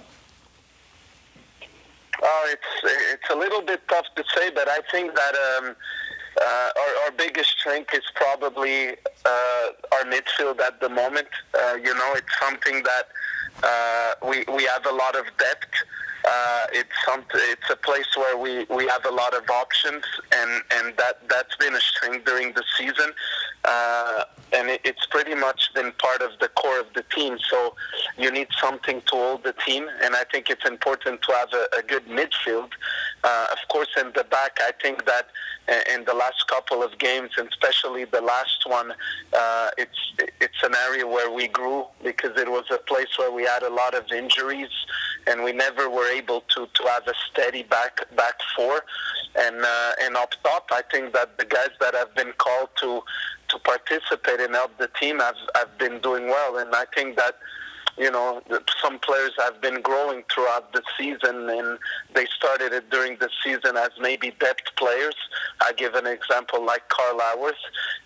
Oh, 2.22 2.48
it's 2.48 2.94
it's 3.12 3.30
a 3.30 3.34
little 3.34 3.62
bit 3.62 3.80
tough 3.88 4.06
to 4.14 4.24
say, 4.36 4.50
but 4.50 4.68
I 4.68 4.78
think 4.92 5.16
that 5.16 5.34
um, 5.34 5.74
uh, 6.40 6.68
our, 6.80 7.04
our 7.04 7.10
biggest 7.12 7.50
strength 7.58 7.94
is 7.94 8.04
probably 8.14 8.90
uh, 9.24 9.66
our 9.92 10.04
midfield 10.04 10.60
at 10.60 10.80
the 10.80 10.88
moment. 10.88 11.28
Uh, 11.58 11.74
you 11.74 11.94
know, 11.94 12.12
it's 12.14 12.38
something 12.40 12.82
that 12.82 13.08
uh, 13.62 14.14
we 14.26 14.44
we 14.54 14.64
have 14.64 14.86
a 14.86 14.92
lot 14.92 15.16
of 15.16 15.24
depth. 15.38 15.74
Uh, 16.24 16.66
it's 16.72 16.90
some, 17.06 17.24
it's 17.34 17.70
a 17.70 17.76
place 17.76 18.06
where 18.14 18.36
we, 18.36 18.66
we 18.68 18.86
have 18.86 19.04
a 19.06 19.10
lot 19.10 19.34
of 19.34 19.48
options, 19.48 20.04
and, 20.32 20.62
and 20.70 20.94
that 20.98 21.18
that's 21.30 21.56
been 21.56 21.74
a 21.74 21.80
strength 21.80 22.26
during 22.26 22.52
the 22.52 22.62
season, 22.76 23.10
uh, 23.64 24.24
and 24.52 24.68
it, 24.68 24.80
it's 24.84 25.06
pretty 25.06 25.34
much 25.34 25.72
been 25.74 25.92
part 25.98 26.22
of 26.22 26.30
the 26.40 26.48
core 26.48 26.80
of 26.80 26.86
the 26.94 27.04
team. 27.14 27.38
So 27.50 27.74
you 28.18 28.30
need 28.30 28.48
something 28.60 29.00
to 29.02 29.14
hold 29.14 29.44
the 29.44 29.54
team, 29.66 29.86
and 30.02 30.14
I 30.14 30.24
think 30.30 30.50
it's 30.50 30.66
important 30.66 31.22
to 31.22 31.32
have 31.32 31.52
a, 31.52 31.78
a 31.78 31.82
good 31.82 32.06
midfield. 32.06 32.70
Uh, 33.22 33.46
of 33.52 33.58
course, 33.68 33.88
in 33.98 34.12
the 34.14 34.24
back, 34.24 34.58
I 34.60 34.72
think 34.82 35.06
that 35.06 35.28
in 35.92 36.04
the 36.04 36.14
last 36.14 36.46
couple 36.48 36.82
of 36.82 36.98
games, 36.98 37.30
and 37.38 37.48
especially 37.48 38.04
the 38.04 38.20
last 38.20 38.62
one, 38.66 38.92
uh, 39.32 39.68
it's 39.78 40.12
it's 40.40 40.62
an 40.64 40.74
area 40.86 41.06
where 41.06 41.30
we 41.30 41.46
grew 41.48 41.84
because 42.02 42.36
it 42.36 42.50
was 42.50 42.64
a 42.70 42.78
place 42.78 43.18
where 43.18 43.30
we 43.30 43.44
had 43.44 43.62
a 43.62 43.70
lot 43.70 43.94
of 43.94 44.10
injuries, 44.10 44.70
and 45.26 45.44
we 45.44 45.52
never 45.52 45.88
were 45.88 46.08
able 46.08 46.42
to, 46.54 46.66
to 46.74 46.82
have 46.88 47.06
a 47.06 47.14
steady 47.30 47.62
back 47.62 48.04
back 48.16 48.34
four. 48.56 48.82
And 49.36 49.64
uh, 49.64 49.92
and 50.02 50.16
up 50.16 50.34
top, 50.42 50.70
I 50.72 50.82
think 50.90 51.12
that 51.12 51.38
the 51.38 51.44
guys 51.44 51.70
that 51.80 51.94
have 51.94 52.14
been 52.16 52.32
called 52.38 52.70
to 52.80 53.02
to 53.50 53.58
participate 53.58 54.40
and 54.40 54.54
help 54.54 54.76
the 54.78 54.88
team 55.00 55.18
have 55.18 55.36
have 55.54 55.76
been 55.78 56.00
doing 56.00 56.26
well, 56.26 56.58
and 56.58 56.74
I 56.74 56.84
think 56.94 57.16
that 57.16 57.36
you 58.00 58.10
know, 58.10 58.40
some 58.82 58.98
players 58.98 59.32
have 59.38 59.60
been 59.60 59.82
growing 59.82 60.22
throughout 60.32 60.72
the 60.72 60.82
season, 60.98 61.50
and 61.50 61.78
they 62.14 62.24
started 62.34 62.72
it 62.72 62.88
during 62.90 63.18
the 63.18 63.28
season 63.44 63.76
as 63.76 63.90
maybe 64.00 64.32
depth 64.40 64.74
players. 64.76 65.14
I 65.60 65.72
give 65.72 65.94
an 65.94 66.06
example 66.06 66.64
like 66.64 66.88
Carl 66.88 67.18
Haworth, 67.18 67.54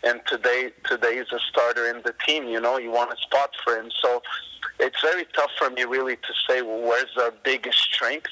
and 0.03 0.21
today 0.27 0.73
today 0.89 1.17
is 1.19 1.29
a 1.33 1.39
starter 1.49 1.89
in 1.89 2.03
the 2.03 2.15
team. 2.27 2.49
You 2.49 2.61
know, 2.61 2.77
you 2.77 2.91
want 2.91 3.13
a 3.13 3.17
spot 3.19 3.51
for 3.63 3.77
him, 3.77 3.91
so 4.03 4.21
it's 4.81 5.01
very 5.01 5.27
tough 5.33 5.51
for 5.59 5.71
me 5.71 5.85
really 5.85 6.17
to 6.17 6.33
say 6.49 6.63
well, 6.63 6.81
where's 6.81 7.17
our 7.21 7.33
biggest 7.45 7.79
strength, 7.79 8.31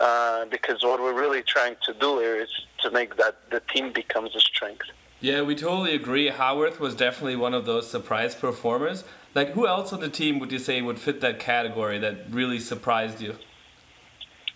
uh, 0.00 0.44
because 0.46 0.82
what 0.82 1.00
we're 1.00 1.18
really 1.18 1.42
trying 1.42 1.76
to 1.86 1.94
do 1.94 2.18
here 2.18 2.36
is 2.36 2.50
to 2.80 2.90
make 2.90 3.16
that 3.16 3.50
the 3.50 3.60
team 3.72 3.92
becomes 3.92 4.36
a 4.36 4.40
strength. 4.40 4.90
Yeah, 5.20 5.42
we 5.42 5.56
totally 5.56 5.94
agree. 5.94 6.28
Haworth 6.28 6.78
was 6.78 6.94
definitely 6.94 7.36
one 7.36 7.52
of 7.52 7.66
those 7.66 7.90
surprise 7.90 8.36
performers. 8.36 9.04
Like, 9.34 9.50
who 9.50 9.66
else 9.66 9.92
on 9.92 10.00
the 10.00 10.08
team 10.08 10.38
would 10.38 10.52
you 10.52 10.60
say 10.60 10.80
would 10.80 10.98
fit 10.98 11.20
that 11.22 11.40
category 11.40 11.98
that 11.98 12.30
really 12.30 12.60
surprised 12.60 13.20
you? 13.20 13.34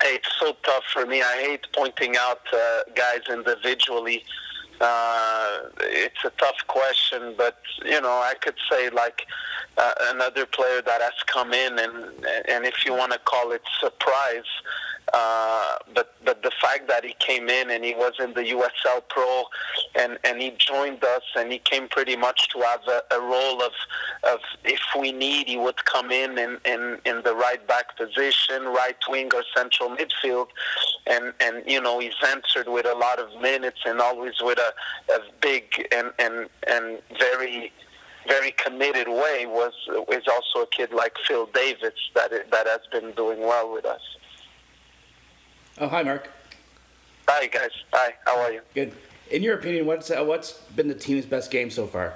Hey, 0.01 0.17
it's 0.17 0.29
so 0.39 0.57
tough 0.65 0.85
for 0.93 1.05
me. 1.05 1.21
I 1.23 1.43
hate 1.43 1.67
pointing 1.75 2.17
out 2.17 2.41
uh, 2.53 2.81
guys 2.95 3.23
individually. 3.29 4.25
Uh, 4.81 5.61
it's 5.81 6.25
a 6.25 6.31
tough 6.39 6.57
question, 6.67 7.35
but 7.37 7.59
you 7.85 8.01
know, 8.01 8.11
I 8.11 8.35
could 8.41 8.57
say 8.71 8.91
like 8.91 9.27
uh, 9.77 9.93
another 10.09 10.45
player 10.47 10.83
that 10.83 11.01
has 11.01 11.13
come 11.27 11.53
in, 11.53 11.79
and 11.79 11.95
and 12.49 12.65
if 12.65 12.85
you 12.85 12.93
want 12.93 13.13
to 13.13 13.19
call 13.19 13.53
it 13.53 13.63
surprise, 13.79 14.43
uh, 15.13 15.77
but 15.95 16.15
but 16.25 16.43
the 16.43 16.53
fact 16.61 16.89
that 16.89 17.05
he 17.05 17.15
came 17.19 17.49
in 17.49 17.71
and 17.71 17.85
he 17.85 17.95
was 17.95 18.13
in 18.19 18.33
the 18.35 18.43
USL 18.43 19.03
Pro, 19.09 19.45
and 19.95 20.19
and 20.25 20.41
he 20.41 20.53
joined 20.59 21.05
us, 21.05 21.23
and 21.37 21.53
he 21.53 21.59
came 21.59 21.89
pretty 21.89 22.17
much 22.17 22.49
to 22.51 22.61
have 22.61 22.81
a, 22.89 23.17
a 23.17 23.21
role 23.21 23.63
of 23.63 23.73
of 24.25 24.39
if 24.65 24.81
we 24.99 25.13
need, 25.13 25.49
he 25.49 25.57
would 25.57 25.85
come 25.85 26.11
in 26.11 26.39
in, 26.39 26.59
in 26.65 26.99
in 27.05 27.23
the 27.25 27.35
right 27.35 27.67
back 27.67 27.97
position, 27.97 28.65
right 28.65 28.97
wing 29.09 29.31
or 29.35 29.45
central 29.55 29.91
midfield, 29.91 30.49
and 31.07 31.33
and 31.41 31.63
you 31.67 31.81
know 31.81 31.99
he's 31.99 32.13
answered 32.27 32.69
with 32.69 32.87
a 32.87 32.95
lot 32.95 33.19
of 33.19 33.29
minutes 33.41 33.81
and 33.85 34.01
always 34.01 34.35
with 34.41 34.59
a, 34.59 35.13
a 35.13 35.19
big 35.41 35.65
and 35.93 36.13
and 36.19 36.49
and 36.69 37.01
very 37.19 37.73
very 38.29 38.53
committed 38.53 39.09
way 39.09 39.47
was 39.47 39.73
is 40.11 40.25
also 40.29 40.65
a 40.65 40.67
kid 40.69 40.93
like 40.93 41.15
Phil 41.27 41.47
Davis 41.53 42.11
that 42.15 42.31
that 42.51 42.67
has 42.67 42.81
been 42.91 43.13
doing 43.13 43.41
well 43.41 43.73
with 43.73 43.85
us. 43.85 44.01
Oh, 45.79 45.89
hi, 45.89 46.03
Marc. 46.03 46.29
Hi 47.29 47.47
guys. 47.47 47.71
Hi. 47.93 48.15
How 48.27 48.39
are 48.41 48.53
you? 48.53 48.61
Good. 48.75 48.93
In 49.31 49.43
your 49.43 49.55
opinion, 49.55 49.87
what's 49.87 50.11
uh, 50.11 50.23
what's 50.23 50.53
been 50.77 50.89
the 50.89 50.95
team's 50.95 51.25
best 51.25 51.51
game 51.51 51.71
so 51.71 51.87
far? 51.87 52.15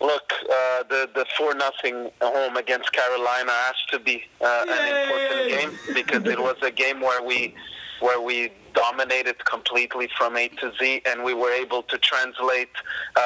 Look, 0.00 0.32
uh, 0.32 0.82
the 0.88 1.08
the 1.14 1.24
four 1.38 1.54
nothing 1.54 2.10
home 2.20 2.56
against 2.56 2.92
Carolina 2.92 3.52
has 3.52 3.76
to 3.92 4.00
be 4.00 4.24
uh, 4.40 4.66
an 4.68 5.04
important 5.04 5.48
game 5.48 5.94
because 5.94 6.26
it 6.26 6.40
was 6.40 6.56
a 6.62 6.72
game 6.72 7.00
where 7.00 7.22
we 7.22 7.54
where 8.00 8.20
we 8.20 8.50
dominated 8.74 9.44
completely 9.44 10.08
from 10.18 10.36
A 10.36 10.48
to 10.48 10.72
Z, 10.80 11.02
and 11.06 11.22
we 11.22 11.34
were 11.34 11.52
able 11.52 11.84
to 11.84 11.96
translate 11.98 12.70
uh, 13.14 13.20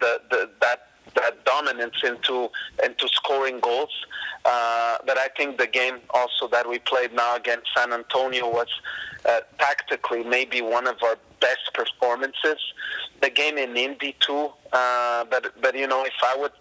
the, 0.00 0.20
the 0.30 0.50
that 0.60 0.89
that 1.14 1.44
dominance 1.44 1.96
into 2.04 2.48
into 2.82 3.08
scoring 3.08 3.60
goals. 3.60 3.90
Uh, 4.44 4.96
but 5.06 5.18
I 5.18 5.28
think 5.36 5.58
the 5.58 5.66
game 5.66 5.98
also 6.10 6.48
that 6.48 6.68
we 6.68 6.78
played 6.78 7.12
now 7.12 7.36
against 7.36 7.66
San 7.76 7.92
Antonio 7.92 8.50
was 8.50 8.68
uh, 9.26 9.40
tactically 9.58 10.24
maybe 10.24 10.62
one 10.62 10.86
of 10.86 10.96
our 11.02 11.16
best 11.40 11.70
performances. 11.74 12.58
The 13.20 13.30
game 13.30 13.58
in 13.58 13.76
Indy 13.76 14.16
too. 14.20 14.50
Uh, 14.72 15.24
but 15.24 15.60
but 15.60 15.76
you 15.76 15.86
know 15.86 16.04
if 16.04 16.14
I 16.24 16.36
would 16.36 16.52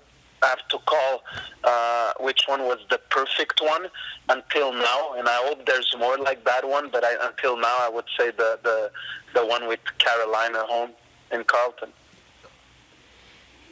have 0.44 0.66
to 0.70 0.78
call 0.86 1.24
uh, 1.64 2.14
which 2.20 2.44
one 2.48 2.64
was 2.64 2.80
the 2.90 3.00
perfect 3.10 3.62
one 3.62 3.88
until 4.30 4.72
now, 4.72 5.14
and 5.18 5.28
I 5.28 5.36
hope 5.46 5.66
there's 5.66 5.94
more 5.98 6.18
like 6.18 6.46
that 6.46 6.68
one. 6.68 6.90
But 6.90 7.04
I, 7.04 7.16
until 7.28 7.58
now, 7.58 7.76
I 7.82 7.90
would 7.90 8.06
say 8.18 8.32
the 8.32 8.60
the 8.64 8.92
the 9.34 9.46
one 9.46 9.68
with 9.68 9.80
Carolina 9.98 10.60
home 10.68 10.92
in 11.32 11.44
Carleton. 11.44 11.92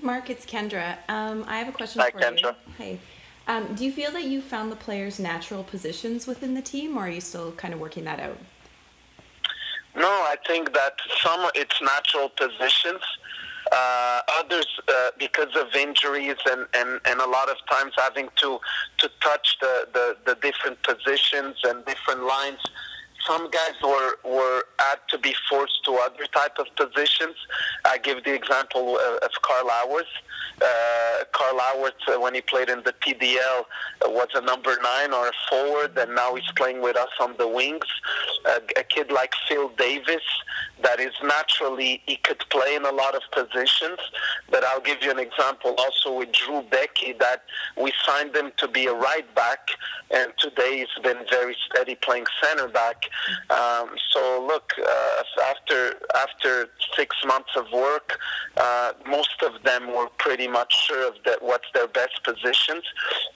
Marc, 0.02 0.30
it's 0.30 0.45
Kendra. 0.45 0.98
Um, 1.10 1.43
I 1.48 1.58
have 1.60 1.70
a 1.70 1.72
question 1.72 2.02
Hi, 2.02 2.12
for 2.12 2.20
Kendra. 2.20 2.56
you. 2.66 2.74
Hey. 2.78 3.00
Um, 3.48 3.76
do 3.76 3.86
you 3.86 3.91
feel 3.91 4.12
that 4.12 4.26
you 4.26 4.41
found 4.41 4.72
the 4.72 4.76
players' 4.76 5.20
natural 5.20 5.64
positions 5.64 6.28
within 6.28 6.54
the 6.54 6.62
team, 6.62 6.98
or 6.98 7.02
are 7.02 7.10
you 7.10 7.22
still 7.22 7.52
kind 7.54 7.74
of 7.74 7.80
working 7.80 8.04
that 8.04 8.20
out? 8.20 8.38
No, 9.95 10.08
I 10.08 10.36
think 10.45 10.74
that 10.74 10.93
some 11.24 11.50
it's 11.56 11.82
natural 11.82 12.30
positions. 12.30 13.02
Uh, 13.72 14.22
others, 14.39 14.68
uh, 14.88 15.10
because 15.20 15.54
of 15.58 15.68
injuries 15.76 16.38
and, 16.50 16.66
and, 16.74 17.02
and 17.06 17.20
a 17.20 17.28
lot 17.28 17.50
of 17.50 17.58
times 17.70 17.91
having 17.98 18.30
to 18.38 18.60
to 18.98 19.10
touch 19.20 19.58
the, 19.60 19.88
the, 19.93 20.16
the 20.26 20.36
different 20.36 20.82
positions 20.84 21.58
and 21.66 21.84
different 21.86 22.24
lines, 22.24 22.60
some 23.28 23.50
guys 23.52 23.76
were 23.84 24.16
were 24.24 24.64
had 24.80 25.00
to 25.10 25.18
be 25.18 25.36
forced 25.50 25.84
to 25.86 25.92
other 25.96 26.26
type 26.34 26.58
of 26.58 26.68
positions. 26.76 27.36
I 27.86 27.98
give 27.98 28.24
the 28.24 28.34
example 28.34 28.98
of, 28.98 29.16
of 29.22 29.32
Carl 29.42 29.70
Haworth. 29.70 30.06
Uh, 30.62 31.24
Carl 31.34 31.60
Haworth, 31.60 31.94
uh, 32.08 32.20
when 32.20 32.34
he 32.34 32.42
played 32.42 32.70
in 32.70 32.82
the 32.84 32.94
PDL, 32.94 33.66
uh, 34.06 34.10
was 34.10 34.30
a 34.34 34.42
number 34.42 34.76
nine 34.82 35.14
or 35.14 35.28
a 35.28 35.32
forward, 35.50 35.98
and 35.98 36.16
now 36.16 36.34
he's 36.36 36.52
playing 36.56 36.82
with 36.82 36.96
us 36.96 37.10
on 37.20 37.36
the 37.38 37.48
wings. 37.48 37.86
Uh, 38.46 38.60
a 38.78 38.84
kid 38.84 39.12
like 39.12 39.34
Phil 39.48 39.70
Davis, 39.78 40.24
that 40.82 41.00
is 41.00 41.14
naturally 41.24 42.02
he 42.06 42.16
could 42.18 42.40
play 42.50 42.76
in 42.76 42.86
a 42.86 42.92
lot 42.92 43.14
of 43.14 43.22
positions. 43.32 44.00
But 44.50 44.64
I'll 44.64 44.82
give 44.82 45.02
you 45.02 45.12
an 45.12 45.20
example 45.20 45.76
also 45.78 46.18
with 46.18 46.32
Drew 46.32 46.64
Beckie 46.64 47.20
that 47.20 47.44
we 47.80 47.92
signed 48.06 48.36
him 48.36 48.52
to 48.58 48.68
be 48.68 48.88
a 48.88 48.94
right 48.94 49.28
back, 49.36 49.70
and 50.12 50.32
today 50.40 50.80
he's 50.80 51.04
been 51.04 51.26
very 51.30 51.56
steady 51.70 51.96
playing 51.96 52.26
center 52.42 52.68
back. 52.68 53.04
Um, 53.49 53.89
so 54.11 54.45
look, 54.45 54.72
uh, 54.78 55.24
after 55.49 55.95
after 56.15 56.70
six 56.95 57.15
months 57.26 57.51
of 57.55 57.65
work, 57.72 58.18
uh, 58.57 58.93
most 59.07 59.41
of 59.43 59.63
them 59.63 59.88
were 59.88 60.07
pretty 60.18 60.47
much 60.47 60.74
sure 60.86 61.07
of 61.07 61.15
that 61.26 61.41
what's 61.41 61.68
their 61.74 61.88
best 61.88 62.24
positions, 62.24 62.84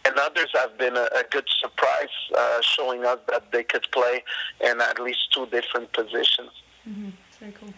and 0.06 0.18
others 0.18 0.50
have 0.54 0.78
been 0.78 0.96
a, 0.96 1.08
a 1.16 1.24
good 1.30 1.48
surprise, 1.60 2.16
uh, 2.38 2.62
showing 2.62 3.06
us 3.06 3.20
that 3.30 3.52
they 3.52 3.64
could 3.64 3.86
play 3.92 4.24
in 4.62 4.82
at 4.82 5.00
least 5.00 5.34
two 5.34 5.46
different 5.48 5.92
positions. 5.94 6.52
It's 6.86 7.38
very 7.38 7.52
cool. 7.52 7.74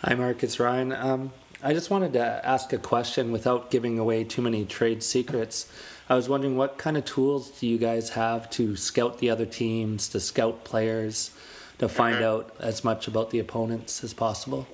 Hi, 0.00 0.14
Marc. 0.14 0.42
It's 0.42 0.58
Ryan. 0.60 0.92
Um, 0.92 1.32
I 1.62 1.72
just 1.72 1.88
wanted 1.88 2.12
to 2.12 2.46
ask 2.46 2.72
a 2.72 2.78
question 2.78 3.32
without 3.32 3.70
giving 3.70 3.98
away 3.98 4.24
too 4.24 4.42
many 4.42 4.66
trade 4.66 5.02
secrets. 5.02 5.72
I 6.08 6.14
was 6.14 6.28
wondering 6.28 6.56
what 6.56 6.76
kind 6.76 6.96
of 6.96 7.04
tools 7.04 7.50
do 7.58 7.66
you 7.66 7.78
guys 7.78 8.10
have 8.10 8.50
to 8.50 8.76
scout 8.76 9.18
the 9.18 9.30
other 9.30 9.46
teams, 9.46 10.08
to 10.10 10.20
scout 10.20 10.64
players, 10.64 11.30
to 11.78 11.88
find 11.88 12.16
mm-hmm. 12.16 12.24
out 12.24 12.54
as 12.60 12.84
much 12.84 13.08
about 13.08 13.30
the 13.30 13.38
opponents 13.38 14.04
as 14.04 14.12
possible? 14.12 14.66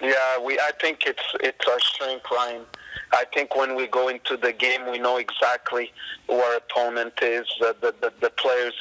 Yeah, 0.00 0.38
we. 0.42 0.58
I 0.58 0.70
think 0.80 1.04
it's 1.06 1.22
it's 1.40 1.66
our 1.68 1.80
strength 1.80 2.26
line. 2.34 2.62
I 3.12 3.24
think 3.34 3.54
when 3.54 3.74
we 3.74 3.86
go 3.86 4.08
into 4.08 4.36
the 4.36 4.52
game, 4.52 4.90
we 4.90 4.98
know 4.98 5.18
exactly 5.18 5.92
who 6.26 6.34
our 6.34 6.56
opponent 6.56 7.14
is. 7.20 7.46
The 7.60 7.76
the, 7.80 7.94
the, 8.00 8.12
the 8.20 8.30
players 8.30 8.74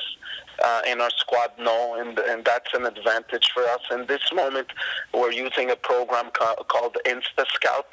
uh, 0.64 0.82
in 0.88 1.02
our 1.02 1.10
squad 1.12 1.52
know, 1.60 1.96
and, 2.00 2.18
and 2.20 2.46
that's 2.46 2.74
an 2.74 2.86
advantage 2.86 3.52
for 3.54 3.64
us. 3.64 3.82
In 3.92 4.06
this 4.08 4.32
moment, 4.34 4.68
we're 5.14 5.32
using 5.32 5.70
a 5.72 5.76
program 5.76 6.30
ca- 6.34 6.64
called 6.68 6.98
InStat 7.06 7.48
Scout. 7.48 7.88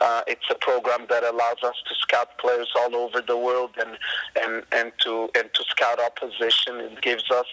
Uh, 0.00 0.22
it's 0.26 0.44
a 0.50 0.54
program 0.56 1.06
that 1.08 1.22
allows 1.22 1.62
us 1.62 1.76
to 1.88 1.94
scout 1.94 2.36
players 2.38 2.70
all 2.76 2.94
over 2.96 3.20
the 3.20 3.36
world 3.36 3.70
and 3.78 3.96
and, 4.42 4.64
and 4.72 4.92
to 4.98 5.28
and 5.36 5.48
to 5.54 5.64
scout 5.64 6.00
opposition. 6.00 6.80
It 6.80 7.00
gives 7.00 7.30
us 7.30 7.46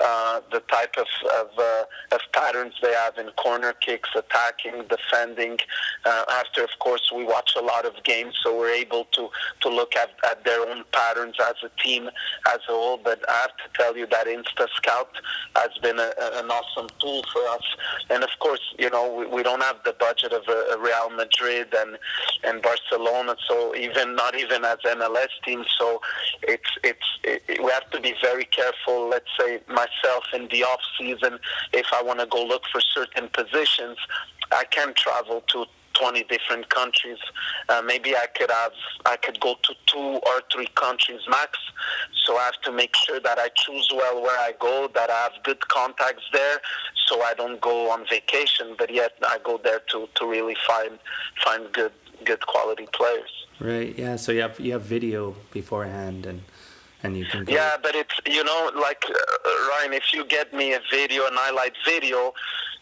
uh, 0.00 0.40
the 0.52 0.60
type 0.60 0.96
of 0.96 1.06
of, 1.40 1.48
uh, 1.58 1.84
of 2.12 2.20
patterns 2.32 2.74
they 2.80 2.92
have 2.92 3.18
in 3.18 3.28
corner 3.32 3.72
kicks, 3.72 4.08
attacking, 4.14 4.84
defending. 4.88 5.58
Uh, 6.04 6.24
after, 6.30 6.62
of 6.62 6.70
course, 6.78 7.10
we 7.14 7.24
watch 7.24 7.52
a 7.58 7.60
lot 7.60 7.84
of 7.84 7.92
games, 8.04 8.34
so 8.42 8.56
we're 8.56 8.70
able 8.70 9.04
to 9.12 9.28
to 9.60 9.68
look 9.68 9.94
at, 9.96 10.10
at 10.30 10.44
their 10.44 10.60
own 10.68 10.84
patterns 10.92 11.36
as 11.40 11.56
a 11.64 11.82
team 11.82 12.08
as 12.48 12.60
a 12.68 12.72
whole. 12.72 13.00
But 13.02 13.28
I 13.28 13.34
have 13.42 13.56
to 13.56 13.68
tell 13.74 13.96
you 13.96 13.99
that 14.06 14.26
InStat 14.26 14.68
Scout 14.76 15.10
has 15.56 15.70
been 15.82 15.98
a, 15.98 16.12
an 16.34 16.50
awesome 16.50 16.88
tool 17.00 17.22
for 17.32 17.46
us. 17.48 17.62
And 18.10 18.22
of 18.24 18.30
course, 18.40 18.60
you 18.78 18.90
know, 18.90 19.12
we, 19.14 19.26
we 19.26 19.42
don't 19.42 19.62
have 19.62 19.76
the 19.84 19.94
budget 19.98 20.32
of 20.32 20.42
a, 20.48 20.74
a 20.74 20.78
Real 20.78 21.10
Madrid 21.10 21.68
and 21.76 21.98
and 22.44 22.62
Barcelona, 22.62 23.36
so 23.48 23.74
even 23.76 24.14
not 24.14 24.34
even 24.38 24.64
as 24.64 24.78
MLS 24.84 25.28
teams. 25.44 25.66
So 25.78 26.00
it's 26.42 26.70
it's 26.84 26.98
it, 27.24 27.42
it- 27.48 27.60
we 27.62 27.70
have 27.70 27.90
to 27.90 28.00
be 28.00 28.14
very 28.22 28.44
careful. 28.46 29.08
Let's 29.08 29.28
say 29.38 29.60
myself 29.68 30.24
in 30.32 30.48
the 30.48 30.64
off 30.64 30.80
season, 30.98 31.38
if 31.72 31.86
I 31.92 32.02
want 32.02 32.20
to 32.20 32.26
go 32.26 32.44
look 32.44 32.62
for 32.72 32.80
certain 32.80 33.28
positions, 33.28 33.98
I 34.52 34.64
can 34.70 34.94
travel 34.94 35.42
to 35.48 35.66
20 36.00 36.24
different 36.24 36.68
countries. 36.70 37.18
Uh, 37.68 37.82
maybe 37.84 38.16
I 38.16 38.26
could 38.34 38.50
have, 38.50 38.72
I 39.06 39.16
could 39.16 39.38
go 39.40 39.54
to 39.62 39.74
two 39.86 39.98
or 39.98 40.40
three 40.52 40.68
countries 40.74 41.20
max. 41.28 41.58
So 42.24 42.36
I 42.36 42.44
have 42.44 42.60
to 42.64 42.72
make 42.72 42.94
sure 42.96 43.20
that 43.20 43.38
I 43.38 43.48
choose 43.54 43.88
well 43.92 44.22
where 44.22 44.38
I 44.38 44.52
go, 44.58 44.88
that 44.94 45.10
I 45.10 45.22
have 45.22 45.32
good 45.42 45.66
contacts 45.68 46.24
there, 46.32 46.58
so 47.06 47.22
I 47.22 47.34
don't 47.34 47.60
go 47.60 47.90
on 47.90 48.06
vacation, 48.08 48.74
but 48.78 48.92
yet 48.92 49.12
I 49.26 49.38
go 49.44 49.60
there 49.62 49.80
to, 49.90 50.08
to 50.14 50.26
really 50.26 50.56
find 50.66 50.98
find 51.44 51.72
good 51.72 51.92
good 52.24 52.46
quality 52.46 52.86
players. 52.92 53.30
Right. 53.60 53.98
Yeah. 53.98 54.16
So 54.16 54.32
you 54.32 54.42
have 54.42 54.58
you 54.60 54.72
have 54.72 54.82
video 54.82 55.34
beforehand, 55.50 56.26
and 56.26 56.42
and 57.02 57.16
you 57.16 57.24
can 57.26 57.44
go. 57.44 57.52
Yeah, 57.52 57.76
but 57.82 57.94
it's 57.94 58.14
you 58.26 58.44
know 58.44 58.70
like 58.74 59.04
uh, 59.08 59.68
Ryan, 59.70 59.92
if 59.92 60.12
you 60.12 60.24
get 60.24 60.52
me 60.52 60.74
a 60.74 60.80
video, 60.90 61.26
an 61.26 61.34
highlight 61.34 61.74
video, 61.84 62.34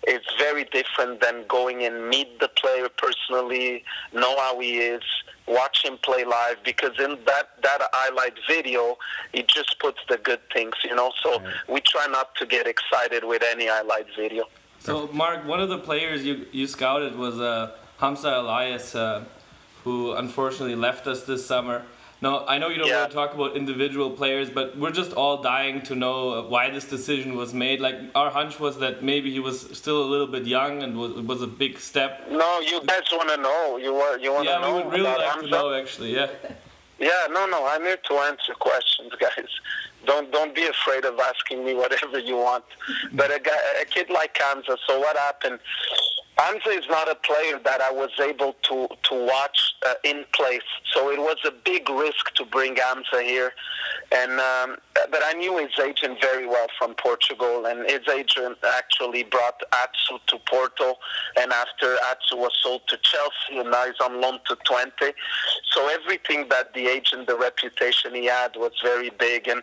it's 0.05 0.27
very 0.39 0.65
different 0.65 1.21
than 1.21 1.45
going 1.49 1.85
and 1.85 2.09
meet 2.09 2.41
the 2.41 2.49
player 2.49 2.89
personally, 2.89 3.85
know 4.13 4.39
how 4.39 4.59
he 4.61 4.79
is, 4.79 5.03
watch 5.47 5.85
him 5.85 5.99
play 6.03 6.25
live. 6.25 6.57
Because 6.65 6.99
in 6.99 7.19
that 7.27 7.63
that 7.63 7.81
highlight 7.93 8.35
video, 8.49 8.97
it 9.33 9.49
just 9.49 9.79
puts 9.81 9.99
the 10.09 10.17
good 10.19 10.41
things, 10.53 10.75
you 10.85 10.95
know. 10.95 11.13
So 11.23 11.43
we 11.69 11.81
try 11.81 12.07
not 12.07 12.35
to 12.37 12.47
get 12.47 12.67
excited 12.67 13.25
with 13.25 13.43
any 13.43 13.69
highlight 13.69 14.07
video. 14.17 14.45
So, 14.81 15.09
Marc, 15.09 15.45
one 15.45 15.61
of 15.61 15.69
the 15.69 15.79
players 15.79 16.25
you, 16.25 16.47
you 16.53 16.67
scouted 16.67 17.17
was 17.17 17.41
uh, 17.41 17.73
Hamza 17.99 18.29
Elias, 18.29 18.95
uh, 18.95 19.25
who 19.83 20.13
unfortunately 20.13 20.77
left 20.77 21.07
us 21.07 21.25
this 21.25 21.45
summer. 21.45 21.85
Now, 22.21 22.45
I 22.49 22.59
know 22.59 22.69
you 22.69 22.79
don't 22.79 22.89
Yeah. 22.89 23.01
want 23.01 23.11
to 23.11 23.17
talk 23.17 23.35
about 23.35 23.55
individual 23.57 24.11
players, 24.11 24.51
but 24.51 24.77
we're 24.77 24.91
just 24.91 25.13
all 25.13 25.37
dying 25.41 25.83
to 25.83 25.95
know 25.95 26.43
why 26.49 26.69
this 26.71 26.85
decision 26.85 27.37
was 27.37 27.55
made. 27.55 27.81
Like, 27.81 27.97
our 28.15 28.31
hunch 28.31 28.59
was 28.59 28.79
that 28.81 29.03
maybe 29.05 29.31
he 29.31 29.39
was 29.39 29.57
still 29.79 30.03
a 30.03 30.09
little 30.13 30.27
bit 30.27 30.45
young 30.45 30.83
and 30.83 30.99
was, 30.99 31.13
was 31.13 31.43
a 31.43 31.47
big 31.47 31.79
step. 31.79 32.29
No, 32.29 32.59
you 32.61 32.81
guys 32.85 33.03
want 33.13 33.29
to 33.29 33.37
know? 33.37 33.77
You 33.77 33.93
want 33.95 34.21
you 34.21 34.33
want 34.33 34.49
to 34.49 34.59
know. 34.61 34.61
Yeah, 34.61 34.77
we 34.77 34.83
would 34.83 34.93
really 34.93 35.05
like 35.27 35.41
to 35.41 35.47
know, 35.47 35.73
actually, 35.73 36.15
yeah. 36.15 36.29
Yeah, 36.99 37.29
no, 37.31 37.47
no. 37.47 37.65
I'm 37.65 37.83
here 37.83 37.97
to 38.09 38.15
answer 38.31 38.55
questions, 38.55 39.13
guys. 39.21 39.47
Don't 40.05 40.33
don't 40.33 40.55
be 40.55 40.67
afraid 40.67 41.05
of 41.05 41.19
asking 41.21 41.65
me 41.65 41.75
whatever 41.75 42.19
you 42.19 42.37
want. 42.37 42.65
But 43.13 43.31
a 43.31 43.39
guy, 43.39 43.57
a 43.81 43.85
kid 43.85 44.11
like 44.11 44.37
Hamza. 44.37 44.77
So 44.89 44.99
what 44.99 45.17
happened? 45.17 45.59
Hamza 46.39 46.71
is 46.71 46.85
not 46.89 47.11
a 47.11 47.17
player 47.17 47.59
that 47.65 47.81
I 47.81 47.91
was 47.91 48.11
able 48.21 48.55
to 48.63 48.87
to 48.87 49.27
watch 49.27 49.75
uh, 49.87 49.95
in 50.05 50.25
place. 50.33 50.69
So 50.95 51.11
it 51.11 51.19
was 51.19 51.37
a 51.45 51.51
big 51.51 51.89
risk 51.91 52.33
to 52.37 52.45
bring 52.45 52.77
Hamza 52.77 53.23
here, 53.23 53.53
and 54.13 54.33
um, 54.33 54.77
but 55.11 55.21
I 55.25 55.33
knew 55.33 55.59
his 55.59 55.73
agent 55.83 56.19
very 56.21 56.47
well 56.47 56.69
from 56.79 56.95
Portugal, 56.95 57.67
and 57.67 57.91
his 57.91 58.07
agent 58.09 58.57
actually 58.65 59.25
brought 59.25 59.61
Atsu 59.73 60.19
to 60.29 60.39
Porto, 60.49 60.95
and 61.41 61.53
after 61.53 61.97
Atsu 62.09 62.37
was 62.37 62.53
sold 62.63 62.83
to 62.89 62.97
Chelsea, 62.99 63.59
and 63.59 63.71
now 63.73 63.87
he's 63.87 64.01
on 64.01 64.21
loan 64.21 64.39
to 64.47 64.57
Twente. 64.69 65.13
So 65.73 65.89
everything 65.89 66.49
that 66.51 66.73
the 66.73 66.87
agent, 66.87 67.27
the 67.27 67.37
reputation 67.37 68.15
he 68.15 68.27
had, 68.27 68.55
was 68.57 68.73
very 68.83 69.11
big, 69.11 69.49
and 69.49 69.63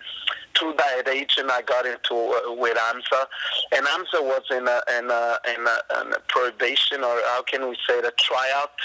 through 0.58 0.74
that 0.78 1.08
agent, 1.08 1.50
I 1.52 1.62
got 1.62 1.86
into 1.86 2.14
uh, 2.14 2.54
with 2.54 2.78
Hamza, 2.78 3.28
and 3.72 3.86
Hamza 3.88 4.22
was 4.22 4.44
in 4.52 4.68
a 4.68 4.82
in 4.98 5.10
a 5.10 5.38
in 5.54 5.68
a, 5.68 6.02
in 6.02 6.14
a 6.14 6.20
probation, 6.28 7.04
or 7.04 7.20
how 7.28 7.44
can 7.44 7.68
we 7.70 7.76
say 7.88 8.00
it, 8.00 8.06
a 8.06 8.14
tryout 8.18 8.80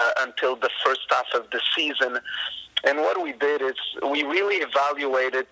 uh, 0.00 0.12
until 0.20 0.56
the 0.56 0.70
first 0.84 1.00
half 1.10 1.26
of 1.34 1.48
the 1.50 1.60
season. 1.76 2.18
And 2.84 2.98
what 2.98 3.22
we 3.22 3.32
did 3.32 3.62
is 3.62 3.74
we 4.02 4.22
really 4.22 4.56
evaluated: 4.56 5.46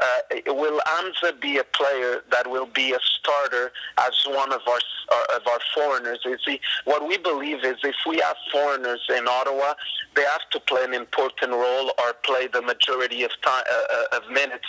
uh, 0.00 0.54
will 0.54 0.80
Hamza 0.86 1.32
be 1.40 1.58
a 1.58 1.64
player 1.64 2.22
that 2.30 2.48
will 2.48 2.66
be 2.66 2.92
a 2.92 2.98
starter 3.18 3.72
as 3.98 4.12
one 4.26 4.52
of 4.52 4.60
our 4.68 4.80
uh, 5.12 5.36
of 5.36 5.46
our 5.46 5.60
foreigners? 5.74 6.20
Is 6.24 6.40
he? 6.44 6.60
What 6.84 7.06
we 7.06 7.18
believe 7.18 7.64
is 7.64 7.76
if 7.82 7.96
we 8.06 8.18
have 8.18 8.36
foreigners 8.52 9.00
in 9.08 9.26
Ottawa, 9.26 9.74
they 10.14 10.22
have 10.22 10.48
to 10.52 10.60
play 10.60 10.84
an 10.84 10.94
important 10.94 11.52
role 11.52 11.92
or 11.98 12.12
play 12.24 12.46
the 12.46 12.62
majority 12.62 13.22
of 13.24 13.30
time 13.42 13.64
uh, 13.70 13.94
uh, 13.94 14.18
of 14.18 14.30
minutes. 14.30 14.66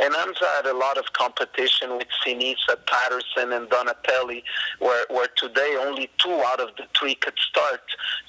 And 0.00 0.14
Hamza 0.14 0.46
had 0.56 0.66
a 0.66 0.76
lot 0.76 0.96
of 0.96 1.12
competition 1.12 1.96
with 1.96 2.08
Sinisa, 2.24 2.76
Paterson, 2.86 3.52
and 3.52 3.68
Donatelli, 3.68 4.42
where 4.78 5.04
where 5.10 5.28
today 5.36 5.76
only 5.78 6.10
two 6.18 6.42
out 6.46 6.60
of 6.60 6.68
the 6.76 6.84
three 6.98 7.14
could 7.14 7.38
start. 7.38 7.82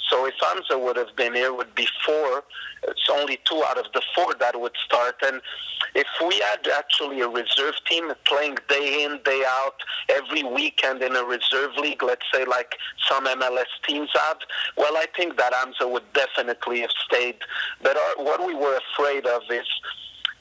So 0.09 0.25
if 0.25 0.33
Hamza 0.41 0.77
would 0.77 0.97
have 0.97 1.15
been 1.15 1.35
here, 1.35 1.53
would 1.53 1.75
be 1.75 1.87
four. 2.05 2.43
It's 2.83 3.09
only 3.11 3.28
two 3.45 3.63
out 3.67 3.77
of 3.77 3.85
the 3.93 4.01
four 4.15 4.33
that 4.39 4.59
would 4.59 4.75
start. 4.85 5.15
And 5.23 5.41
if 5.95 6.07
we 6.25 6.39
had 6.39 6.67
actually 6.67 7.21
a 7.21 7.27
reserve 7.27 7.75
team 7.87 8.11
playing 8.25 8.57
day 8.67 9.03
in, 9.03 9.19
day 9.23 9.43
out, 9.47 9.75
every 10.09 10.43
weekend 10.43 11.01
in 11.01 11.15
a 11.15 11.23
reserve 11.23 11.75
league, 11.77 12.03
let's 12.03 12.25
say 12.33 12.45
like 12.45 12.75
some 13.07 13.25
MLS 13.25 13.71
teams 13.87 14.09
have, 14.13 14.37
well, 14.77 14.95
I 14.97 15.05
think 15.15 15.37
that 15.37 15.53
Hamza 15.53 15.87
would 15.87 16.11
definitely 16.13 16.81
have 16.81 16.91
stayed. 17.05 17.37
But 17.81 17.97
our, 17.97 18.23
what 18.23 18.45
we 18.45 18.53
were 18.53 18.79
afraid 18.93 19.25
of 19.25 19.43
is 19.49 19.67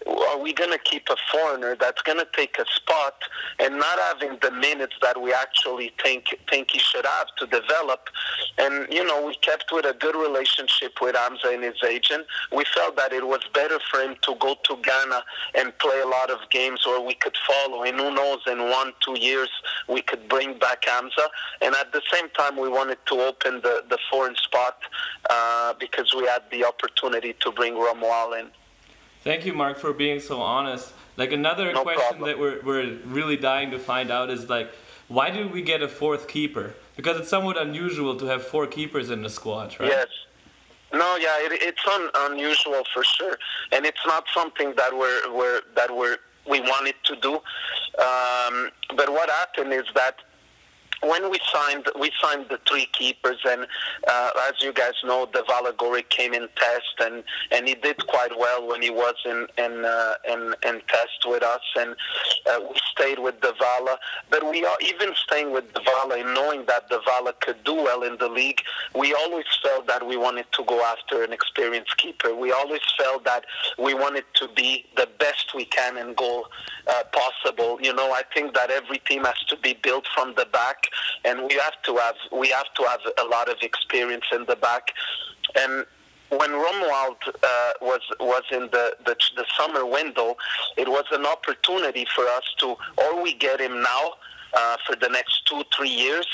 are 0.09 0.39
we 0.39 0.53
going 0.53 0.71
to 0.71 0.79
keep 0.79 1.09
a 1.11 1.17
foreigner 1.31 1.77
that's 1.79 2.01
going 2.03 2.19
to 2.19 2.27
take 2.33 2.59
a 2.59 2.65
spot 2.75 3.15
and 3.59 3.79
not 3.79 3.99
having 3.99 4.39
the 4.41 4.51
minutes 4.51 4.95
that 5.03 5.21
we 5.21 5.33
actually 5.33 5.93
think 6.03 6.35
think 6.51 6.71
he 6.71 6.79
should 6.79 7.05
have 7.05 7.29
to 7.39 7.47
develop? 7.47 8.09
And 8.57 8.91
you 8.93 9.05
know, 9.05 9.27
we 9.27 9.35
kept 9.37 9.71
with 9.73 9.85
a 9.85 9.95
good 9.95 10.17
relationship 10.17 10.93
with 11.01 11.15
Hamza 11.15 11.49
and 11.49 11.63
his 11.63 11.83
agent. 11.87 12.27
We 12.53 12.65
felt 12.75 12.97
that 12.97 13.13
it 13.13 13.27
was 13.27 13.41
better 13.53 13.79
for 13.91 14.01
him 14.01 14.17
to 14.23 14.35
go 14.41 14.57
to 14.65 14.77
Ghana 14.83 15.23
and 15.55 15.77
play 15.79 16.01
a 16.01 16.09
lot 16.09 16.31
of 16.31 16.39
games 16.51 16.87
where 16.87 17.01
we 17.01 17.15
could 17.15 17.37
follow. 17.47 17.83
And 17.83 17.99
who 17.99 18.15
knows, 18.15 18.39
in 18.47 18.71
one 18.71 18.93
two 19.05 19.19
years 19.19 19.51
we 19.89 20.01
could 20.01 20.29
bring 20.29 20.59
back 20.59 20.85
Hamza. 20.87 21.29
And 21.61 21.75
at 21.75 21.93
the 21.93 22.03
same 22.13 22.29
time, 22.31 22.57
we 22.57 22.69
wanted 22.69 22.99
to 23.07 23.15
open 23.21 23.61
the 23.61 23.85
the 23.89 23.99
foreign 24.11 24.37
spot 24.37 24.79
uh, 25.29 25.75
because 25.79 26.15
we 26.17 26.25
had 26.27 26.43
the 26.51 26.65
opportunity 26.65 27.35
to 27.41 27.53
bring 27.53 27.75
Romuald 27.75 28.41
in. 28.41 28.51
Thank 29.25 29.45
you, 29.45 29.53
Marc, 29.53 29.79
for 29.79 29.93
being 29.93 30.21
so 30.21 30.41
honest. 30.41 30.93
Like 31.17 31.33
another 31.33 31.73
No 31.73 31.83
question 31.83 32.01
problem. 32.19 32.29
that 32.29 32.39
we're, 32.39 32.61
we're 32.63 32.97
really 33.05 33.37
dying 33.37 33.71
to 33.73 33.79
find 33.79 34.11
out 34.11 34.31
is 34.31 34.49
like, 34.49 34.71
why 35.09 35.31
did 35.31 35.53
we 35.53 35.63
get 35.63 35.83
a 35.83 35.89
fourth 35.89 36.29
keeper? 36.29 36.75
Because 36.97 37.19
it's 37.19 37.29
somewhat 37.29 37.57
unusual 37.61 38.17
to 38.17 38.27
have 38.27 38.45
four 38.47 38.67
keepers 38.67 39.11
in 39.11 39.23
the 39.23 39.31
squad, 39.31 39.77
right? 39.81 39.89
Yes. 39.89 40.09
No, 40.93 41.17
yeah, 41.17 41.37
it, 41.41 41.53
it's 41.63 41.87
un, 41.87 42.09
unusual 42.31 42.83
for 42.95 43.05
sure, 43.05 43.37
and 43.73 43.85
it's 43.85 44.01
not 44.07 44.25
something 44.35 44.73
that 44.77 44.97
we're, 44.97 45.31
we're 45.35 45.61
that 45.77 45.95
we're 45.95 46.17
we 46.49 46.61
wanted 46.61 46.95
to 47.05 47.17
do. 47.17 47.35
Um, 48.03 48.71
but 48.97 49.11
what 49.11 49.29
happened 49.29 49.73
is 49.75 49.85
that 49.95 50.15
when 51.03 51.31
we 51.31 51.39
signed, 51.53 51.87
we 51.99 52.11
signed 52.21 52.47
the 52.51 52.59
three 52.69 52.89
keepers, 52.93 53.39
and 53.47 53.67
uh, 54.09 54.31
as 54.49 54.55
you 54.61 54.73
guys 54.73 54.95
know, 55.05 55.27
Devala 55.27 55.73
Gorrick 55.77 56.09
came 56.09 56.35
in 56.35 56.49
test, 56.57 56.95
and, 57.01 57.23
and 57.51 57.69
he 57.69 57.75
did 57.75 58.05
quite 58.07 58.37
well 58.39 58.67
when 58.67 58.83
he 58.83 58.91
was 58.91 59.15
in 59.25 59.47
in 59.59 59.85
uh, 59.85 60.15
in, 60.29 60.55
in 60.67 60.81
test 60.89 61.25
with 61.27 61.43
us, 61.43 61.61
and 61.77 61.95
uh, 62.51 62.61
we 62.69 62.77
stayed 62.93 63.19
with 63.19 63.41
Devala. 63.41 63.97
But 64.31 64.49
we 64.51 64.65
are 64.65 64.79
even 64.81 65.15
staying 65.15 65.53
with 65.53 65.73
Devala, 65.73 66.21
and 66.21 66.35
knowing 66.35 66.65
that 66.67 66.91
Devala 66.91 67.39
could 67.41 67.63
do 67.65 67.75
well 67.75 68.03
in 68.03 68.17
the 68.19 68.29
league, 68.29 68.61
we 68.95 69.15
always 69.15 69.47
felt 69.63 69.87
that 69.87 70.07
we 70.07 70.17
wanted 70.17 70.47
to 70.53 70.65
go 70.65 70.83
after 70.85 71.23
an 71.23 71.33
experienced 71.33 71.97
keeper. 71.99 72.35
We 72.35 72.53
always 72.53 72.81
felt 72.99 73.25
that 73.25 73.45
we 73.79 73.95
wanted 73.95 74.25
to 74.35 74.49
be 74.55 74.87
the 74.97 75.09
best 75.19 75.55
we 75.55 75.65
can 75.65 75.97
in 75.97 76.15
goal 76.15 76.47
uh, 76.87 77.03
possible. 77.13 77.79
You 77.81 77.95
know, 77.95 78.13
I 78.13 78.23
think 78.35 78.55
that 78.55 78.71
every 78.71 78.99
team 78.99 79.25
has 79.25 79.39
to 79.49 79.57
be 79.57 79.79
built 79.83 80.07
from 80.15 80.35
the 80.37 80.47
back, 80.47 80.88
and 81.25 81.41
we 81.49 81.55
have 81.55 81.81
to 81.85 81.97
have 81.97 82.17
we 82.33 82.49
have 82.49 82.73
to 82.75 82.83
have 82.85 83.01
a 83.19 83.25
lot 83.25 83.49
of 83.49 83.57
experience 83.63 84.25
in 84.33 84.45
the 84.47 84.57
back, 84.57 84.93
and 85.59 85.87
when 86.31 86.51
Romuald 86.51 87.17
uh, 87.27 87.73
was 87.81 88.01
was 88.21 88.43
in 88.51 88.69
the, 88.73 88.97
the 89.07 89.17
the 89.37 89.45
summer 89.57 89.87
window, 89.87 90.37
it 90.77 90.89
was 90.89 91.05
an 91.13 91.25
opportunity 91.25 92.07
for 92.15 92.27
us 92.27 92.43
to, 92.59 92.77
or 92.99 93.23
we 93.23 93.35
get 93.35 93.61
him 93.61 93.83
now 93.83 94.15
uh, 94.55 94.77
for 94.87 94.95
the 94.97 95.09
next 95.09 95.47
two 95.47 95.63
three 95.75 95.89
years, 95.91 96.27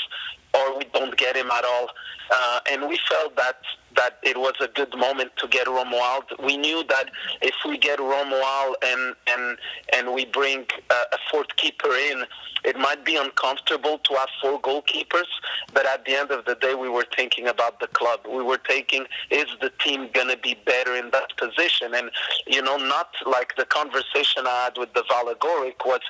or 0.53 0.77
we 0.77 0.85
don't 0.93 1.15
get 1.17 1.35
him 1.35 1.49
at 1.51 1.63
all. 1.63 1.89
Uh, 2.31 2.59
and 2.71 2.87
we 2.87 2.99
felt 3.09 3.35
that 3.35 3.57
that 3.95 4.17
it 4.23 4.37
was 4.37 4.53
a 4.61 4.67
good 4.67 4.95
moment 4.97 5.31
to 5.37 5.47
get 5.47 5.67
Romuald. 5.67 6.23
We 6.43 6.57
knew 6.57 6.83
that 6.89 7.09
if 7.41 7.55
we 7.67 7.77
get 7.77 7.99
Romuald 7.99 8.73
and 8.83 9.15
and 9.27 9.57
and 9.93 10.13
we 10.13 10.25
bring 10.25 10.65
a, 10.89 10.93
a 10.93 11.17
fourth 11.31 11.55
keeper 11.57 11.93
in, 11.93 12.23
it 12.63 12.77
might 12.77 13.05
be 13.05 13.15
uncomfortable 13.15 13.99
to 13.99 14.13
have 14.15 14.29
four 14.41 14.59
goalkeepers. 14.61 15.29
But 15.73 15.85
at 15.85 16.05
the 16.05 16.15
end 16.15 16.31
of 16.31 16.45
the 16.45 16.55
day, 16.55 16.73
we 16.73 16.89
were 16.89 17.05
thinking 17.15 17.47
about 17.47 17.79
the 17.79 17.87
club. 17.87 18.21
We 18.27 18.43
were 18.43 18.59
thinking, 18.67 19.05
is 19.29 19.45
the 19.61 19.71
team 19.83 20.09
gonna 20.13 20.37
be 20.37 20.57
better 20.65 20.95
in 20.95 21.11
that 21.11 21.37
position? 21.37 21.93
And 21.93 22.09
you 22.47 22.61
know, 22.61 22.77
not 22.77 23.09
like 23.25 23.55
the 23.55 23.65
conversation 23.65 24.47
I 24.47 24.65
had 24.65 24.77
with 24.77 24.93
Devala 24.93 25.35
Gorrick 25.37 25.85
was 25.85 26.01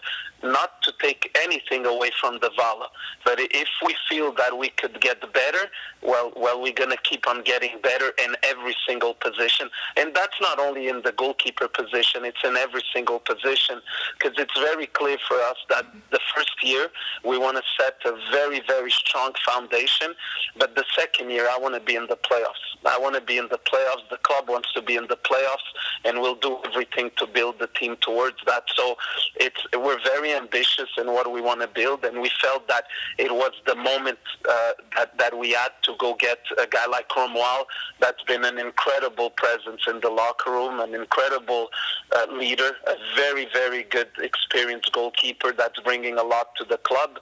not 0.44 0.82
to 0.84 0.94
take 1.02 1.36
anything 1.42 1.86
away 1.86 2.12
from 2.22 2.40
Devala, 2.40 2.88
but 3.24 3.40
if 3.40 3.68
we 3.86 3.96
feel 4.08 4.32
that 4.34 4.58
we 4.58 4.70
could 4.70 5.02
get 5.02 5.22
better, 5.34 5.70
well, 6.02 6.32
well, 6.36 6.62
we're 6.62 6.74
gonna 6.74 6.98
keep 7.04 7.28
on 7.28 7.44
getting 7.44 7.75
better 7.82 8.12
in 8.24 8.36
every 8.44 8.76
single 8.88 9.14
position, 9.14 9.70
and 9.98 10.14
that's 10.16 10.40
not 10.42 10.60
only 10.60 10.88
in 10.88 11.02
the 11.04 11.12
goalkeeper 11.12 11.68
position; 11.68 12.26
it's 12.26 12.44
in 12.44 12.56
every 12.56 12.84
single 12.94 13.20
position, 13.20 13.82
because 14.18 14.38
it's 14.38 14.58
very 14.60 14.88
clear 14.88 15.18
for 15.28 15.38
us 15.38 15.58
that 15.70 15.86
the 16.12 16.20
first 16.36 16.56
year 16.64 16.88
we 17.24 17.38
want 17.38 17.58
to 17.58 17.64
set 17.80 17.96
a 18.06 18.18
very, 18.32 18.62
very 18.68 18.92
strong 18.92 19.34
foundation, 19.46 20.14
but 20.58 20.76
the 20.76 20.86
second 20.98 21.30
year 21.30 21.48
I 21.50 21.58
want 21.60 21.76
to 21.76 21.82
be 21.82 21.96
in 21.96 22.08
the 22.08 22.18
playoffs. 22.18 22.66
I 22.86 23.00
want 23.00 23.16
to 23.16 23.22
be 23.22 23.38
in 23.38 23.48
the 23.50 23.58
playoffs. 23.58 24.08
The 24.10 24.18
club 24.18 24.50
wants 24.50 24.72
to 24.74 24.82
be 24.82 24.96
in 24.96 25.08
the 25.08 25.18
playoffs, 25.18 25.70
and 26.04 26.22
we'll 26.22 26.36
do 26.36 26.58
everything 26.66 27.12
to 27.18 27.28
build 27.28 27.60
the 27.60 27.68
team 27.68 27.98
towards 28.02 28.38
that. 28.46 28.64
So 28.76 28.96
it's 29.36 29.62
we're 29.76 30.02
very 30.04 30.34
ambitious 30.34 30.90
in 30.98 31.08
what 31.08 31.32
we 31.32 31.42
want 31.42 31.62
to 31.62 31.68
build, 31.68 32.04
and 32.06 32.22
we 32.22 32.30
felt 32.42 32.68
that 32.68 32.86
it 33.18 33.32
was 33.34 33.52
the 33.66 33.76
moment 33.76 34.20
uh, 34.48 34.72
that 34.96 35.18
that 35.18 35.38
we 35.38 35.52
had 35.52 35.72
to 35.84 35.94
go 36.00 36.16
get 36.20 36.40
a 36.62 36.68
guy 36.68 36.86
like 36.88 37.10
Romuald. 37.10 37.65
That's 38.00 38.22
been 38.24 38.46
an 38.46 38.58
incredible 38.58 39.30
presence 39.30 39.82
in 39.88 40.00
the 40.02 40.10
locker 40.10 40.52
room, 40.52 40.80
an 40.80 40.94
incredible 40.94 41.70
uh, 42.16 42.28
leader, 42.32 42.72
a 42.88 42.96
very 43.16 43.48
very 43.54 43.84
good 43.84 44.08
experienced 44.20 44.92
goalkeeper 44.92 45.52
that's 45.52 45.80
bringing 45.82 46.18
a 46.18 46.24
lot 46.24 46.56
to 46.58 46.66
the 46.66 46.78
club. 46.78 47.20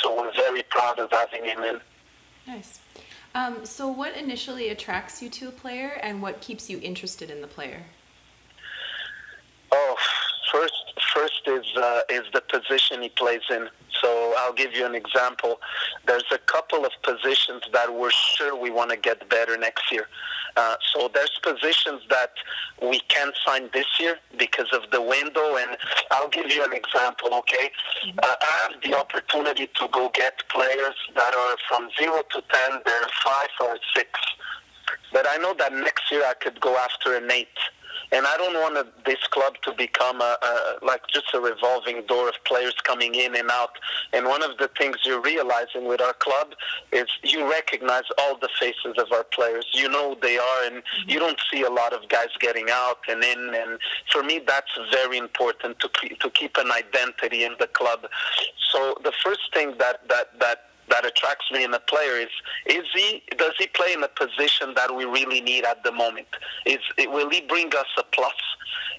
So 0.00 0.16
we're 0.16 0.32
very 0.32 0.62
proud 0.62 0.98
of 0.98 1.10
having 1.10 1.44
him 1.44 1.62
in. 1.62 1.80
Nice. 2.46 2.80
Um, 3.36 3.66
so, 3.66 3.86
what 3.86 4.16
initially 4.16 4.70
attracts 4.70 5.20
you 5.20 5.28
to 5.28 5.48
a 5.48 5.50
player, 5.50 5.98
and 6.02 6.22
what 6.22 6.40
keeps 6.40 6.70
you 6.70 6.80
interested 6.80 7.30
in 7.30 7.42
the 7.42 7.46
player? 7.46 7.82
Oh, 9.70 9.96
first, 10.50 10.72
first 11.12 11.42
is 11.46 11.66
uh, 11.76 12.00
is 12.08 12.22
the 12.32 12.40
position 12.40 13.02
he 13.02 13.10
plays 13.10 13.42
in. 13.50 13.68
So 14.02 14.34
I'll 14.38 14.52
give 14.52 14.74
you 14.74 14.86
an 14.86 14.94
example. 14.94 15.60
There's 16.06 16.24
a 16.32 16.38
couple 16.38 16.84
of 16.84 16.92
positions 17.02 17.62
that 17.72 17.92
we're 17.92 18.10
sure 18.10 18.58
we 18.58 18.70
want 18.70 18.90
to 18.90 18.96
get 18.96 19.28
better 19.28 19.56
next 19.56 19.90
year. 19.92 20.06
Uh, 20.56 20.76
so 20.94 21.10
there's 21.12 21.38
positions 21.42 22.02
that 22.08 22.30
we 22.80 23.00
can't 23.08 23.34
sign 23.44 23.68
this 23.74 23.86
year 24.00 24.16
because 24.38 24.68
of 24.72 24.90
the 24.90 25.00
window, 25.02 25.56
and 25.56 25.76
I'll 26.10 26.28
give 26.30 26.50
you 26.50 26.64
an 26.64 26.72
example. 26.72 27.34
Okay, 27.34 27.70
uh, 28.22 28.34
I 28.40 28.68
have 28.70 28.82
the 28.82 28.98
opportunity 28.98 29.66
to 29.66 29.88
go 29.92 30.10
get 30.14 30.42
players 30.48 30.94
that 31.14 31.34
are 31.34 31.56
from 31.68 31.90
zero 31.98 32.22
to 32.30 32.42
ten. 32.50 32.80
They're 32.86 33.08
five 33.22 33.48
or 33.60 33.76
six, 33.94 34.08
but 35.12 35.26
I 35.28 35.36
know 35.36 35.54
that 35.58 35.74
next 35.74 36.10
year 36.10 36.24
I 36.24 36.34
could 36.34 36.58
go 36.60 36.76
after 36.76 37.16
an 37.16 37.30
eight 37.30 37.48
and 38.12 38.26
I 38.26 38.36
don't 38.36 38.54
want 38.54 38.86
this 39.04 39.26
club 39.30 39.54
to 39.62 39.72
become 39.72 40.20
a, 40.20 40.36
a, 40.42 40.84
like 40.84 41.02
just 41.12 41.34
a 41.34 41.40
revolving 41.40 42.04
door 42.06 42.28
of 42.28 42.34
players 42.44 42.74
coming 42.84 43.14
in 43.14 43.34
and 43.36 43.50
out. 43.50 43.70
And 44.12 44.26
one 44.26 44.42
of 44.42 44.58
the 44.58 44.68
things 44.78 44.98
you're 45.04 45.20
realizing 45.20 45.86
with 45.86 46.00
our 46.00 46.12
club 46.14 46.54
is 46.92 47.06
you 47.22 47.50
recognize 47.50 48.04
all 48.18 48.38
the 48.38 48.48
faces 48.60 48.94
of 48.98 49.12
our 49.12 49.24
players. 49.24 49.66
You 49.72 49.88
know 49.88 50.14
who 50.14 50.20
they 50.20 50.38
are, 50.38 50.64
and 50.64 50.76
mm-hmm. 50.76 51.10
you 51.10 51.18
don't 51.18 51.40
see 51.50 51.62
a 51.62 51.70
lot 51.70 51.92
of 51.92 52.08
guys 52.08 52.28
getting 52.40 52.66
out 52.70 52.98
and 53.08 53.22
in. 53.22 53.54
And 53.54 53.78
for 54.12 54.22
me, 54.22 54.40
that's 54.46 54.70
very 54.92 55.18
important 55.18 55.80
to 55.80 55.88
keep, 56.00 56.20
to 56.20 56.30
keep 56.30 56.56
an 56.56 56.70
identity 56.70 57.44
in 57.44 57.54
the 57.58 57.66
club. 57.66 58.06
So 58.72 58.96
the 59.02 59.12
first 59.24 59.52
thing 59.52 59.74
that 59.78 60.08
that 60.08 60.38
that 60.40 60.58
that 60.88 61.04
attracts 61.04 61.50
me 61.52 61.64
in 61.64 61.74
a 61.74 61.80
player 61.80 62.16
is 62.16 62.28
is 62.66 62.84
he 62.94 63.22
does 63.36 63.52
he 63.58 63.66
play 63.68 63.92
in 63.92 64.02
a 64.02 64.08
position 64.08 64.74
that 64.74 64.94
we 64.94 65.04
really 65.04 65.40
need 65.40 65.64
at 65.64 65.82
the 65.84 65.92
moment? 65.92 66.28
Is 66.64 66.78
will 66.98 67.30
he 67.30 67.40
bring 67.42 67.68
us 67.68 67.86
a 67.98 68.02
plus? 68.12 68.34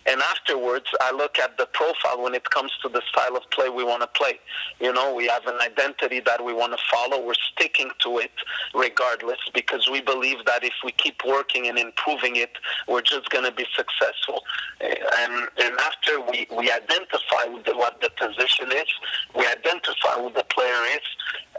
And 0.08 0.22
afterwards, 0.22 0.86
I 1.02 1.12
look 1.12 1.38
at 1.38 1.58
the 1.58 1.66
profile 1.66 2.24
when 2.24 2.34
it 2.34 2.50
comes 2.50 2.72
to 2.82 2.90
the 2.90 3.02
style 3.12 3.36
of 3.36 3.44
play 3.52 3.70
we 3.70 3.84
want 3.84 4.02
to 4.02 4.08
play. 4.08 4.40
You 4.80 4.94
know, 4.94 5.14
we 5.14 5.28
have 5.28 5.46
an 5.48 5.60
identity 5.60 6.22
that 6.22 6.44
we 6.44 6.54
want 6.54 6.72
to 6.72 6.80
follow. 6.90 7.22
We're 7.24 7.34
sticking 7.54 7.90
to 8.04 8.20
it 8.20 8.32
regardless 8.74 9.40
because 9.54 9.90
we 9.92 10.02
believe 10.02 10.46
that 10.46 10.64
if 10.64 10.74
we 10.84 10.94
keep 10.94 11.22
working 11.28 11.68
and 11.68 11.78
improving 11.78 12.38
it, 12.38 12.52
we're 12.88 13.02
just 13.02 13.30
going 13.32 13.44
to 13.44 13.52
be 13.52 13.66
successful. 13.76 14.44
Eh, 14.80 14.96
and, 15.20 15.50
and 15.62 15.78
after 15.80 16.22
we, 16.22 16.48
we 16.56 16.72
identify 16.72 17.44
what 17.76 18.00
the 18.00 18.10
position 18.18 18.72
is, 18.72 18.88
we 19.36 19.46
identify 19.46 20.14
who 20.16 20.32
the 20.34 20.46
player 20.46 20.84
is, 20.96 21.02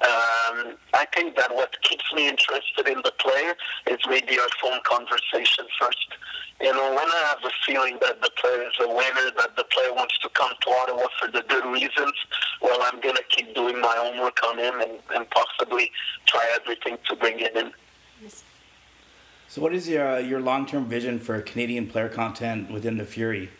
uh, 0.00 0.17
um, 0.18 0.76
I 0.94 1.06
think 1.14 1.36
that 1.36 1.54
what 1.54 1.80
keeps 1.82 2.04
me 2.14 2.28
interested 2.28 2.88
in 2.88 2.98
the 3.04 3.12
player 3.18 3.54
is 3.86 3.98
maybe 4.08 4.38
our 4.38 4.48
phone 4.60 4.80
conversation 4.84 5.64
first. 5.78 6.08
You 6.60 6.72
know, 6.72 6.90
when 6.90 7.08
I 7.08 7.24
have 7.28 7.38
a 7.44 7.50
feeling 7.66 7.98
that 8.00 8.20
the 8.20 8.30
player 8.40 8.62
is 8.62 8.74
a 8.80 8.88
winner, 8.88 9.30
that 9.36 9.54
the 9.56 9.64
player 9.64 9.92
wants 9.94 10.18
to 10.18 10.28
come 10.30 10.50
to 10.62 10.70
Ottawa 10.70 11.06
for 11.20 11.30
the 11.30 11.44
good 11.48 11.64
reasons, 11.66 12.14
well, 12.60 12.80
I'm 12.82 13.00
going 13.00 13.14
to 13.14 13.22
keep 13.28 13.54
doing 13.54 13.80
my 13.80 13.94
homework 13.96 14.42
on 14.44 14.58
him 14.58 14.80
and, 14.80 14.98
and 15.14 15.30
possibly 15.30 15.90
try 16.26 16.44
everything 16.60 16.98
to 17.08 17.16
bring 17.16 17.38
him 17.38 17.56
in. 17.56 17.72
So, 19.48 19.62
what 19.62 19.72
is 19.72 19.88
your 19.88 20.06
uh, 20.06 20.18
your 20.18 20.40
long 20.40 20.66
term 20.66 20.86
vision 20.86 21.18
for 21.18 21.40
Canadian 21.40 21.86
player 21.86 22.08
content 22.08 22.70
within 22.70 22.98
the 22.98 23.04
Fury? 23.04 23.50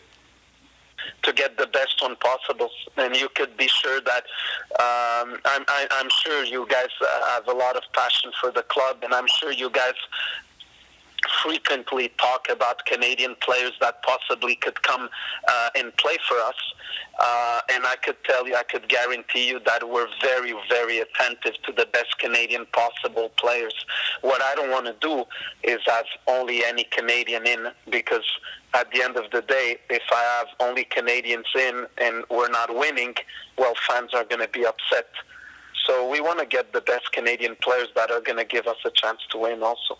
To 1.23 1.33
get 1.33 1.57
the 1.57 1.67
best 1.67 2.01
one 2.01 2.15
possible. 2.17 2.69
And 2.97 3.15
you 3.15 3.29
could 3.35 3.55
be 3.57 3.67
sure 3.67 4.01
that 4.01 4.23
um, 4.79 5.39
I'm, 5.45 5.63
I, 5.67 5.87
I'm 5.91 6.09
sure 6.23 6.43
you 6.43 6.67
guys 6.69 6.89
uh, 7.01 7.29
have 7.29 7.47
a 7.47 7.53
lot 7.53 7.75
of 7.75 7.83
passion 7.93 8.31
for 8.39 8.51
the 8.51 8.63
club, 8.63 8.97
and 9.03 9.13
I'm 9.13 9.27
sure 9.39 9.51
you 9.51 9.69
guys 9.69 9.93
frequently 11.43 12.11
talk 12.17 12.47
about 12.49 12.85
Canadian 12.85 13.35
players 13.41 13.73
that 13.81 14.01
possibly 14.03 14.55
could 14.55 14.81
come 14.83 15.09
uh, 15.47 15.69
and 15.75 15.95
play 15.97 16.17
for 16.27 16.37
us. 16.37 16.55
Uh, 17.21 17.61
and 17.71 17.85
I 17.85 17.95
could 17.97 18.15
tell 18.23 18.47
you, 18.47 18.55
I 18.55 18.63
could 18.63 18.87
guarantee 18.87 19.49
you 19.49 19.59
that 19.65 19.87
we're 19.87 20.07
very, 20.21 20.53
very 20.69 20.99
attentive 20.99 21.61
to 21.63 21.71
the 21.73 21.85
best 21.91 22.17
Canadian 22.19 22.65
possible 22.71 23.29
players. 23.37 23.73
What 24.21 24.41
I 24.41 24.55
don't 24.55 24.71
want 24.71 24.85
to 24.85 24.95
do 25.01 25.25
is 25.63 25.79
have 25.85 26.05
only 26.27 26.63
any 26.63 26.85
Canadian 26.85 27.45
in 27.45 27.67
because 27.89 28.25
at 28.73 28.91
the 28.91 29.01
end 29.01 29.17
of 29.17 29.31
the 29.31 29.41
day, 29.41 29.77
if 29.89 30.03
I 30.11 30.37
have 30.37 30.47
only 30.59 30.85
Canadians 30.85 31.47
in 31.55 31.87
and 31.97 32.23
we're 32.29 32.49
not 32.49 32.73
winning, 32.73 33.15
well, 33.57 33.73
fans 33.87 34.11
are 34.13 34.23
going 34.23 34.41
to 34.41 34.47
be 34.47 34.65
upset. 34.65 35.09
So 35.85 36.07
we 36.07 36.21
want 36.21 36.39
to 36.39 36.45
get 36.45 36.71
the 36.71 36.81
best 36.81 37.11
Canadian 37.11 37.55
players 37.61 37.87
that 37.95 38.11
are 38.11 38.21
going 38.21 38.37
to 38.37 38.45
give 38.45 38.67
us 38.67 38.77
a 38.85 38.91
chance 38.91 39.19
to 39.31 39.37
win 39.37 39.63
also. 39.63 39.97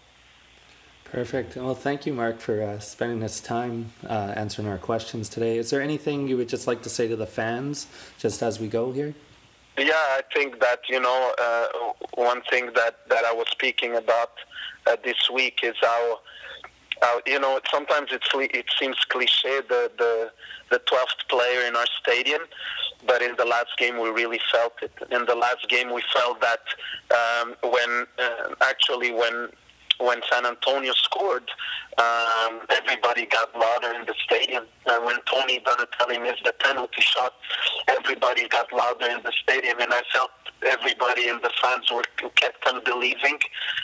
Perfect. 1.11 1.55
Well, 1.55 1.73
thank 1.73 2.05
you, 2.05 2.13
Marc, 2.13 2.39
for 2.39 2.61
uh, 2.61 2.77
spending 2.77 3.19
this 3.19 3.41
time 3.41 3.91
uh, 4.07 4.33
answering 4.35 4.67
our 4.67 4.77
questions 4.77 5.27
today. 5.27 5.57
Is 5.57 5.71
there 5.71 5.81
anything 5.81 6.27
you 6.27 6.37
would 6.37 6.49
just 6.49 6.67
like 6.67 6.83
to 6.83 6.89
say 6.89 7.07
to 7.07 7.15
the 7.15 7.25
fans 7.25 7.87
just 8.19 8.43
as 8.43 8.59
we 8.59 8.67
go 8.67 8.91
here? 8.91 9.15
Yeah, 9.75 9.93
I 9.95 10.21
think 10.33 10.59
that, 10.59 10.81
you 10.87 10.99
know, 10.99 11.33
uh, 11.41 11.67
one 12.13 12.41
thing 12.49 12.67
that, 12.75 13.07
that 13.09 13.25
I 13.25 13.33
was 13.33 13.47
speaking 13.49 13.95
about 13.95 14.33
uh, 14.85 14.97
this 15.03 15.29
week 15.33 15.61
is 15.63 15.73
how, 15.81 16.19
how, 17.01 17.21
you 17.25 17.39
know, 17.39 17.59
sometimes 17.71 18.09
it's, 18.11 18.27
it 18.35 18.65
seems 18.79 18.97
cliche, 19.09 19.61
the, 19.67 19.89
the, 19.97 20.31
the 20.69 20.79
12th 20.79 21.27
player 21.27 21.65
in 21.67 21.75
our 21.75 21.87
stadium, 21.99 22.41
but 23.07 23.23
in 23.23 23.35
the 23.37 23.45
last 23.45 23.69
game 23.79 23.99
we 23.99 24.09
really 24.09 24.41
felt 24.51 24.73
it. 24.83 24.91
In 25.09 25.25
the 25.25 25.35
last 25.35 25.67
game 25.69 25.91
we 25.91 26.03
felt 26.13 26.39
that 26.41 26.59
um, 27.15 27.55
when, 27.63 28.05
uh, 28.19 28.53
actually 28.61 29.11
when 29.11 29.49
when 29.99 30.21
San 30.31 30.45
Antonio 30.45 30.93
scored, 30.93 31.49
um, 31.97 32.61
everybody 32.69 33.25
got 33.25 33.53
louder 33.57 33.93
in 33.99 34.05
the 34.05 34.15
stadium. 34.23 34.63
And 34.85 35.05
when 35.05 35.17
Tony 35.31 35.59
Donatelli 35.59 36.17
missed 36.19 36.43
the 36.43 36.53
penalty 36.59 37.01
shot, 37.01 37.33
everybody 37.87 38.47
got 38.47 38.71
louder 38.71 39.07
in 39.07 39.21
the 39.23 39.33
stadium. 39.43 39.79
And 39.79 39.93
I 39.93 40.01
felt 40.13 40.31
everybody 40.65 41.27
in 41.27 41.39
the 41.41 41.51
fans 41.61 41.91
were 41.91 42.03
kept 42.35 42.65
on 42.67 42.83
believing, 42.83 43.39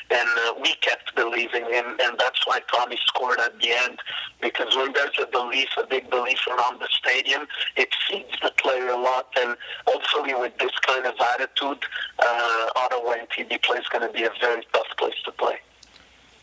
and 0.09 0.30
uh, 0.47 0.53
we 0.61 0.74
kept 0.76 1.16
believing. 1.16 1.63
And, 1.63 1.99
and 1.99 2.18
that's 2.18 2.45
why 2.45 2.59
Tommy 2.74 2.97
scored 3.05 3.39
at 3.39 3.59
the 3.59 3.72
end. 3.72 3.99
Because 4.41 4.76
when 4.76 4.93
there's 4.93 5.18
a 5.22 5.28
belief, 5.28 5.70
a 5.78 5.86
big 5.86 6.09
belief 6.09 6.39
around 6.47 6.80
the 6.80 6.88
stadium, 6.91 7.47
it 7.76 7.89
feeds 8.09 8.39
the 8.41 8.51
player 8.57 8.88
a 8.89 8.97
lot. 8.97 9.28
And 9.38 9.55
hopefully, 9.88 10.34
with 10.34 10.57
this 10.57 10.78
kind 10.86 11.05
of 11.05 11.16
attitude, 11.34 11.84
uh, 12.20 12.70
Ottawa 12.76 13.16
and 13.20 13.28
TD 13.30 13.61
Place 13.63 13.82
is 13.82 13.88
going 13.89 14.07
to 14.07 14.13
be 14.13 14.24
a 14.24 14.32
very 14.39 14.66
tough 14.74 14.88
place 14.97 15.16
to 15.26 15.32
play. 15.32 15.55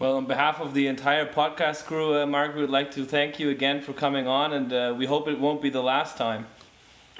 Well, 0.02 0.16
on 0.16 0.26
behalf 0.26 0.60
of 0.60 0.74
the 0.74 0.88
entire 0.88 1.24
podcast 1.24 1.84
crew, 1.84 2.20
uh, 2.20 2.26
Marc, 2.26 2.56
we 2.56 2.60
would 2.62 2.70
like 2.70 2.90
to 2.90 3.04
thank 3.04 3.38
you 3.38 3.50
again 3.50 3.80
for 3.80 3.92
coming 3.92 4.26
on, 4.26 4.52
and 4.52 4.72
uh, 4.72 4.92
we 4.98 5.06
hope 5.06 5.28
it 5.28 5.38
won't 5.38 5.62
be 5.62 5.70
the 5.70 5.80
last 5.80 6.16
time. 6.16 6.48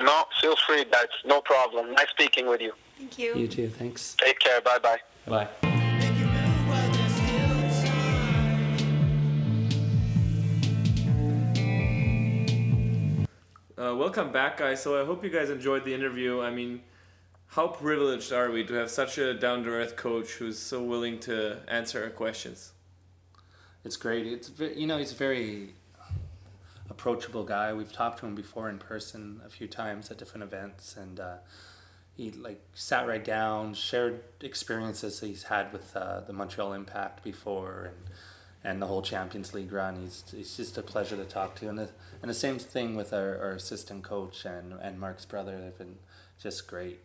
No, 0.01 0.25
feel 0.41 0.57
free, 0.67 0.85
guys. 0.91 1.07
No 1.25 1.41
problem. 1.43 1.93
Nice 1.93 2.11
speaking 2.11 2.49
with 2.49 2.61
you. 2.61 2.73
Thank 2.99 3.21
you. 3.21 3.37
You 3.37 3.47
too. 3.47 3.69
Thanks. 3.69 4.17
Take 4.19 4.41
care. 4.41 4.61
Bye 4.63 4.81
bye. 4.83 4.99
Bye. 5.29 5.49
Make 5.63 6.19
you 6.19 6.27
move 6.27 6.69
while 6.69 6.91
there's 6.91 7.13
still 7.13 7.85
time. 13.79 13.91
Uh, 13.93 13.95
welcome 13.95 14.33
back, 14.33 14.57
guys. 14.57 14.83
So 14.83 15.01
I 15.01 15.05
hope 15.05 15.23
you 15.23 15.31
guys 15.31 15.51
enjoyed 15.51 15.85
the 15.85 15.95
interview. 15.95 16.41
I 16.41 16.51
mean, 16.51 16.81
how 17.53 17.69
privileged 17.69 18.33
are 18.33 18.51
we 18.51 18.65
to 18.65 18.75
have 18.75 18.91
such 18.91 19.19
a 19.19 19.35
down 19.35 19.63
to 19.63 19.71
earth 19.71 19.95
coach 19.95 20.33
who's 20.33 20.59
so 20.59 20.83
willing 20.83 21.21
to 21.21 21.59
answer 21.69 22.03
our 22.03 22.11
questions? 22.11 22.72
It's 23.85 23.97
great. 23.97 24.27
It's 24.27 24.51
you 24.77 24.87
know 24.87 24.99
he's 24.99 25.13
a 25.13 25.17
very 25.17 25.75
approachable 26.89 27.45
guy. 27.45 27.73
We've 27.73 27.93
talked 27.93 28.21
to 28.21 28.27
him 28.27 28.35
before 28.35 28.69
in 28.69 28.79
person 28.79 29.41
a 29.45 29.49
few 29.49 29.67
times 29.67 30.11
at 30.11 30.19
different 30.19 30.45
events, 30.45 30.97
and 30.97 31.19
uh, 31.19 31.37
he 32.17 32.31
like 32.31 32.61
sat 32.75 33.07
right 33.09 33.25
down, 33.25 33.75
shared 33.75 34.21
experiences 34.41 35.21
he's 35.21 35.45
had 35.45 35.73
with 35.73 35.97
uh, 35.97 36.21
the 36.21 36.33
Montreal 36.33 36.73
Impact 36.75 37.25
before, 37.25 37.91
and 37.93 37.97
and 38.65 38.81
the 38.81 38.87
whole 38.87 39.03
Champions 39.03 39.53
League 39.53 39.73
run. 39.73 39.97
He's 39.97 40.23
he's 40.31 40.57
just 40.57 40.79
a 40.79 40.83
pleasure 40.83 41.17
to 41.17 41.25
talk 41.25 41.57
to, 41.57 41.69
and 41.69 41.79
the, 41.79 41.89
and 42.21 42.31
the 42.31 42.35
same 42.35 42.59
thing 42.61 42.95
with 42.95 43.13
our, 43.13 43.37
our 43.39 43.53
assistant 43.53 44.05
coach 44.05 44.45
and 44.45 44.75
and 44.81 45.01
Marc's 45.01 45.25
brother. 45.25 45.61
They've 45.61 45.77
been 45.77 45.97
just 46.41 46.69
great 46.69 47.01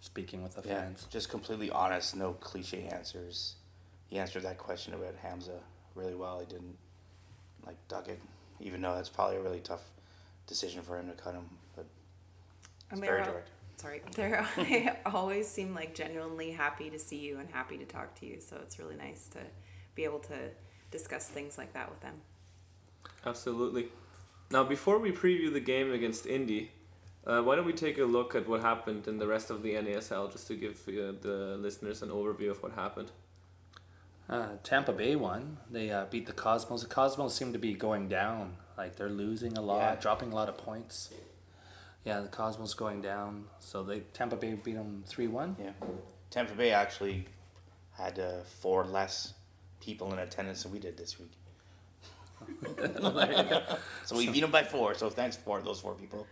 speaking 0.00 0.42
with 0.42 0.54
the 0.54 0.66
Yeah, 0.66 0.80
fans. 0.80 1.06
just 1.10 1.28
completely 1.28 1.70
honest, 1.70 2.16
no 2.16 2.32
cliche 2.32 2.86
answers. 2.86 3.56
He 4.06 4.18
answered 4.18 4.42
that 4.44 4.58
question 4.58 4.94
about 4.94 5.16
Hamza 5.22 5.60
really 5.94 6.14
well. 6.14 6.40
He 6.40 6.46
didn't 6.46 6.76
like 7.66 7.76
duck 7.88 8.08
it, 8.08 8.20
even 8.60 8.80
though 8.80 8.94
that's 8.94 9.08
probably 9.08 9.36
a 9.36 9.42
really 9.42 9.60
tough 9.60 9.82
decision 10.46 10.82
for 10.82 10.98
him 10.98 11.08
to 11.08 11.14
cut 11.14 11.34
him. 11.34 11.48
But 11.74 11.86
it's 12.90 12.92
And 12.92 13.00
very 13.00 13.22
they're 13.22 13.32
direct. 13.32 13.50
Sorry, 13.76 14.02
they're 14.14 14.46
they 14.56 14.90
always 15.06 15.48
seem 15.48 15.74
like 15.74 15.94
genuinely 15.94 16.52
happy 16.52 16.90
to 16.90 16.98
see 16.98 17.18
you 17.18 17.38
and 17.38 17.48
happy 17.50 17.78
to 17.78 17.84
talk 17.84 18.14
to 18.20 18.26
you. 18.26 18.40
So 18.40 18.56
it's 18.62 18.78
really 18.78 18.96
nice 18.96 19.28
to 19.28 19.40
be 19.94 20.04
able 20.04 20.20
to 20.20 20.50
discuss 20.90 21.28
things 21.28 21.58
like 21.58 21.72
that 21.74 21.90
with 21.90 22.00
them. 22.00 22.14
Absolutely. 23.26 23.88
Now, 24.50 24.62
before 24.62 24.98
we 24.98 25.10
preview 25.10 25.52
the 25.52 25.60
game 25.60 25.92
against 25.92 26.26
Indy, 26.26 26.70
uh, 27.26 27.40
why 27.40 27.56
don't 27.56 27.64
we 27.64 27.72
take 27.72 27.98
a 27.98 28.04
look 28.04 28.34
at 28.34 28.46
what 28.46 28.60
happened 28.60 29.08
in 29.08 29.18
the 29.18 29.26
rest 29.26 29.50
of 29.50 29.62
the 29.62 29.74
NASL 29.74 30.30
just 30.30 30.46
to 30.48 30.54
give 30.54 30.76
uh, 30.88 31.12
the 31.20 31.56
listeners 31.58 32.02
an 32.02 32.10
overview 32.10 32.50
of 32.50 32.62
what 32.62 32.72
happened? 32.72 33.10
Uh, 34.28 34.48
Tampa 34.62 34.92
Bay 34.92 35.16
won. 35.16 35.58
They 35.70 35.90
uh, 35.90 36.06
beat 36.10 36.26
the 36.26 36.32
Cosmos. 36.32 36.82
The 36.82 36.88
Cosmos 36.88 37.34
seem 37.34 37.52
to 37.52 37.58
be 37.58 37.74
going 37.74 38.08
down. 38.08 38.56
Like 38.76 38.96
they're 38.96 39.08
losing 39.10 39.56
a 39.56 39.60
lot, 39.60 39.80
Yeah. 39.80 39.94
dropping 40.00 40.32
a 40.32 40.34
lot 40.34 40.48
of 40.48 40.56
points. 40.56 41.10
Yeah, 42.04 42.20
the 42.20 42.28
Cosmos 42.28 42.74
going 42.74 43.00
down. 43.02 43.44
So 43.60 43.82
they 43.82 44.00
Tampa 44.12 44.36
Bay 44.36 44.54
beat 44.54 44.74
them 44.74 45.04
three 45.06 45.26
one. 45.28 45.56
Yeah, 45.58 45.72
Tampa 46.30 46.54
Bay 46.54 46.70
actually 46.72 47.26
had 47.92 48.18
uh, 48.18 48.42
four 48.44 48.84
less 48.84 49.34
people 49.80 50.12
in 50.12 50.18
attendance 50.18 50.62
than 50.64 50.72
we 50.72 50.78
did 50.78 50.96
this 50.96 51.18
week. 51.18 51.32
so 54.04 54.16
we 54.16 54.28
beat 54.28 54.40
them 54.40 54.50
by 54.50 54.64
four. 54.64 54.94
So 54.94 55.08
thanks 55.10 55.36
for 55.36 55.60
those 55.62 55.80
four 55.80 55.94
people. 55.94 56.26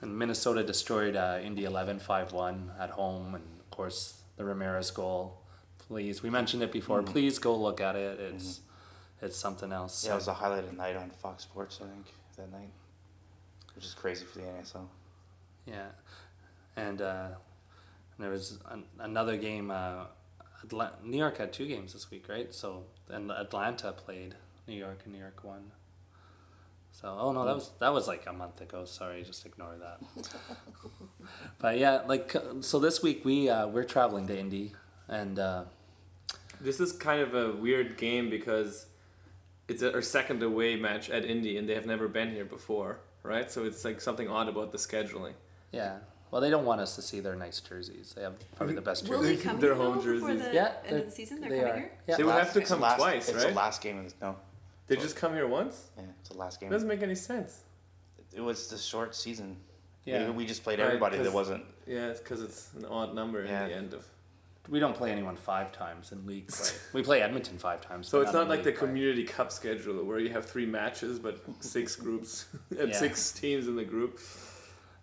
And 0.00 0.16
Minnesota 0.16 0.62
destroyed 0.62 1.16
uh, 1.16 1.38
Indy 1.42 1.64
11 1.64 1.98
5 1.98 2.32
1 2.32 2.70
at 2.78 2.90
home. 2.90 3.34
And 3.34 3.44
of 3.58 3.70
course, 3.70 4.22
the 4.36 4.44
Ramirez 4.44 4.90
goal. 4.92 5.37
Please, 5.88 6.22
we 6.22 6.30
mentioned 6.30 6.62
it 6.62 6.70
before. 6.70 7.02
Please 7.02 7.38
go 7.38 7.56
look 7.56 7.80
at 7.80 7.96
it. 7.96 8.20
It's 8.20 8.60
it's 9.22 9.36
something 9.36 9.72
else. 9.72 10.04
Yeah, 10.04 10.12
it 10.12 10.16
was 10.16 10.26
the 10.26 10.34
highlight 10.34 10.64
of 10.64 10.70
the 10.70 10.76
night 10.76 10.96
on 10.96 11.10
Fox 11.10 11.42
Sports, 11.44 11.80
I 11.82 11.88
think, 11.88 12.06
that 12.36 12.52
night, 12.52 12.70
which 13.74 13.84
is 13.84 13.94
crazy 13.94 14.24
for 14.26 14.38
the 14.38 14.44
NSL. 14.44 14.86
Yeah, 15.66 15.86
and 16.76 17.00
uh, 17.00 17.28
there 18.18 18.30
was 18.30 18.58
an, 18.70 18.84
another 18.98 19.36
game. 19.36 19.70
Uh, 19.70 20.04
Atla- 20.62 20.92
New 21.02 21.16
York 21.16 21.38
had 21.38 21.52
two 21.52 21.66
games 21.66 21.94
this 21.94 22.10
week, 22.10 22.28
right? 22.28 22.52
So 22.54 22.84
and 23.08 23.30
Atlanta 23.30 23.92
played 23.92 24.34
New 24.66 24.76
York, 24.76 25.00
and 25.04 25.14
New 25.14 25.20
York 25.20 25.42
won. 25.42 25.72
So 26.92 27.16
oh 27.18 27.32
no, 27.32 27.46
that 27.46 27.54
was 27.54 27.70
that 27.78 27.92
was 27.92 28.06
like 28.08 28.26
a 28.26 28.32
month 28.32 28.60
ago. 28.60 28.84
Sorry, 28.84 29.22
just 29.22 29.46
ignore 29.46 29.76
that. 29.80 30.00
but 31.58 31.78
yeah, 31.78 32.02
like 32.06 32.34
so 32.60 32.78
this 32.78 33.02
week 33.02 33.24
we 33.24 33.48
uh, 33.48 33.68
we're 33.68 33.84
traveling 33.84 34.26
to 34.26 34.38
Indy, 34.38 34.72
and 35.08 35.38
uh, 35.38 35.64
This 36.60 36.80
is 36.80 36.92
kind 36.92 37.20
of 37.20 37.34
a 37.34 37.52
weird 37.52 37.96
game 37.96 38.30
because 38.30 38.86
it's 39.68 39.82
our 39.82 40.02
second 40.02 40.42
away 40.42 40.76
match 40.76 41.10
at 41.10 41.24
Indy, 41.24 41.56
and 41.58 41.68
they 41.68 41.74
have 41.74 41.86
never 41.86 42.08
been 42.08 42.30
here 42.32 42.44
before, 42.44 43.00
right? 43.22 43.50
So 43.50 43.64
it's 43.64 43.84
like 43.84 44.00
something 44.00 44.28
odd 44.28 44.48
about 44.48 44.72
the 44.72 44.78
scheduling. 44.78 45.34
yeah. 45.72 45.98
Well, 46.30 46.42
they 46.42 46.50
don't 46.50 46.66
want 46.66 46.82
us 46.82 46.94
to 46.96 47.00
see 47.00 47.20
their 47.20 47.34
nice 47.36 47.58
jerseys. 47.58 48.12
They 48.14 48.20
have 48.22 48.34
probably 48.54 48.74
the 48.74 48.82
best 48.82 49.08
Will 49.08 49.22
jerseys. 49.22 49.38
they 49.38 49.42
come 49.48 49.58
Their 49.60 49.74
home 49.74 50.02
jerseys. 50.02 50.42
the 50.44 50.52
Yeah, 50.52 50.66
end 50.66 50.84
of 50.84 50.90
they're- 50.90 51.00
the 51.04 51.10
season? 51.10 51.40
They're 51.40 51.48
they 51.48 51.56
coming 51.60 51.72
are. 51.72 51.76
here. 51.78 51.92
Yeah. 52.06 52.16
They 52.18 52.24
would 52.24 52.34
have 52.34 52.52
to 52.52 52.60
come 52.60 52.80
last, 52.82 52.98
twice, 52.98 53.28
It's 53.30 53.38
right? 53.38 53.48
the 53.48 53.54
last 53.54 53.80
game. 53.80 53.98
Of 54.00 54.08
the, 54.10 54.14
no, 54.26 54.36
They 54.88 54.96
just 54.96 55.16
come 55.16 55.32
here 55.32 55.46
once. 55.46 55.86
yeah, 55.96 56.04
it's 56.20 56.28
the 56.28 56.36
last 56.36 56.60
game. 56.60 56.68
It 56.68 56.72
doesn't 56.72 56.86
make 56.86 57.02
any 57.02 57.14
sense. 57.14 57.62
It 58.34 58.42
was 58.42 58.68
the 58.68 58.76
short 58.76 59.14
season. 59.16 59.56
Yeah. 60.04 60.26
We, 60.26 60.32
we 60.32 60.46
just 60.46 60.62
played 60.64 60.80
Right, 60.80 61.00
that 61.00 61.32
wasn't. 61.32 61.64
Yeah, 61.86 62.08
it's 62.08 62.20
because 62.20 62.42
it's 62.42 62.74
an 62.76 62.84
odd 62.84 63.14
number 63.14 63.42
Yeah. 63.46 63.62
in 63.64 63.68
the 63.70 63.74
end 63.76 63.94
of. 63.94 64.04
We 64.68 64.80
don't 64.80 64.94
play 64.94 65.10
anyone 65.12 65.36
five 65.36 65.72
times 65.72 66.12
in 66.12 66.26
league 66.26 66.48
play. 66.48 66.70
we 66.92 67.02
play 67.02 67.22
Edmonton 67.22 67.56
five 67.58 67.80
times. 67.80 68.06
So 68.08 68.20
it's 68.20 68.30
in 68.32 68.36
not 68.36 68.48
like 68.48 68.62
the 68.64 68.72
play. 68.72 68.78
community 68.86 69.24
cup 69.24 69.50
schedule 69.50 70.04
where 70.04 70.18
you 70.18 70.28
have 70.30 70.44
three 70.44 70.66
matches 70.66 71.18
but 71.18 71.40
six 71.60 71.96
groups 71.96 72.46
and 72.78 72.90
Yeah. 72.90 72.96
six 72.96 73.32
teams 73.32 73.66
in 73.66 73.76
the 73.76 73.84
group. 73.84 74.20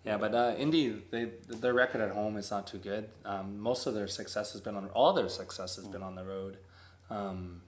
Yeah, 0.03 0.17
but 0.17 0.35
uh, 0.35 0.53
Indy, 0.57 1.01
they 1.09 1.31
their 1.47 1.73
record 1.73 2.01
at 2.01 2.11
home 2.11 2.37
is 2.37 2.51
not 2.51 2.67
too 2.67 2.77
good. 2.77 3.09
Um, 3.25 3.57
most 3.59 3.87
of 3.87 3.95
their 3.95 4.07
success 4.07 4.51
has 4.51 4.61
been 4.61 4.75
on 4.75 4.87
all 4.89 5.13
their 5.13 5.29
success 5.29 5.77
has 5.77 5.87
been 5.87 6.03
on 6.03 6.13
the 6.13 6.23
road. 6.23 6.57
Um, 7.09 7.61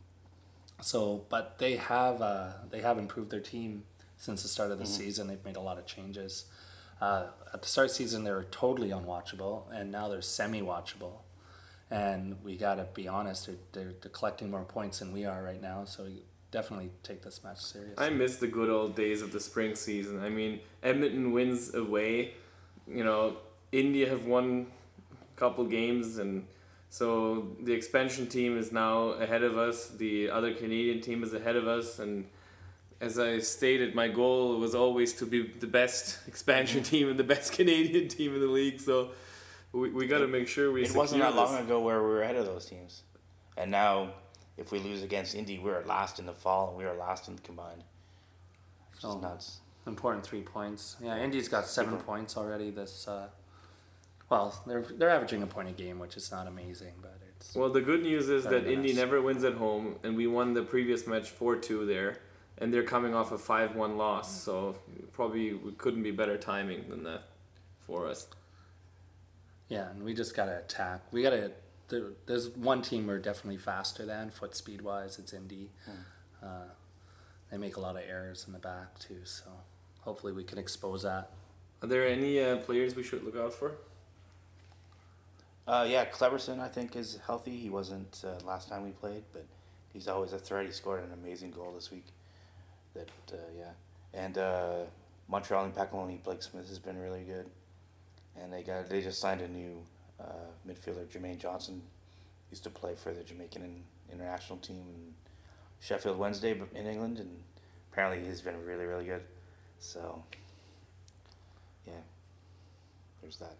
so, 0.81 1.25
but 1.29 1.57
they 1.57 1.77
have 1.77 2.21
uh, 2.21 2.49
they 2.69 2.81
have 2.81 2.99
improved 2.99 3.31
their 3.31 3.39
team 3.39 3.85
since 4.17 4.43
the 4.43 4.47
start 4.49 4.69
of 4.69 4.77
the 4.77 4.85
season. 4.85 5.27
They've 5.27 5.43
made 5.43 5.55
a 5.55 5.61
lot 5.61 5.79
of 5.79 5.87
changes. 5.87 6.45
Uh, 7.01 7.27
at 7.53 7.61
the 7.63 7.67
start 7.67 7.85
of 7.85 7.91
the 7.91 7.95
season, 7.95 8.23
they 8.23 8.31
were 8.31 8.45
totally 8.51 8.89
unwatchable, 8.89 9.63
and 9.73 9.91
now 9.91 10.07
they're 10.07 10.21
semi-watchable. 10.21 11.13
And 11.89 12.43
we 12.43 12.57
got 12.57 12.75
to 12.75 12.88
be 12.93 13.07
honest, 13.07 13.45
they're, 13.45 13.55
they're, 13.71 13.93
they're 14.01 14.11
collecting 14.11 14.51
more 14.51 14.63
points 14.63 14.99
than 14.99 15.13
we 15.13 15.25
are 15.25 15.41
right 15.41 15.61
now. 15.61 15.85
So 15.85 16.03
we 16.03 16.23
definitely 16.51 16.91
take 17.03 17.23
this 17.23 17.43
match 17.43 17.59
seriously. 17.59 17.95
I 17.97 18.09
miss 18.09 18.38
the 18.38 18.47
good 18.47 18.69
old 18.69 18.95
days 18.95 19.21
of 19.21 19.31
the 19.31 19.39
spring 19.39 19.75
season. 19.75 20.21
I 20.21 20.29
mean, 20.29 20.59
Edmonton 20.83 21.31
wins 21.31 21.73
away. 21.73 22.33
You 22.88 23.03
know, 23.03 23.38
India 23.71 24.09
have 24.09 24.25
won 24.25 24.67
a 25.11 25.39
couple 25.39 25.65
games, 25.65 26.17
and 26.17 26.45
so 26.89 27.55
the 27.61 27.73
expansion 27.73 28.27
team 28.27 28.57
is 28.57 28.71
now 28.71 29.09
ahead 29.09 29.43
of 29.43 29.57
us. 29.57 29.89
The 29.89 30.29
other 30.29 30.53
Canadian 30.53 31.01
team 31.01 31.23
is 31.23 31.33
ahead 31.33 31.55
of 31.55 31.67
us, 31.67 31.99
and 31.99 32.25
as 32.99 33.19
I 33.19 33.39
stated, 33.39 33.93
my 33.93 34.07
goal 34.07 34.57
was 34.57 34.73
always 34.73 35.13
to 35.13 35.25
be 35.25 35.47
the 35.47 35.67
best 35.67 36.19
expansion 36.27 36.83
team 36.83 37.09
and 37.09 37.19
the 37.19 37.23
best 37.23 37.51
Canadian 37.59 38.07
team 38.07 38.33
in 38.33 38.41
the 38.41 38.47
league. 38.47 38.79
So 38.79 39.11
we, 39.72 39.89
we 39.91 40.07
got 40.07 40.20
to 40.20 40.28
make 40.28 40.47
sure 40.47 40.72
we. 40.72 40.84
It 40.84 40.95
wasn't 40.95 41.22
secure 41.22 41.32
that 41.32 41.36
long 41.36 41.55
this. 41.55 41.65
ago 41.65 41.82
where 41.82 42.01
we 42.01 42.09
were 42.09 42.22
ahead 42.22 42.36
of 42.36 42.45
those 42.45 42.65
teams, 42.65 43.03
and 43.55 43.72
now 43.72 44.13
if 44.57 44.72
we 44.72 44.80
lose 44.80 45.03
against 45.03 45.36
Indy, 45.36 45.59
we're 45.59 45.84
last 45.86 46.20
in 46.20 46.26
the 46.26 46.34
fall 46.34 46.70
and 46.70 46.78
we 46.78 46.84
are 46.84 46.95
last 46.95 47.28
in 47.28 47.36
the 47.36 47.41
combined. 47.41 47.84
Which 48.91 49.03
is 49.03 49.15
nuts. 49.22 49.59
Important 49.86 50.26
three 50.26 50.41
points. 50.41 50.97
Yeah, 51.01 51.18
Indy's 51.18 51.47
got 51.47 51.68
seven 51.68 51.97
points 51.97 52.36
already. 52.36 52.72
This, 52.72 53.07
uh, 53.07 53.28
well, 54.30 54.61
they're 54.65 54.82
they're 54.82 55.09
averaging 55.09 55.43
a 55.43 55.47
point 55.47 55.70
a 55.70 55.72
game, 55.72 55.99
which 55.99 56.18
is 56.18 56.32
not 56.32 56.47
amazing, 56.47 56.93
but 57.01 57.18
it's 57.30 57.55
Well, 57.55 57.70
the 57.70 57.82
good 57.82 58.01
news 58.01 58.28
is 58.28 58.43
that 58.45 58.68
Indy 58.68 58.93
never 58.93 59.22
wins 59.22 59.43
at 59.43 59.53
home, 59.53 59.95
and 60.03 60.18
we 60.18 60.28
won 60.28 60.53
the 60.53 60.63
previous 60.63 61.07
match 61.07 61.30
4 61.30 61.55
2 61.57 61.86
there, 61.86 62.18
and 62.57 62.74
they're 62.74 62.84
coming 62.84 63.13
off 63.13 63.32
a 63.32 63.38
5 63.38 63.76
1 63.76 63.97
loss, 63.97 64.41
so 64.41 64.76
probably 65.13 65.53
we 65.53 65.72
couldn't 65.74 66.03
be 66.03 66.11
better 66.11 66.38
timing 66.38 66.89
than 66.89 67.03
that 67.03 67.24
for 67.86 68.07
us. 68.07 68.28
Yeah, 69.70 69.89
and 69.89 70.03
we 70.03 70.13
just 70.13 70.36
gotta 70.36 70.57
attack. 70.57 71.01
We 71.11 71.22
gotta. 71.24 71.51
There, 71.89 72.09
there's 72.26 72.49
one 72.49 72.82
team 72.82 73.07
we're 73.07 73.20
definitely 73.20 73.57
faster 73.57 74.05
than 74.05 74.30
foot 74.30 74.55
speed 74.55 74.82
wise. 74.82 75.20
It's 75.20 75.34
Indy. 75.34 75.70
Uh, 76.43 76.65
they 77.51 77.57
make 77.57 77.78
a 77.78 77.80
lot 77.80 77.95
of 77.95 78.03
errors 78.07 78.43
in 78.45 78.53
the 78.53 78.59
back 78.59 78.99
too, 78.99 79.22
so 79.24 79.45
hopefully 80.01 80.34
we 80.34 80.43
can 80.43 80.57
expose 80.57 81.03
that. 81.03 81.32
Are 81.82 81.88
there 81.88 82.05
any 82.07 82.41
uh, 82.41 82.57
players 82.57 82.95
we 82.95 83.03
should 83.03 83.24
look 83.24 83.38
out 83.38 83.53
for? 83.53 83.78
Uh, 85.68 85.86
yeah, 85.88 86.05
Kléberson 86.05 86.59
I 86.59 86.68
think 86.70 86.95
is 86.95 87.20
healthy. 87.26 87.55
He 87.57 87.70
wasn't 87.70 88.24
uh, 88.26 88.45
last 88.45 88.70
time 88.70 88.84
we 88.84 88.91
played, 88.91 89.24
but 89.34 89.45
he's 89.93 90.07
always 90.07 90.34
a 90.34 90.39
threat. 90.39 90.65
He 90.65 90.72
scored 90.72 91.03
an 91.03 91.11
amazing 91.11 91.51
goal 91.51 91.74
this 91.74 91.91
week. 91.91 92.05
That 92.93 93.09
uh, 93.32 93.38
yeah, 93.57 93.72
and 94.13 94.38
uh, 94.38 94.74
Montreal 95.28 95.65
and 95.65 95.76
Pacoloni 95.76 96.24
Blake 96.24 96.41
Smith 96.41 96.68
has 96.70 96.80
been 96.80 96.97
really 96.97 97.24
good, 97.24 97.49
and 98.41 98.51
they 98.51 98.63
got 98.63 98.89
they 98.89 99.01
just 99.01 99.19
signed 99.19 99.41
a 99.41 99.47
new 99.47 99.83
uh, 100.19 100.49
midfielder 100.67 101.05
Jermaine 101.07 101.39
Johnson 101.39 101.81
used 102.51 102.63
to 102.63 102.69
play 102.69 102.95
for 102.95 103.13
the 103.13 103.23
Jamaican 103.23 103.63
in- 103.63 103.83
international 104.11 104.59
team 104.59 104.83
in 104.89 105.13
Sheffield 105.79 106.17
Wednesday 106.17 106.59
in 106.73 106.88
England, 106.88 107.19
and 107.19 107.29
apparently 107.91 108.27
he's 108.27 108.41
been 108.41 108.63
really 108.65 108.85
really 108.85 109.05
good. 109.05 109.21
So 109.79 110.23
yeah, 111.85 111.93
there's 113.21 113.38
that. 113.38 113.55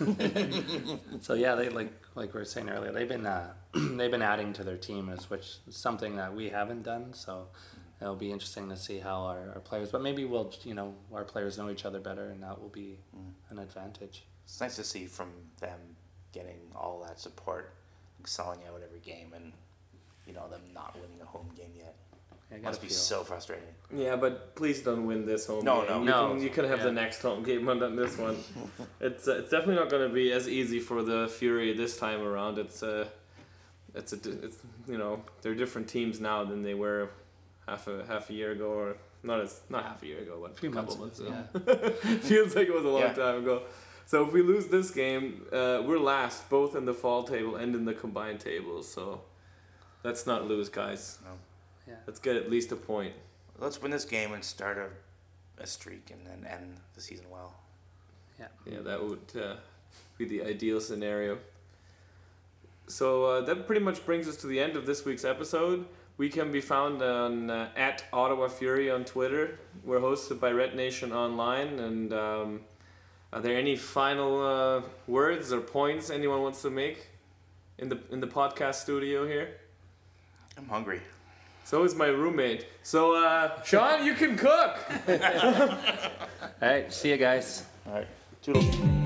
So 1.20 1.34
yeah, 1.34 1.54
they 1.54 1.68
like 1.68 1.92
like 2.14 2.34
we 2.34 2.40
were 2.40 2.44
saying 2.44 2.68
earlier, 2.68 2.92
they've 2.92 3.08
been 3.08 3.26
uh, 3.26 3.52
they've 3.74 4.10
been 4.10 4.22
adding 4.22 4.52
to 4.54 4.64
their 4.64 4.76
team, 4.76 5.08
as 5.08 5.30
which 5.30 5.58
is 5.68 5.76
something 5.76 6.16
that 6.16 6.34
we 6.34 6.48
haven't 6.48 6.82
done. 6.82 7.12
So 7.14 7.48
it'll 8.02 8.16
be 8.16 8.30
interesting 8.32 8.68
to 8.68 8.76
see 8.76 8.98
how 8.98 9.22
our, 9.22 9.52
our 9.54 9.60
players, 9.60 9.90
but 9.90 10.02
maybe 10.02 10.24
we'll 10.24 10.52
you 10.64 10.74
know 10.74 10.94
our 11.14 11.24
players 11.24 11.56
know 11.56 11.70
each 11.70 11.84
other 11.84 12.00
better, 12.00 12.26
and 12.30 12.42
that 12.42 12.60
will 12.60 12.68
be 12.68 12.98
an 13.50 13.58
advantage. 13.58 14.24
It's 14.44 14.60
nice 14.60 14.76
to 14.76 14.84
see 14.84 15.06
from 15.06 15.30
them 15.60 15.78
getting 16.32 16.58
all 16.74 17.02
that 17.06 17.20
support, 17.20 17.74
selling 18.24 18.60
out 18.68 18.80
every 18.84 19.00
game, 19.00 19.32
and 19.34 19.52
you 20.26 20.32
know 20.34 20.48
them 20.48 20.62
not 20.74 20.94
winning 21.00 21.20
a 21.22 21.26
home 21.26 21.48
game 21.56 21.72
yet. 21.76 21.94
I 22.50 22.56
gotta 22.56 22.68
Must 22.70 22.82
be 22.82 22.88
feel- 22.88 22.96
so 22.96 23.24
frustrating. 23.24 23.68
Yeah, 23.94 24.16
but 24.16 24.54
please 24.56 24.82
don't 24.82 25.06
win 25.06 25.24
this 25.24 25.46
home 25.46 25.64
No, 25.64 25.80
game. 25.86 25.88
no. 25.88 25.98
you 26.00 26.04
No. 26.04 26.28
Can, 26.34 26.42
you 26.42 26.50
can 26.50 26.64
have 26.66 26.80
Yeah. 26.80 26.84
the 26.84 26.92
next 26.92 27.22
home 27.22 27.42
game, 27.42 27.64
but 27.64 27.78
not 27.78 27.96
this 27.96 28.18
one. 28.18 28.36
it's 29.00 29.26
uh, 29.26 29.36
it's 29.38 29.50
definitely 29.50 29.76
not 29.76 29.88
going 29.88 30.06
to 30.06 30.12
be 30.14 30.32
as 30.32 30.48
easy 30.48 30.78
for 30.80 31.02
the 31.02 31.28
Fury 31.38 31.72
this 31.72 31.96
time 31.96 32.20
around. 32.20 32.58
It's 32.58 32.82
uh, 32.82 33.06
it's 33.94 34.12
a 34.12 34.16
it's 34.44 34.58
you 34.86 34.98
know 34.98 35.22
they're 35.40 35.54
different 35.54 35.88
teams 35.88 36.20
now 36.20 36.44
than 36.44 36.62
they 36.62 36.74
were 36.74 37.08
half 37.68 37.86
a 37.88 38.04
half 38.06 38.30
a 38.30 38.32
year 38.32 38.52
ago 38.52 38.70
or 38.70 38.96
not 39.22 39.40
as 39.40 39.60
not 39.68 39.84
half 39.84 40.02
a 40.02 40.06
year 40.06 40.18
ago, 40.20 40.38
but 40.42 40.50
A 40.52 40.70
couple 40.72 40.96
months, 40.96 41.20
months 41.20 41.20
ago, 41.20 41.34
ago. 41.54 41.94
yeah. 42.04 42.16
Feels 42.18 42.54
like 42.56 42.66
it 42.68 42.74
was 42.74 42.84
a 42.84 42.88
long 42.88 43.02
Yeah. 43.02 43.12
time 43.12 43.38
ago. 43.42 43.62
So 44.06 44.26
if 44.26 44.32
we 44.32 44.42
lose 44.42 44.66
this 44.66 44.90
game, 44.90 45.46
uh, 45.52 45.82
we're 45.86 45.98
last 45.98 46.50
both 46.50 46.74
in 46.74 46.84
the 46.84 46.92
fall 46.94 47.22
table 47.22 47.56
and 47.56 47.74
in 47.74 47.84
the 47.84 47.94
combined 47.94 48.40
tables. 48.40 48.88
So 48.88 49.22
let's 50.04 50.26
not 50.26 50.46
lose, 50.48 50.68
guys. 50.68 51.18
No. 51.24 51.30
Yeah. 51.88 51.94
Let's 52.06 52.18
get 52.18 52.36
at 52.36 52.50
least 52.50 52.72
a 52.72 52.76
point. 52.76 53.14
Let's 53.58 53.80
win 53.80 53.92
this 53.92 54.04
game 54.04 54.32
and 54.32 54.44
start 54.44 54.76
a, 54.76 54.88
a 55.62 55.66
streak 55.66 56.10
and 56.10 56.26
then 56.26 56.44
end 56.50 56.78
the 56.94 57.00
season 57.00 57.26
well. 57.30 57.54
Yeah, 58.66 58.80
that 58.80 59.00
would 59.00 59.40
uh, 59.40 59.54
be 60.18 60.24
the 60.24 60.42
ideal 60.42 60.80
scenario. 60.80 61.38
So 62.88 63.24
uh, 63.26 63.40
that 63.42 63.66
pretty 63.68 63.82
much 63.84 64.04
brings 64.04 64.26
us 64.26 64.36
to 64.38 64.46
the 64.48 64.58
end 64.58 64.76
of 64.76 64.84
this 64.84 65.04
week's 65.04 65.24
episode. 65.24 65.86
We 66.18 66.28
can 66.28 66.52
be 66.52 66.60
found 66.60 67.02
on 67.02 67.50
uh, 67.50 67.70
at 67.76 68.04
Ottawa 68.12 68.48
Fury 68.48 68.90
on 68.90 69.04
Twitter. 69.04 69.58
We're 69.84 70.00
hosted 70.00 70.40
by 70.40 70.50
Red 70.52 70.76
Nation 70.76 71.12
Online. 71.12 71.78
And 71.78 72.12
um, 72.12 72.60
are 73.32 73.40
there 73.40 73.56
any 73.56 73.76
final 73.76 74.42
uh, 74.42 74.82
words 75.06 75.52
or 75.52 75.60
points 75.60 76.10
anyone 76.10 76.42
wants 76.42 76.62
to 76.62 76.70
make 76.70 77.08
in 77.78 77.88
the 77.88 77.98
in 78.10 78.20
the 78.20 78.26
podcast 78.26 78.74
studio 78.76 79.26
here? 79.26 79.56
I'm 80.58 80.68
hungry. 80.68 81.00
So 81.64 81.84
is 81.84 81.94
my 81.94 82.08
roommate. 82.08 82.66
So 82.82 83.14
uh, 83.14 83.62
Sean, 83.62 84.04
you 84.04 84.14
can 84.14 84.36
cook. 84.36 84.78
All 85.08 85.18
right, 86.60 86.92
see 86.92 87.10
you 87.10 87.16
guys. 87.16 87.64
All 87.86 87.94
right, 87.94 88.08
toodles. 88.42 89.01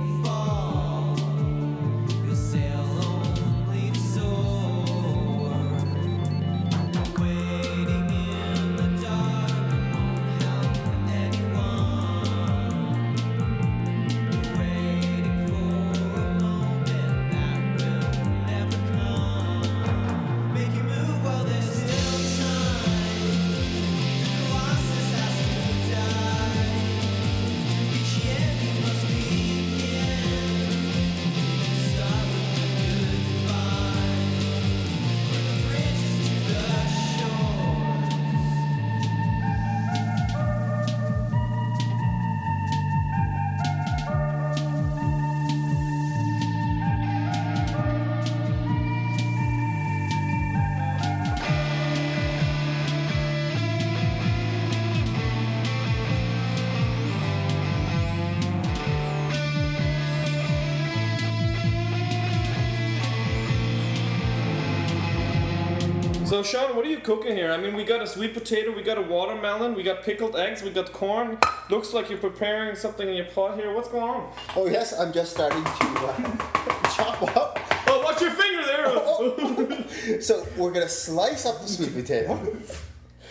So 66.37 66.43
Sean, 66.43 66.77
what 66.77 66.85
are 66.85 66.91
you 66.91 66.99
cooking 66.99 67.35
here? 67.35 67.51
I 67.51 67.57
mean, 67.57 67.75
we 67.75 67.83
got 67.83 68.03
a 68.03 68.07
sweet 68.07 68.35
potato, 68.35 68.71
we 68.71 68.83
got 68.83 68.99
a 68.99 69.01
watermelon, 69.01 69.75
we 69.75 69.83
got 69.83 70.03
pickled 70.03 70.37
eggs, 70.37 70.63
we 70.63 70.69
got 70.69 70.93
corn. 70.93 71.39
Looks 71.71 71.95
like 71.95 72.11
you're 72.11 72.19
preparing 72.19 72.77
something 72.77 73.09
in 73.09 73.15
your 73.15 73.25
pot 73.25 73.57
here. 73.57 73.73
What's 73.73 73.89
going 73.89 74.05
on? 74.05 74.31
Oh 74.55 74.67
yes, 74.67 74.93
I'm 74.93 75.15
just 75.15 75.33
starting 75.33 75.65
to 75.65 75.71
uh, 75.71 76.91
chop 76.95 77.35
up. 77.35 77.59
Oh, 77.87 78.03
watch 78.05 78.21
your 78.21 78.33
finger 78.33 78.67
there! 78.67 80.21
So 80.21 80.47
we're 80.59 80.73
gonna 80.73 80.91
slice 80.91 81.47
up 81.47 81.63
the 81.63 81.69
sweet 81.69 81.95
potato. 81.95 82.55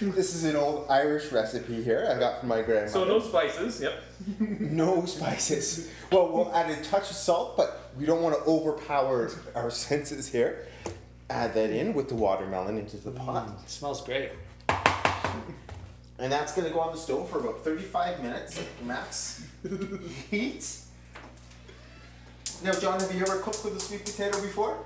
This 0.01 0.33
is 0.33 0.43
an 0.43 0.55
old 0.55 0.87
Irish 0.89 1.31
recipe 1.31 1.83
here 1.83 2.11
I 2.11 2.17
got 2.17 2.39
from 2.39 2.49
my 2.49 2.63
grandmother. 2.63 2.89
so 2.89 3.05
no 3.05 3.19
spices. 3.19 3.81
Yep. 3.81 4.01
No 4.39 5.05
spices. 5.05 5.91
Well, 6.11 6.33
we'll 6.33 6.51
add 6.55 6.71
a 6.71 6.81
touch 6.81 7.11
of 7.11 7.15
salt, 7.15 7.55
but 7.55 7.91
we 7.99 8.07
don't 8.07 8.23
want 8.23 8.35
to 8.35 8.41
overpower 8.49 9.29
our 9.53 9.69
senses 9.69 10.27
here. 10.27 10.65
Add 11.29 11.53
that 11.55 11.71
in 11.71 11.93
with 11.93 12.09
the 12.09 12.15
watermelon 12.15 12.77
into 12.77 12.97
the 12.97 13.11
mm, 13.11 13.25
pot. 13.25 13.49
It 13.63 13.69
smells 13.69 14.03
great. 14.03 14.31
And 16.17 16.31
that's 16.31 16.53
to 16.67 16.73
go 16.73 16.79
on 16.79 16.93
the 16.93 16.97
stove 16.97 17.29
for 17.29 17.39
about 17.39 17.63
35 17.63 18.21
minutes 18.23 18.61
max 18.83 19.45
heat. 20.31 20.65
Now, 22.63 22.71
John, 22.73 22.99
have 22.99 23.13
you 23.13 23.21
ever 23.21 23.39
cooked 23.39 23.65
with 23.65 23.75
a 23.75 23.79
sweet 23.79 24.05
potato 24.05 24.41
before? 24.41 24.77